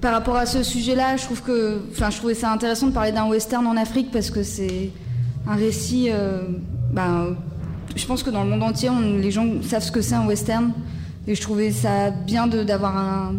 par 0.00 0.12
rapport 0.12 0.36
à 0.36 0.46
ce 0.46 0.62
sujet-là, 0.62 1.16
je 1.16 1.24
trouve 1.24 1.42
que, 1.42 1.80
enfin, 1.90 2.10
je 2.10 2.18
trouvais 2.18 2.34
ça 2.34 2.50
intéressant 2.50 2.88
de 2.88 2.92
parler 2.92 3.12
d'un 3.12 3.26
western 3.26 3.66
en 3.66 3.76
Afrique 3.76 4.10
parce 4.10 4.30
que 4.30 4.42
c'est 4.42 4.90
un 5.46 5.54
récit, 5.54 6.08
euh, 6.10 6.42
ben, 6.92 7.36
je 7.94 8.06
pense 8.06 8.22
que 8.22 8.30
dans 8.30 8.44
le 8.44 8.50
monde 8.50 8.62
entier, 8.62 8.90
les 9.20 9.30
gens 9.30 9.46
savent 9.62 9.82
ce 9.82 9.92
que 9.92 10.00
c'est 10.00 10.14
un 10.14 10.26
western. 10.26 10.72
Et 11.28 11.34
je 11.34 11.40
trouvais 11.40 11.72
ça 11.72 12.10
bien 12.10 12.46
d'avoir 12.46 13.32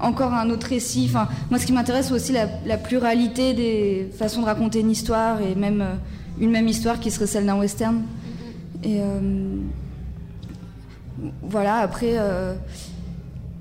encore 0.00 0.34
un 0.34 0.50
autre 0.50 0.66
récit. 0.66 1.06
Enfin, 1.08 1.28
moi, 1.50 1.60
ce 1.60 1.66
qui 1.66 1.72
m'intéresse, 1.72 2.08
c'est 2.08 2.14
aussi 2.14 2.32
la, 2.32 2.48
la 2.66 2.76
pluralité 2.76 3.54
des 3.54 4.10
façons 4.18 4.40
de 4.40 4.46
raconter 4.46 4.80
une 4.80 4.90
histoire 4.90 5.40
et 5.40 5.54
même 5.54 5.80
euh, 5.80 5.94
une 6.42 6.50
même 6.50 6.68
histoire 6.68 7.00
qui 7.00 7.10
serait 7.10 7.26
celle 7.26 7.46
d'un 7.46 7.58
western. 7.58 8.02
Et 8.84 9.00
euh, 9.00 9.56
voilà, 11.42 11.76
après, 11.76 12.14
euh, 12.18 12.54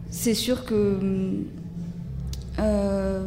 c'est 0.10 0.34
sûr 0.34 0.66
que. 0.66 0.98
euh, 2.60 3.24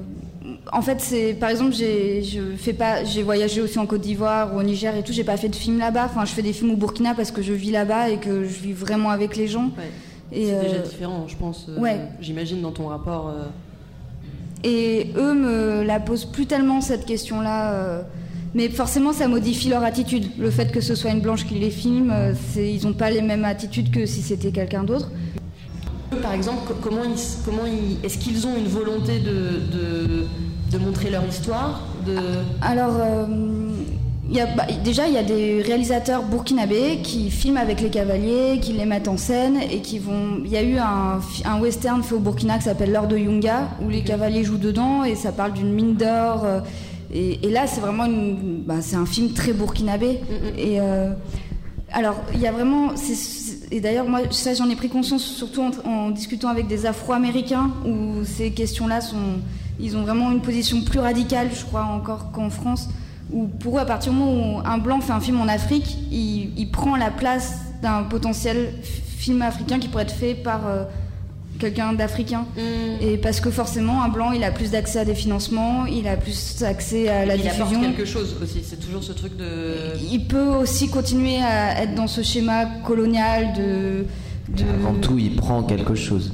en 0.72 0.82
fait, 0.82 1.00
c'est 1.00 1.34
par 1.34 1.48
exemple, 1.50 1.72
j'ai 1.72 2.22
je 2.22 2.40
fais 2.56 2.72
pas, 2.74 3.04
j'ai 3.04 3.22
voyagé 3.22 3.60
aussi 3.62 3.78
en 3.78 3.86
Côte 3.86 4.02
d'Ivoire 4.02 4.54
au 4.54 4.62
Niger 4.62 4.94
et 4.96 5.02
tout. 5.02 5.12
J'ai 5.12 5.24
pas 5.24 5.36
fait 5.36 5.48
de 5.48 5.56
films 5.56 5.78
là-bas. 5.78 6.06
Enfin, 6.06 6.24
je 6.24 6.32
fais 6.32 6.42
des 6.42 6.52
films 6.52 6.72
au 6.72 6.76
Burkina 6.76 7.14
parce 7.14 7.30
que 7.30 7.40
je 7.42 7.52
vis 7.52 7.70
là-bas 7.70 8.10
et 8.10 8.18
que 8.18 8.44
je 8.44 8.60
vis 8.60 8.72
vraiment 8.72 9.10
avec 9.10 9.36
les 9.36 9.46
gens. 9.46 9.70
ouais. 9.78 9.90
Et, 10.32 10.46
C'est 10.46 10.60
déjà 10.62 10.78
différent, 10.78 11.26
je 11.28 11.36
pense. 11.36 11.66
euh, 11.68 11.78
ouais. 11.78 11.98
J'imagine 12.20 12.60
dans 12.60 12.72
ton 12.72 12.88
rapport. 12.88 13.28
euh, 13.28 13.44
Et 14.64 15.12
eux 15.16 15.32
me 15.34 15.84
la 15.84 16.00
posent 16.00 16.24
plus 16.24 16.46
tellement 16.46 16.80
cette 16.80 17.04
question-là. 17.06 18.02
Mais 18.54 18.68
forcément, 18.68 19.12
ça 19.12 19.26
modifie 19.28 19.68
leur 19.68 19.82
attitude. 19.82 20.26
Le 20.38 20.50
fait 20.50 20.70
que 20.72 20.80
ce 20.80 20.94
soit 20.94 21.10
une 21.10 21.20
blanche 21.20 21.44
qui 21.46 21.54
les 21.54 21.70
filme, 21.70 22.10
euh, 22.12 22.32
ils 22.56 22.84
n'ont 22.86 22.92
pas 22.92 23.10
les 23.10 23.22
mêmes 23.22 23.44
attitudes 23.44 23.90
que 23.90 24.06
si 24.06 24.22
c'était 24.22 24.50
quelqu'un 24.52 24.84
d'autre. 24.84 25.10
Par 26.22 26.32
exemple, 26.32 26.60
co- 26.68 26.74
comment 26.80 27.02
ils, 27.04 27.14
s- 27.14 27.38
comment 27.44 27.66
ils, 27.66 28.04
est-ce 28.04 28.18
qu'ils 28.18 28.46
ont 28.46 28.56
une 28.56 28.68
volonté 28.68 29.18
de, 29.18 29.30
de, 29.76 30.26
de 30.70 30.78
montrer 30.78 31.10
leur 31.10 31.24
histoire 31.26 31.80
de... 32.06 32.16
Alors, 32.62 32.94
euh, 33.00 33.26
il 34.30 34.36
y 34.36 34.40
a, 34.40 34.46
bah, 34.46 34.66
déjà, 34.84 35.08
il 35.08 35.14
y 35.14 35.18
a 35.18 35.22
des 35.24 35.60
réalisateurs 35.60 36.22
burkinabés 36.22 37.00
qui 37.02 37.30
filment 37.30 37.56
avec 37.56 37.80
les 37.80 37.90
cavaliers, 37.90 38.58
qui 38.62 38.72
les 38.72 38.84
mettent 38.86 39.08
en 39.08 39.16
scène 39.16 39.58
et 39.70 39.80
qui 39.80 39.98
vont. 39.98 40.38
Il 40.44 40.50
y 40.52 40.56
a 40.56 40.62
eu 40.62 40.76
un, 40.78 41.20
western 41.60 42.02
fait 42.02 42.14
au 42.14 42.20
Burkina 42.20 42.58
qui 42.58 42.64
s'appelle 42.64 42.92
L'Or 42.92 43.06
de 43.08 43.18
Yunga, 43.18 43.68
où 43.84 43.88
les 43.90 44.02
cavaliers 44.02 44.44
jouent 44.44 44.56
dedans 44.56 45.02
et 45.04 45.16
ça 45.16 45.32
parle 45.32 45.52
d'une 45.52 45.72
mine 45.72 45.94
d'or. 45.96 46.44
euh, 46.44 46.60
et, 47.12 47.46
et 47.46 47.50
là, 47.50 47.66
c'est 47.66 47.80
vraiment 47.80 48.04
une, 48.06 48.62
bah, 48.66 48.76
c'est 48.80 48.96
un 48.96 49.06
film 49.06 49.32
très 49.32 49.52
burkinabé. 49.52 50.20
Et 50.58 50.80
euh, 50.80 51.12
alors, 51.92 52.16
il 52.34 52.40
y 52.40 52.46
a 52.46 52.52
vraiment. 52.52 52.96
c'est- 52.96 53.14
c'est- 53.14 53.72
et 53.72 53.80
d'ailleurs, 53.80 54.08
moi, 54.08 54.20
ça, 54.30 54.54
j'en 54.54 54.68
ai 54.68 54.76
pris 54.76 54.88
conscience 54.88 55.22
surtout 55.24 55.62
en, 55.62 55.88
en 55.88 56.10
discutant 56.10 56.48
avec 56.48 56.66
des 56.68 56.86
Afro-Américains 56.86 57.70
où 57.86 58.24
ces 58.24 58.50
questions-là 58.52 59.00
sont. 59.00 59.40
Ils 59.80 59.96
ont 59.96 60.02
vraiment 60.02 60.30
une 60.30 60.40
position 60.40 60.80
plus 60.82 61.00
radicale, 61.00 61.48
je 61.52 61.64
crois, 61.64 61.82
encore 61.84 62.30
qu'en 62.32 62.50
France. 62.50 62.88
Où 63.32 63.46
pour 63.48 63.78
eux, 63.78 63.80
à 63.80 63.84
partir 63.84 64.12
du 64.12 64.18
moment 64.18 64.58
où 64.58 64.60
un 64.64 64.78
blanc 64.78 65.00
fait 65.00 65.12
un 65.12 65.18
film 65.20 65.40
en 65.40 65.48
Afrique, 65.48 65.96
il, 66.12 66.52
il 66.56 66.70
prend 66.70 66.94
la 66.96 67.10
place 67.10 67.54
d'un 67.82 68.02
potentiel 68.04 68.72
film 68.82 69.42
africain 69.42 69.78
qui 69.78 69.88
pourrait 69.88 70.04
être 70.04 70.14
fait 70.14 70.34
par 70.34 70.66
euh, 70.66 70.84
quelqu'un 71.58 71.92
d'africain. 71.92 72.46
Hmm. 72.56 73.02
Et 73.02 73.16
parce 73.16 73.40
que 73.40 73.50
forcément, 73.50 74.02
un 74.02 74.08
blanc, 74.08 74.32
il 74.32 74.42
a 74.44 74.50
plus 74.50 74.70
d'accès 74.70 74.98
à 75.00 75.04
des 75.04 75.14
financements, 75.14 75.86
il 75.86 76.06
a 76.08 76.16
plus 76.16 76.62
accès 76.62 77.08
à 77.08 77.24
la 77.26 77.36
il 77.36 77.46
apporte 77.48 77.68
diffusion. 77.70 77.80
quelque 77.92 78.04
chose 78.04 78.36
aussi. 78.42 78.60
C'est 78.64 78.80
toujours 78.80 79.02
ce 79.02 79.12
truc 79.12 79.36
de. 79.36 79.74
Il 80.10 80.26
peut 80.26 80.46
aussi 80.46 80.88
continuer 80.88 81.38
à 81.38 81.82
être 81.82 81.94
dans 81.94 82.06
ce 82.08 82.22
schéma 82.22 82.66
colonial 82.84 83.52
de. 83.54 84.04
de- 84.56 84.64
Avant 84.80 84.94
tout, 84.94 85.18
il 85.18 85.36
prend 85.36 85.62
quelque 85.62 85.94
chose. 85.94 86.32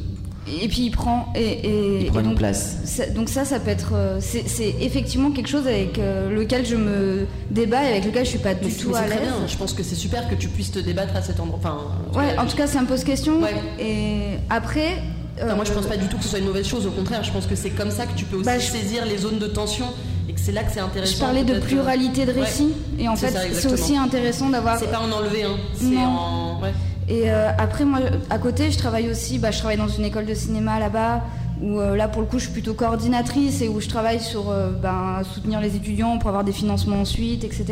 Et 0.62 0.68
puis 0.68 0.82
il 0.82 0.90
prend. 0.90 1.32
Et, 1.34 1.40
et- 1.42 2.00
Il 2.02 2.06
prend 2.06 2.20
et 2.20 2.22
une 2.22 2.28
donc, 2.30 2.38
place. 2.38 2.76
ça- 2.84 3.06
donc 3.06 3.28
ça, 3.28 3.44
ça 3.44 3.60
peut 3.60 3.70
être. 3.70 3.92
euh, 3.94 4.18
C'est 4.20 4.48
c'est 4.48 4.74
effectivement 4.80 5.30
quelque 5.30 5.48
chose 5.48 5.66
avec 5.66 5.98
euh, 5.98 6.30
lequel 6.30 6.66
je 6.66 6.76
me 6.76 7.26
débat 7.50 7.84
et 7.84 7.92
avec 7.92 8.04
lequel 8.04 8.24
je 8.24 8.30
suis 8.30 8.38
pas 8.38 8.54
du 8.54 8.72
tout 8.72 8.90
mais 8.90 8.96
à 8.98 9.00
très 9.02 9.08
l'aise. 9.10 9.20
bien. 9.22 9.46
Je 9.46 9.56
pense 9.56 9.72
que 9.72 9.82
c'est 9.82 9.94
super 9.94 10.28
que 10.28 10.34
tu 10.34 10.48
puisses 10.48 10.72
te 10.72 10.78
débattre 10.78 11.16
à 11.16 11.22
cet 11.22 11.40
endroit. 11.40 11.58
Enfin, 11.62 11.78
en 12.08 12.12
tout 12.12 12.18
Ouais, 12.18 12.34
cas, 12.34 12.42
en 12.42 12.46
tout 12.46 12.56
cas, 12.56 12.66
ça 12.66 12.80
me 12.80 12.86
pose 12.86 13.04
question. 13.04 13.40
Ouais. 13.40 13.54
Et 13.78 14.20
après. 14.48 15.02
Enfin, 15.42 15.54
moi, 15.54 15.64
je 15.64 15.70
euh, 15.70 15.74
pense 15.74 15.86
pas 15.86 15.96
du 15.96 16.06
tout 16.06 16.18
que 16.18 16.22
ce 16.24 16.28
soit 16.30 16.38
une 16.38 16.44
mauvaise 16.46 16.66
chose. 16.66 16.86
Au 16.86 16.90
contraire, 16.90 17.22
je 17.24 17.30
pense 17.30 17.46
que 17.46 17.54
c'est 17.54 17.70
comme 17.70 17.90
ça 17.90 18.04
que 18.06 18.14
tu 18.16 18.24
peux 18.26 18.36
aussi 18.36 18.44
Bah, 18.46 18.58
je- 18.58 18.66
saisir 18.70 19.06
les 19.06 19.16
zones 19.16 19.38
de 19.38 19.46
tension 19.46 19.86
et 20.28 20.32
que 20.34 20.40
c'est 20.40 20.52
là 20.52 20.62
que 20.64 20.70
c'est 20.72 20.80
intéressant. 20.80 21.14
Je 21.14 21.20
parlais 21.20 21.44
de 21.44 21.58
pluralité 21.60 22.26
de 22.26 22.32
Ouais. 22.32 22.40
récits 22.42 22.72
et 22.98 23.08
en 23.08 23.16
C'est 23.16 23.28
fait 23.28 23.32
ça, 23.32 23.40
c'est 23.60 23.72
aussi 23.72 23.96
intéressant 23.96 24.50
d'avoir 24.50 24.78
C'est 24.78 24.90
pas 24.90 25.00
en 25.00 25.10
enlever, 25.10 25.44
hein. 25.44 25.56
C'est 25.76 25.84
Non. 25.86 26.00
en. 26.02 26.60
Ouais. 26.62 26.72
Et 27.10 27.24
euh, 27.28 27.50
après, 27.58 27.84
moi, 27.84 27.98
à 28.30 28.38
côté, 28.38 28.70
je 28.70 28.78
travaille 28.78 29.10
aussi, 29.10 29.38
bah, 29.38 29.50
je 29.50 29.58
travaille 29.58 29.76
dans 29.76 29.88
une 29.88 30.04
école 30.04 30.26
de 30.26 30.34
cinéma 30.34 30.78
là-bas, 30.78 31.22
où 31.60 31.78
euh, 31.80 31.96
là, 31.96 32.06
pour 32.06 32.22
le 32.22 32.28
coup, 32.28 32.38
je 32.38 32.44
suis 32.44 32.52
plutôt 32.52 32.72
coordinatrice 32.74 33.60
et 33.62 33.68
où 33.68 33.80
je 33.80 33.88
travaille 33.88 34.20
sur 34.20 34.48
euh, 34.48 34.70
ben, 34.80 35.22
soutenir 35.34 35.60
les 35.60 35.74
étudiants 35.74 36.18
pour 36.18 36.28
avoir 36.28 36.44
des 36.44 36.52
financements 36.52 37.00
ensuite, 37.00 37.42
etc. 37.42 37.64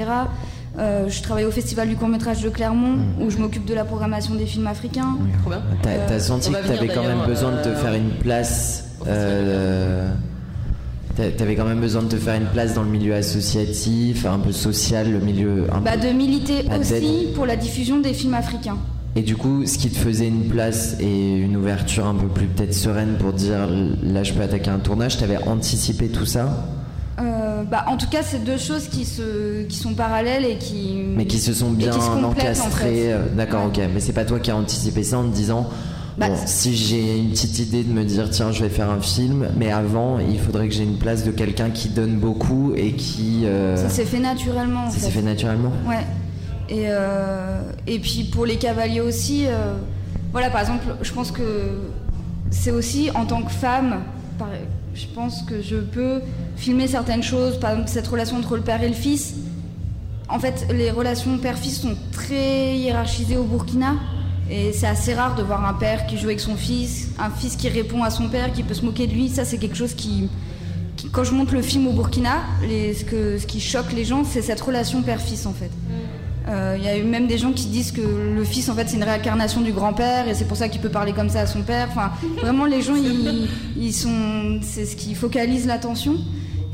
Euh, 0.79 1.09
je 1.09 1.23
travaille 1.23 1.45
au 1.45 1.51
Festival 1.53 1.89
du 1.89 1.95
court-métrage 1.97 2.43
de 2.43 2.49
Clermont, 2.49 2.97
Mmh. 2.97 3.23
où 3.23 3.31
je 3.31 3.39
m'occupe 3.39 3.65
de 3.65 3.75
la 3.75 3.85
programmation 3.85 4.35
des 4.35 4.47
films 4.47 4.67
africains. 4.67 5.17
Trop 5.43 5.51
bien. 5.51 5.63
T'as 5.83 5.91
Euh, 5.91 6.19
senti 6.19 6.51
que 6.51 6.67
t'avais 6.67 6.89
quand 6.89 7.03
même 7.05 7.25
besoin 7.27 7.53
de 7.53 7.63
te 7.63 7.73
faire 7.75 7.95
une 7.95 8.11
place. 8.21 8.85
euh, 9.07 10.11
T'avais 11.37 11.57
quand 11.57 11.65
même 11.65 11.81
besoin 11.81 12.03
de 12.03 12.09
te 12.09 12.17
faire 12.17 12.35
une 12.37 12.47
place 12.47 12.75
dans 12.75 12.83
le 12.85 12.91
milieu 12.91 13.13
associatif, 13.15 14.25
un 14.25 14.39
peu 14.39 14.53
social, 14.53 15.11
le 15.11 15.19
milieu. 15.19 15.67
Un 15.73 15.81
Bah, 15.81 15.93
peu- 16.01 16.07
de 16.09 16.13
militer 16.13 16.63
aussi 16.79 17.29
pour 17.35 17.45
la 17.45 17.57
diffusion 17.57 17.99
des 17.99 18.15
films 18.15 18.35
africains. 18.35 18.77
Et 19.17 19.23
du 19.23 19.37
coup, 19.37 19.67
ce 19.67 19.79
qui 19.79 19.89
te 19.91 19.97
faisait 19.99 20.29
une 20.29 20.45
place 20.49 20.97
et 21.01 21.37
une 21.37 21.57
ouverture 21.57 22.07
un 22.07 22.15
peu 22.15 22.29
plus 22.29 22.47
peut-être 22.47 22.75
sereine 22.75 23.17
pour 23.19 23.33
dire 23.33 23.69
là 24.03 24.23
je 24.23 24.33
peux 24.33 24.43
attaquer 24.43 24.71
un 24.71 24.79
tournage, 24.79 25.17
t'avais 25.19 25.39
anticipé 25.49 26.09
tout 26.09 26.27
ça, 26.27 26.67
Euh, 27.21 27.65
bah, 27.65 27.85
en 27.89 27.97
tout 27.97 28.07
cas, 28.09 28.23
c'est 28.23 28.45
deux 28.45 28.59
choses 28.59 28.87
qui, 28.87 29.05
se, 29.05 29.65
qui 29.65 29.77
sont 29.77 29.95
parallèles 29.95 30.45
et 30.45 30.57
qui. 30.57 31.03
mais 31.17 31.27
qui 31.27 31.39
se 31.41 31.53
sont 31.53 31.71
bien 31.71 31.91
se 31.93 31.99
en 31.99 32.23
encastrées. 32.23 32.71
fait. 32.85 33.13
euh, 33.13 33.25
D'accord, 33.37 33.65
ok. 33.67 33.81
Mais 33.93 33.99
c'est 33.99 34.13
pas 34.13 34.25
toi 34.25 34.39
qui 34.39 34.53
as 34.53 34.57
anticipé 34.57 35.03
ça 35.03 35.19
en 35.19 35.25
te 35.25 35.35
disant 35.35 35.69
Bah, 36.17 36.29
bon, 36.29 36.37
si 36.47 36.77
j'ai 36.77 37.19
une 37.19 37.31
petite 37.31 37.59
idée 37.59 37.83
de 37.83 37.93
me 37.93 38.05
dire 38.05 38.31
tiens, 38.31 38.53
je 38.53 38.63
vais 38.63 38.69
faire 38.69 38.89
un 38.89 39.01
film, 39.01 39.49
mais 39.59 39.73
avant, 39.73 40.21
il 40.21 40.39
faudrait 40.39 40.69
que 40.69 40.75
j'ai 40.75 40.85
une 40.85 40.97
place 40.99 41.25
de 41.25 41.33
quelqu'un 41.33 41.71
qui 41.71 41.89
donne 41.89 42.19
beaucoup 42.19 42.73
et 42.77 42.93
qui. 42.93 43.41
euh, 43.47 43.77
Ça 43.77 43.89
s'est 43.89 44.05
fait 44.05 44.21
naturellement. 44.21 44.85
en 44.85 44.91
ça 44.93 45.01
s'est 45.01 45.11
fait 45.11 45.23
naturellement? 45.23 45.73
Ouais. 45.89 46.07
Et, 46.69 46.85
euh, 46.87 47.63
et 47.87 47.99
puis 47.99 48.25
pour 48.25 48.45
les 48.45 48.57
cavaliers 48.57 49.01
aussi, 49.01 49.47
euh, 49.47 49.75
voilà, 50.33 50.51
par 50.51 50.61
exemple, 50.61 50.85
je 51.01 51.13
pense 51.13 51.31
que 51.31 51.43
c'est 52.51 52.71
aussi 52.71 53.11
en 53.15 53.25
tant 53.25 53.43
que 53.43 53.51
femme, 53.51 54.03
je 54.95 55.07
pense 55.15 55.43
que 55.43 55.63
je 55.63 55.77
peux 55.77 56.21
filmer 56.57 56.87
certaines 56.87 57.23
choses, 57.23 57.59
par 57.59 57.71
exemple 57.71 57.89
cette 57.89 58.07
relation 58.07 58.37
entre 58.37 58.57
le 58.57 58.63
père 58.63 58.83
et 58.83 58.89
le 58.89 58.95
fils. 58.95 59.35
En 60.29 60.39
fait, 60.39 60.67
les 60.73 60.91
relations 60.91 61.39
père-fils 61.39 61.81
sont 61.81 61.97
très 62.13 62.77
hiérarchisées 62.77 63.37
au 63.39 63.45
Burkina. 63.45 63.95
Et 64.51 64.73
c'est 64.73 64.87
assez 64.87 65.15
rare 65.15 65.35
de 65.35 65.43
voir 65.43 65.67
un 65.67 65.75
père 65.75 66.07
qui 66.07 66.17
joue 66.17 66.27
avec 66.27 66.41
son 66.41 66.57
fils, 66.57 67.11
un 67.19 67.29
fils 67.31 67.55
qui 67.57 67.69
répond 67.69 68.03
à 68.03 68.11
son 68.11 68.29
père, 68.29 68.51
qui 68.53 68.63
peut 68.63 68.73
se 68.73 68.85
moquer 68.85 69.07
de 69.07 69.13
lui. 69.13 69.29
Ça, 69.29 69.45
c'est 69.45 69.59
quelque 69.59 69.77
chose 69.77 69.93
qui, 69.95 70.31
quand 71.13 71.25
je 71.25 71.33
monte 71.33 71.53
le 71.53 71.61
film 71.61 71.87
au 71.87 71.93
Burkina, 71.93 72.41
ce 72.63 73.47
qui 73.47 73.61
choque 73.61 73.93
les 73.93 74.05
gens, 74.05 74.25
c'est 74.25 74.43
cette 74.43 74.61
relation 74.61 75.03
père-fils 75.03 75.45
en 75.47 75.53
fait. 75.53 75.71
Euh, 76.49 76.77
Il 76.79 76.85
y 76.85 76.89
a 76.89 76.97
eu 76.97 77.05
même 77.05 77.27
des 77.27 77.39
gens 77.39 77.53
qui 77.53 77.67
disent 77.67 77.93
que 77.93 78.01
le 78.01 78.45
fils 78.45 78.69
en 78.69 78.75
fait 78.75 78.89
c'est 78.89 78.97
une 78.97 79.05
réincarnation 79.05 79.61
du 79.61 79.73
grand-père 79.73 80.29
et 80.29 80.35
c'est 80.35 80.47
pour 80.47 80.57
ça 80.57 80.69
qu'il 80.69 80.81
peut 80.81 80.89
parler 80.89 81.13
comme 81.13 81.29
ça 81.29 81.41
à 81.41 81.47
son 81.47 81.63
père. 81.63 81.89
Enfin, 81.91 82.11
vraiment 82.41 82.65
les 82.65 82.83
gens 82.83 82.95
ils, 83.77 83.93
sont, 83.93 84.61
c'est 84.63 84.87
ce 84.87 84.97
qui 84.97 85.15
focalise 85.15 85.67
l'attention. 85.67 86.17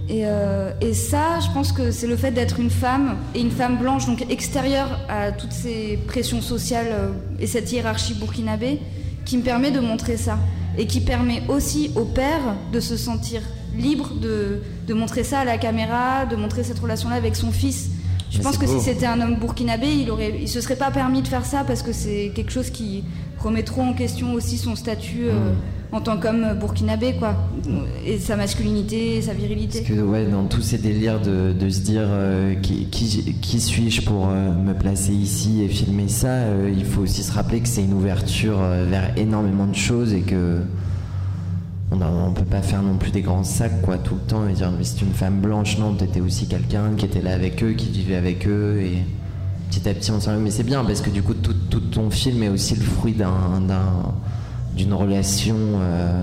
Et, 0.09 0.27
euh, 0.27 0.71
et 0.83 0.93
ça, 0.93 1.41
je 1.41 1.51
pense 1.55 1.73
que 1.73 1.91
c'est 1.91 2.07
le 2.07 2.17
fait 2.17 2.31
d'être 2.31 2.61
une 2.61 2.69
femme 2.71 3.17
et 3.35 3.41
une 3.41 3.51
femme 3.51 3.79
blanche, 3.79 4.05
donc 4.05 4.31
extérieure 4.31 5.01
à 5.09 5.33
toutes 5.33 5.53
ces 5.53 5.99
pressions 6.07 6.43
sociales 6.43 6.89
euh, 6.91 7.13
et 7.41 7.47
cette 7.47 7.73
hiérarchie 7.73 8.13
burkinabé, 8.13 8.81
qui 9.25 9.39
me 9.39 9.43
permet 9.43 9.71
de 9.71 9.81
montrer 9.81 10.19
ça. 10.19 10.39
Et 10.77 10.87
qui 10.87 11.01
permet 11.01 11.41
aussi 11.49 11.93
au 11.95 12.05
père 12.05 12.57
de 12.73 12.81
se 12.81 12.97
sentir 12.97 13.41
libre 13.77 14.11
de 14.21 14.93
montrer 14.93 15.23
ça 15.23 15.39
à 15.41 15.45
la 15.45 15.57
caméra, 15.57 16.27
de 16.27 16.35
montrer 16.37 16.65
cette 16.65 16.81
relation-là 16.81 17.15
avec 17.15 17.37
son 17.37 17.53
fils. 17.53 17.91
Je 18.35 18.43
pense 18.43 18.59
que 18.59 18.67
beau. 18.67 18.79
si 18.79 18.85
c'était 18.85 19.07
un 19.07 19.21
homme 19.21 19.37
burkinabé, 19.37 19.87
il 19.87 20.11
aurait, 20.11 20.35
il 20.41 20.49
se 20.49 20.61
serait 20.61 20.77
pas 20.77 20.91
permis 20.91 21.23
de 21.23 21.29
faire 21.29 21.47
ça 21.47 21.65
parce 21.65 21.83
que 21.83 21.93
c'est 21.93 22.33
quelque 22.35 22.51
chose 22.51 22.71
qui 22.71 23.05
remet 23.39 23.63
trop 23.63 23.83
en 23.83 23.93
question 23.93 24.33
aussi 24.33 24.57
son 24.57 24.75
statut 24.75 25.25
euh, 25.27 25.33
Mm. 25.33 25.97
en 25.97 26.01
tant 26.01 26.17
qu'homme 26.17 26.55
burkinabé, 26.59 27.15
quoi, 27.19 27.37
et 28.05 28.19
sa 28.19 28.37
masculinité, 28.37 29.17
et 29.17 29.23
sa 29.23 29.33
virilité. 29.35 29.81
Parce 29.81 29.91
que 29.93 30.01
ouais, 30.03 30.27
dans 30.27 30.45
tous 30.47 30.63
ces 30.63 30.79
délires 30.79 31.21
de, 31.21 31.53
de 31.53 31.69
se 31.69 31.81
dire 31.81 32.07
euh, 32.07 32.55
qui, 32.55 32.87
qui, 32.87 33.35
qui 33.41 33.61
suis-je 33.61 34.03
pour 34.03 34.29
euh, 34.29 34.53
me 34.53 34.73
placer 34.75 35.13
ici 35.13 35.63
et 35.63 35.69
filmer 35.69 36.09
ça, 36.09 36.39
il 36.67 36.85
faut 36.85 37.03
aussi 37.03 37.23
se 37.23 37.33
rappeler 37.33 37.61
que 37.61 37.69
c'est 37.69 37.85
une 37.85 37.95
ouverture 37.95 38.59
vers 38.89 39.13
énormément 39.17 39.67
de 39.67 39.77
choses 39.77 40.13
et 40.13 40.21
que 40.23 40.61
on, 42.03 42.29
on 42.29 42.33
peut 42.33 42.45
pas 42.45 42.63
faire 42.63 42.83
non 42.83 42.97
plus 42.97 43.11
des 43.11 43.23
grands 43.23 43.45
sacs 43.45 43.81
quoi 43.83 43.99
tout 43.99 44.15
le 44.15 44.21
temps 44.21 44.47
et 44.49 44.53
dire 44.53 44.71
mais 44.77 44.85
c'est 44.85 45.01
une 45.03 45.13
femme 45.13 45.41
blanche 45.41 45.79
non 45.79 45.95
t'étais 45.95 46.21
aussi 46.21 46.47
quelqu'un 46.47 46.93
qui 46.97 47.05
était 47.07 47.23
là 47.23 47.35
avec 47.35 47.63
eux 47.63 47.73
qui 47.73 47.91
vivait 47.91 48.17
avec 48.17 48.47
eux 48.47 48.81
et 48.83 48.99
petit 49.71 49.89
à 49.89 49.95
petit 49.95 50.11
on 50.11 50.21
s'en 50.21 50.39
mais 50.39 50.51
c'est 50.51 50.63
bien 50.65 50.85
parce 50.85 51.01
que 51.01 51.11
du 51.11 51.23
coup 51.23 51.35
tout, 51.35 51.55
tout 51.71 51.81
ton 51.81 52.11
film 52.11 52.43
est 52.43 52.49
aussi 52.49 52.75
le 52.77 52.83
fruit 52.83 53.13
d'un 53.15 53.61
d'un- 53.67 54.13
d'une 54.77 54.93
relation 54.93 55.57
euh, 55.81 56.23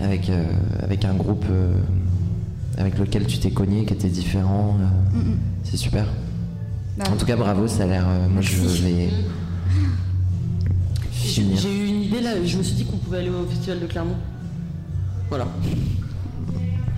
avec, 0.00 0.28
euh, 0.30 0.44
avec 0.82 1.04
un 1.04 1.14
groupe 1.14 1.44
euh, 1.50 1.72
avec 2.78 2.98
lequel 2.98 3.26
tu 3.26 3.38
t'es 3.38 3.50
cogné, 3.50 3.84
qui 3.84 3.92
était 3.94 4.08
différent. 4.08 4.76
Mm. 5.12 5.18
C'est 5.64 5.76
super. 5.76 6.04
Bah, 6.98 7.04
En 7.12 7.16
tout 7.16 7.26
cas, 7.26 7.36
bravo, 7.36 7.66
ça 7.68 7.82
a 7.82 7.86
l'air. 7.86 8.04
moi, 8.30 8.40
je 8.42 8.56
vais 8.56 9.08
finir. 11.34 11.58
j'ai 11.58 11.72
eu 11.76 11.86
une 11.88 12.02
idée 12.02 12.20
là, 12.20 12.30
je 12.44 12.56
me 12.58 12.62
suis 12.62 12.74
dit 12.74 12.84
qu'on 12.84 12.96
pouvait 12.98 13.18
aller 13.18 13.28
au 13.30 13.46
festival 13.48 13.80
de 13.80 13.86
Clermont. 13.86 14.16
Voilà. 15.28 15.46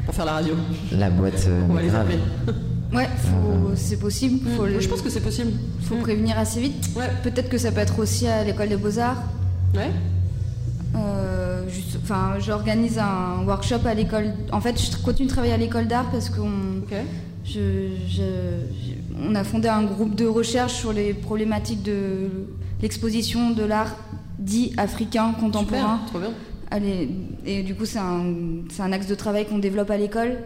Pour 0.06 0.14
faire 0.14 0.24
la 0.24 0.32
radio. 0.32 0.54
La 0.92 1.10
boîte, 1.10 1.44
euh, 1.48 1.62
On 1.68 1.74
va 1.74 1.82
les 1.82 1.88
grave. 1.88 2.02
appeler. 2.06 2.18
Ouais, 2.92 3.08
faut- 3.16 3.74
c'est 3.74 3.96
possible. 3.98 4.46
Faut, 4.54 4.66
le- 4.66 4.78
je 4.78 4.86
pense 4.86 5.00
que 5.00 5.08
c'est 5.08 5.22
possible. 5.22 5.52
faut 5.80 5.96
prévenir 5.96 6.38
assez 6.38 6.60
vite. 6.60 6.90
Ouais. 6.94 7.08
Peut-être 7.22 7.48
que 7.48 7.56
ça 7.56 7.72
peut 7.72 7.80
être 7.80 7.98
aussi 7.98 8.26
à 8.26 8.44
l'école 8.44 8.68
des 8.68 8.76
beaux-arts. 8.76 9.16
Ouais. 9.74 9.88
Euh, 10.94 11.66
juste- 11.70 11.96
Enfin, 12.02 12.34
j'organise 12.38 12.98
un 12.98 13.44
workshop 13.46 13.86
à 13.86 13.94
l'école. 13.94 14.34
En 14.52 14.60
fait, 14.60 14.78
je 14.78 14.94
continue 15.02 15.28
de 15.28 15.32
travailler 15.32 15.54
à 15.54 15.56
l'école 15.56 15.86
d'art 15.86 16.10
parce 16.10 16.28
qu'on 16.28 16.80
Ok. 16.82 16.92
je- 17.46 17.88
je- 18.08 18.16
je- 18.18 19.26
on 19.26 19.34
a 19.36 19.44
fondé 19.44 19.68
un 19.68 19.84
groupe 19.84 20.14
de 20.14 20.26
recherche 20.26 20.74
sur 20.74 20.92
les 20.92 21.14
problématiques 21.14 21.82
de 21.82 22.28
l'exposition 22.82 23.50
de 23.52 23.62
l'art 23.64 23.94
dit 24.42 24.72
africain 24.76 25.32
contemporain. 25.38 25.98
Super, 25.98 26.10
trop 26.10 26.18
bien. 26.18 26.30
Allez, 26.70 27.10
et 27.44 27.62
du 27.62 27.74
coup, 27.74 27.84
c'est 27.84 27.98
un, 27.98 28.24
c'est 28.70 28.82
un 28.82 28.92
axe 28.92 29.06
de 29.06 29.14
travail 29.14 29.46
qu'on 29.46 29.58
développe 29.58 29.90
à 29.90 29.96
l'école. 29.96 30.38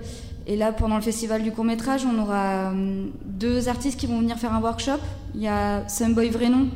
Et 0.49 0.57
là, 0.57 0.73
pendant 0.73 0.97
le 0.97 1.03
festival 1.03 1.43
du 1.43 1.51
court-métrage, 1.51 2.03
on 2.05 2.21
aura 2.21 2.71
hum, 2.71 3.11
deux 3.25 3.69
artistes 3.69 3.99
qui 3.99 4.07
vont 4.07 4.21
venir 4.21 4.39
faire 4.39 4.53
un 4.55 4.61
workshop. 4.61 4.99
Il 5.35 5.41
y 5.41 5.49
a 5.49 5.89
Sunboy 5.89 6.29
Vrenon, 6.31 6.69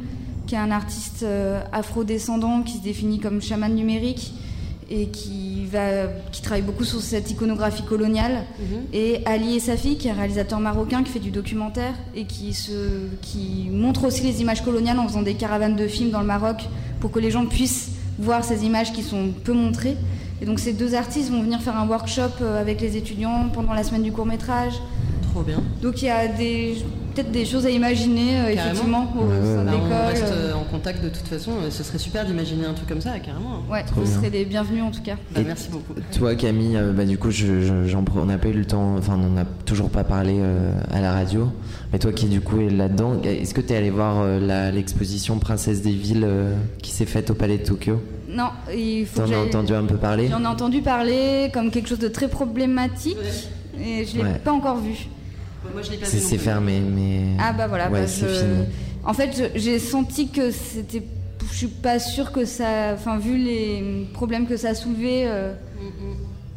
qui 0.47 0.55
est 0.57 0.59
un 0.59 0.71
artiste 0.71 1.23
euh, 1.23 1.63
afro-descendant 1.73 2.63
qui 2.63 2.79
se 2.79 2.83
définit 2.83 3.21
comme 3.21 3.41
chaman 3.41 3.73
numérique 3.73 4.33
et 4.91 5.07
qui, 5.07 5.67
va, 5.67 6.07
qui 6.33 6.43
travaille 6.43 6.63
beaucoup 6.63 6.85
sur 6.85 7.01
cette 7.01 7.31
iconographie 7.31 7.85
coloniale. 7.85 8.45
Mhm. 8.59 8.83
Et 8.93 9.23
Ali 9.25 9.55
Essafi, 9.55 9.97
qui 9.97 10.09
est 10.09 10.11
un 10.11 10.15
réalisateur 10.15 10.59
marocain 10.59 11.03
qui 11.03 11.13
fait 11.13 11.21
du 11.21 11.31
documentaire 11.31 11.95
et 12.15 12.25
qui, 12.25 12.53
se, 12.53 13.07
qui 13.23 13.69
montre 13.71 14.05
aussi 14.05 14.23
les 14.23 14.41
images 14.41 14.63
coloniales 14.63 14.99
en 14.99 15.07
faisant 15.07 15.23
des 15.23 15.35
caravanes 15.35 15.77
de 15.77 15.87
films 15.87 16.11
dans 16.11 16.21
le 16.21 16.27
Maroc 16.27 16.69
pour 16.99 17.13
que 17.13 17.21
les 17.21 17.31
gens 17.31 17.47
puissent 17.47 17.91
voir 18.19 18.45
ces 18.45 18.65
images 18.65 18.93
qui 18.93 19.03
sont 19.03 19.29
peu 19.45 19.53
montrées. 19.53 19.97
Et 20.43 20.47
donc 20.47 20.59
ces 20.59 20.73
deux 20.73 20.95
artistes 20.95 21.31
vont 21.31 21.43
venir 21.43 21.61
faire 21.61 21.77
un 21.77 21.87
workshop 21.87 22.43
euh, 22.43 22.61
avec 22.61 22.81
les 22.81 22.97
étudiants 22.97 23.49
pendant 23.53 23.75
la 23.75 23.85
semaine 23.85 24.03
du 24.03 24.11
court 24.13 24.27
métrage. 24.27 24.75
Trop 25.33 25.43
bien. 25.43 25.59
Donc 25.83 26.03
il 26.03 26.07
y 26.07 26.11
a 26.11 26.27
des 26.29 26.75
peut-être 27.15 27.33
des 27.33 27.45
choses 27.45 27.67
à 27.67 27.71
imaginer 27.71 28.39
euh, 28.41 28.49
effectivement 28.51 29.13
au 29.17 29.25
Ouais, 29.25 29.35
sein 29.43 29.59
ouais. 29.59 29.65
Bah, 29.65 29.73
on 29.75 29.83
d'école. 29.85 30.07
reste 30.13 30.23
euh, 30.33 30.51
euh, 30.53 30.55
en 30.55 30.63
contact 30.65 31.03
de 31.03 31.09
toute 31.09 31.27
façon. 31.27 31.51
euh, 31.63 31.71
Ce 31.71 31.83
serait 31.83 31.99
super 31.99 32.25
d'imaginer 32.25 32.67
un 32.67 32.73
truc 32.73 32.89
comme 32.89 33.01
ça, 33.01 33.19
carrément. 33.19 33.63
Ouais, 33.71 33.83
Trop 33.85 34.01
vous 34.01 34.07
bien. 34.07 34.15
serez 34.15 34.31
les 34.31 34.45
bienvenus 34.45 34.83
en 34.85 34.91
tout 34.93 35.03
cas. 35.03 35.17
Bah, 35.35 35.41
merci 35.45 35.69
beaucoup. 35.71 35.95
Toi, 36.17 36.35
Camille, 36.37 36.77
euh, 36.77 36.93
bah, 36.93 37.05
du 37.05 37.19
coup, 37.19 37.31
je, 37.33 37.61
je- 37.63 37.87
j'en 37.87 38.03
pre- 38.05 38.19
on 38.21 38.27
n'a 38.27 38.39
pas 38.39 38.49
eu 38.49 38.53
le 38.53 38.65
temps, 38.65 38.95
enfin, 38.97 39.19
on 39.21 39.31
n'a 39.31 39.45
toujours 39.67 39.91
pas 39.91 40.05
parlé 40.05 40.37
euh, 40.39 40.73
à 40.93 41.01
la 41.01 41.13
radio. 41.13 41.49
Mais 41.93 41.99
toi 41.99 42.13
qui, 42.13 42.27
du 42.27 42.41
coup, 42.41 42.61
est 42.61 42.71
là-dedans, 42.71 43.21
est-ce 43.25 43.55
que 43.55 43.61
tu 43.61 43.73
es 43.73 43.77
allé 43.77 43.91
voir 43.91 44.21
euh, 44.21 44.39
la- 44.39 44.71
l'exposition 44.71 45.39
Princesse 45.41 45.83
des 45.83 45.91
villes 45.93 46.25
euh, 46.25 46.55
qui 46.81 46.93
s'est 46.93 47.07
faite 47.07 47.31
au 47.31 47.35
Palais 47.35 47.59
de 47.59 47.65
Tokyo? 47.65 48.01
Non, 48.29 48.51
il 48.73 49.05
faut 49.07 49.21
T'en 49.23 49.29
que 49.29 49.35
as 49.35 49.41
entendu 49.41 49.75
un 49.75 49.85
peu 49.85 49.97
parler? 49.97 50.29
J'en 50.31 50.43
ai 50.45 50.47
entendu 50.47 50.81
parler 50.81 51.51
comme 51.53 51.73
quelque 51.73 51.89
chose 51.89 51.99
de 51.99 52.07
très 52.09 52.29
problématique 52.29 53.17
et 53.83 54.05
je 54.05 54.17
l'ai 54.17 54.23
Ouais. 54.23 54.41
pas 54.45 54.53
encore 54.53 54.77
vu. 54.79 55.09
Moi, 55.73 55.83
je 55.83 55.91
l'ai 55.91 55.97
pas 55.99 56.07
C'est 56.07 56.19
vu 56.19 56.23
c'est 56.25 56.39
fermé, 56.39 56.81
mais. 56.81 57.21
Ah 57.39 57.53
bah 57.53 57.67
voilà, 57.69 57.91
Ouais, 57.91 58.01
bah, 58.03 58.07
c'est 58.07 58.29
je- 58.29 58.35
fini. 58.35 58.65
En 59.05 59.13
fait, 59.13 59.31
je- 59.55 59.59
j'ai 59.59 59.79
senti 59.79 60.29
que 60.29 60.51
c'était. 60.51 61.03
Je 61.51 61.57
suis 61.57 61.67
pas 61.69 61.99
sûre 61.99 62.33
que 62.33 62.45
ça. 62.45 62.93
Enfin, 62.95 63.19
vu 63.19 63.37
les 63.37 64.07
problèmes 64.15 64.47
que 64.47 64.57
ça 64.57 64.71
a 64.71 64.75
soulevé, 64.75 65.25
euh, 65.27 65.53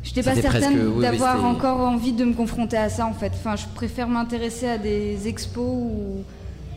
j'étais 0.03 0.21
pas 0.23 0.35
C'était 0.35 0.47
presque- 0.47 0.63
certaine 0.63 0.79
oui, 0.87 0.93
oui, 0.97 1.01
d'avoir 1.01 1.43
encore 1.45 1.79
envie 1.81 2.13
de 2.13 2.23
me 2.25 2.33
confronter 2.33 2.77
à 2.77 2.89
ça 2.89 3.05
en 3.05 3.13
fait. 3.13 3.31
Enfin, 3.33 3.55
je 3.55 3.65
préfère 3.75 4.07
m'intéresser 4.07 4.67
à 4.67 4.77
des 4.77 5.27
expos 5.27 5.65
où 5.65 6.23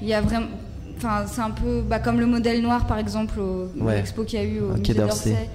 il 0.03 0.09
y 0.09 0.15
a 0.15 0.21
vraiment. 0.21 0.47
Enfin, 0.99 1.25
c'est 1.31 1.43
un 1.43 1.51
peu 1.51 1.83
bah, 1.83 1.99
comme 1.99 2.19
le 2.21 2.27
modèle 2.27 2.63
noir 2.63 2.87
par 2.87 2.99
exemple, 2.99 3.39
au 3.39 3.69
Ouais. 3.79 3.97
l'expo 3.97 4.25
qu'il 4.25 4.39
y 4.39 4.43
a 4.43 4.47
eu 4.47 4.61
au 4.61 4.75
Quai 4.81 4.95
d'Orsay. 4.95 5.31
d'Orsay, 5.31 5.49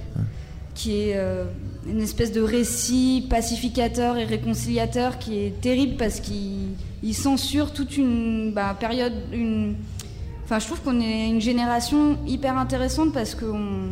qui 0.75 0.91
est 1.09 1.13
euh, 1.15 1.45
une 1.87 2.01
espèce 2.01 2.31
de 2.31 2.41
récit 2.41 3.25
pacificateur 3.29 4.17
et 4.17 4.25
réconciliateur 4.25 5.17
qui 5.19 5.39
est 5.39 5.61
terrible 5.61 5.95
parce 5.97 6.19
qu'il 6.19 6.75
il 7.03 7.13
censure 7.15 7.73
toute 7.73 7.97
une 7.97 8.51
bah, 8.53 8.75
période, 8.79 9.13
une. 9.33 9.75
Enfin, 10.43 10.59
je 10.59 10.65
trouve 10.67 10.81
qu'on 10.81 10.99
est 11.01 11.29
une 11.29 11.41
génération 11.41 12.17
hyper 12.27 12.57
intéressante 12.57 13.13
parce 13.13 13.33
qu'on 13.35 13.87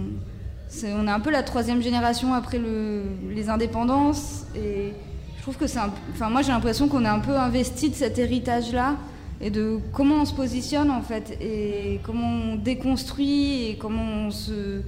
c'est- 0.68 0.94
on 0.94 1.08
est 1.08 1.12
un 1.12 1.20
peu 1.20 1.32
la 1.32 1.42
troisième 1.42 1.82
génération 1.82 2.34
après 2.34 2.60
le, 2.60 3.02
les 3.34 3.50
indépendances 3.50 4.44
et 4.56 4.94
je 5.38 5.42
trouve 5.42 5.58
que 5.58 5.66
c'est 5.66 5.80
un, 5.80 5.90
enfin 6.12 6.30
moi 6.30 6.42
j'ai 6.44 6.52
l'impression 6.52 6.88
qu'on 6.88 7.04
est 7.06 7.08
un 7.08 7.20
peu 7.20 7.36
investi 7.38 7.90
de 7.90 7.96
cet 7.96 8.20
héritage 8.20 8.72
là 8.74 8.96
et 9.42 9.50
de 9.50 9.80
comment 9.94 10.16
on 10.22 10.26
se 10.26 10.34
positionne 10.34 10.92
en 10.92 11.02
fait 11.02 11.38
et 11.42 12.00
comment 12.04 12.30
on 12.52 12.56
déconstruit 12.58 13.70
et 13.70 13.78
comment 13.78 14.04
on 14.28 14.32
se 14.32 14.82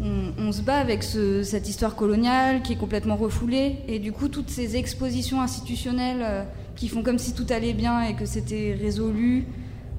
on, 0.00 0.32
on 0.38 0.52
se 0.52 0.62
bat 0.62 0.76
avec 0.78 1.02
ce- 1.02 1.42
cette 1.42 1.68
histoire 1.68 1.94
coloniale 1.94 2.62
qui 2.62 2.72
est 2.72 2.76
complètement 2.76 3.16
refoulée 3.16 3.76
et 3.88 3.98
du 3.98 4.12
coup 4.12 4.28
toutes 4.28 4.50
ces 4.50 4.76
expositions 4.76 5.40
institutionnelles 5.40 6.22
euh, 6.22 6.42
qui 6.76 6.88
font 6.88 7.02
comme 7.02 7.18
si 7.18 7.32
tout 7.34 7.46
allait 7.50 7.74
bien 7.74 8.02
et 8.02 8.14
que 8.14 8.26
c'était 8.26 8.76
résolu 8.80 9.44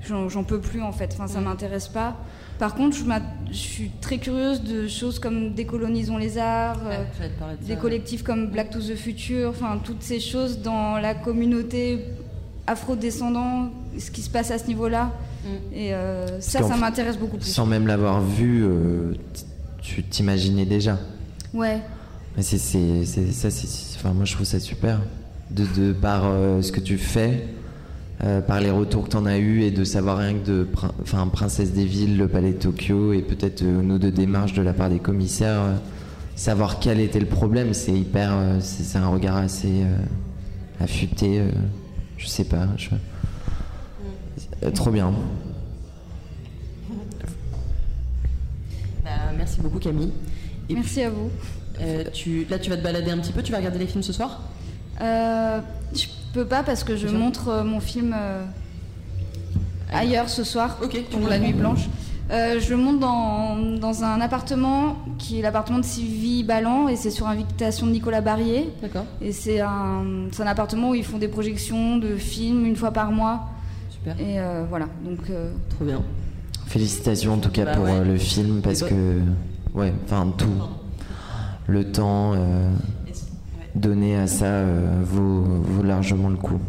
j'en 0.07 0.43
peux 0.43 0.59
plus 0.59 0.81
en 0.83 0.91
fait 0.91 1.09
enfin 1.13 1.25
ça 1.27 1.39
m'intéresse 1.41 1.87
pas 1.87 2.15
par 2.59 2.75
contre 2.75 2.95
je, 2.95 3.03
je 3.49 3.57
suis 3.57 3.89
très 4.01 4.19
curieuse 4.19 4.61
de 4.61 4.87
choses 4.87 5.17
comme 5.17 5.53
décolonisons 5.53 6.17
les 6.17 6.37
arts 6.37 6.77
euh, 6.85 6.89
Ouais, 6.99 7.07
ça, 7.39 7.45
des 7.65 7.73
ouais. 7.73 7.79
collectifs 7.79 8.21
comme 8.21 8.47
Black 8.47 8.69
to 8.69 8.79
the 8.79 8.95
Future, 8.95 9.49
enfin 9.49 9.79
toutes 9.83 10.03
ces 10.03 10.19
choses 10.19 10.59
dans 10.61 10.97
la 10.97 11.15
communauté 11.15 11.99
afro-descendant, 12.67 13.69
ce 13.97 14.11
qui 14.11 14.21
se 14.21 14.29
passe 14.29 14.51
à 14.51 14.57
ce 14.57 14.67
niveau-là. 14.67 15.11
Mm. 15.43 15.47
Et 15.75 15.93
euh, 15.93 16.39
ça, 16.41 16.63
ça 16.63 16.75
m'intéresse 16.77 17.17
beaucoup 17.17 17.37
plus. 17.37 17.45
Sans 17.51 17.65
même 17.65 17.85
l'avoir 17.87 18.21
vu, 18.21 18.63
euh, 18.63 19.13
tu 19.85 20.03
t'imaginais 20.03 20.65
déjà. 20.65 20.97
Ouais, 21.53 21.79
Mais 22.35 22.43
c'est, 22.43 22.57
ça, 22.57 23.49
c'est, 23.51 23.95
enfin, 23.97 24.13
moi 24.13 24.25
je 24.25 24.33
trouve 24.33 24.45
ça 24.45 24.59
super. 24.59 24.99
De, 25.51 25.65
de 25.77 25.93
par 25.93 26.23
euh, 26.25 26.61
ce 26.61 26.71
que 26.71 26.79
tu 26.79 26.97
fais, 26.97 27.47
euh, 28.23 28.41
par 28.41 28.59
les 28.61 28.71
retours 28.71 29.03
que 29.05 29.09
tu 29.11 29.17
en 29.17 29.25
as 29.25 29.37
eu 29.37 29.61
et 29.61 29.71
de 29.71 29.83
savoir 29.83 30.17
rien 30.17 30.33
que 30.33 30.45
de 30.45 30.67
enfin, 31.01 31.27
Princesse 31.27 31.71
des 31.71 31.85
villes, 31.85 32.17
le 32.17 32.27
palais 32.27 32.51
de 32.53 32.57
Tokyo 32.57 33.13
et 33.13 33.21
peut-être 33.21 33.61
euh, 33.61 33.81
nos 33.81 33.97
deux 33.99 34.11
démarches 34.11 34.53
de 34.53 34.61
la 34.63 34.73
part 34.73 34.89
des 34.89 34.99
commissaires, 34.99 35.59
euh, 35.61 35.75
savoir 36.35 36.79
quel 36.79 36.99
était 36.99 37.19
le 37.19 37.27
problème, 37.27 37.73
c'est 37.73 37.93
hyper. 37.93 38.33
c'est, 38.59 38.97
un 38.97 39.07
regard 39.07 39.37
assez 39.37 39.83
affûté. 40.81 41.41
je 42.17 42.27
sais 42.27 42.43
pas. 42.45 42.67
je- 42.77 42.89
Euh, 44.63 44.71
trop 44.71 44.91
bien. 44.91 45.11
Merci 49.45 49.61
beaucoup, 49.61 49.77
Camille. 49.77 50.11
Et 50.69 50.73
merci 50.73 51.03
à 51.03 51.11
vous. 51.11 51.29
Euh, 51.79 52.03
tu, 52.11 52.45
là, 52.49 52.57
tu 52.57 52.71
vas 52.71 52.77
te 52.77 52.81
balader 52.81 53.11
un 53.11 53.19
petit 53.19 53.31
peu. 53.31 53.43
Tu 53.43 53.51
vas 53.51 53.59
regarder 53.59 53.77
les 53.77 53.85
films 53.85 54.01
ce 54.01 54.11
soir 54.11 54.41
Euh, 55.01 55.59
je 55.93 56.05
peux 56.33 56.45
pas 56.45 56.63
parce 56.63 56.83
que 56.83 56.95
je 56.95 57.07
Bien. 57.07 57.19
montre 57.19 57.49
euh, 57.49 57.63
mon 57.63 57.79
film 57.79 58.15
euh, 58.17 58.43
ailleurs 59.93 60.29
ce 60.29 60.43
soir 60.43 60.79
Ok, 60.81 60.91
tu 60.93 61.17
pour 61.17 61.27
la 61.29 61.37
nuit 61.37 61.53
blanche. 61.53 61.87
Euh, 62.31 62.59
je 62.59 62.73
monte 62.73 62.99
dans, 62.99 63.55
dans 63.77 64.03
un 64.03 64.19
appartement 64.19 64.97
qui 65.19 65.37
est 65.37 65.41
l'appartement 65.43 65.77
de 65.77 65.85
Sylvie 65.85 66.43
Ballan 66.43 66.87
et 66.87 66.95
c'est 66.95 67.11
sur 67.11 67.27
invitation 67.27 67.85
de 67.85 67.91
Nicolas 67.91 68.21
Barrier. 68.21 68.71
D'accord. 68.81 69.05
Et 69.21 69.31
c'est 69.31 69.61
un, 69.61 70.27
appartement 70.47 70.89
où 70.89 70.95
ils 70.95 71.05
font 71.05 71.19
des 71.19 71.27
projections 71.27 71.97
de 71.97 72.15
films 72.15 72.65
une 72.65 72.75
fois 72.75 72.89
par 72.91 73.11
mois. 73.11 73.41
Super. 73.91 74.19
Et 74.19 74.39
euh, 74.39 74.63
voilà, 74.67 74.87
donc 75.03 75.19
euh, 75.29 75.51
Trop 75.69 75.85
bien. 75.85 76.01
Félicitations 76.67 77.33
en 77.33 77.37
tout 77.37 77.49
cas 77.49 77.65
Bah 77.65 77.75
pour 77.75 77.85
ouais. 77.85 77.91
euh, 77.91 78.03
le 78.03 78.17
film 78.17 78.61
parce 78.61 78.81
que 78.83 79.19
ouais 79.73 79.93
enfin 80.05 80.31
tout 80.37 80.47
le 81.67 81.91
temps 81.91 82.33
euh, 82.35 82.69
donné 83.75 84.17
à 84.17 84.27
ça 84.27 84.45
euh, 84.45 85.01
vaut, 85.03 85.41
vaut 85.41 85.83
largement 85.83 86.29
le 86.29 86.35
coup 86.37 86.59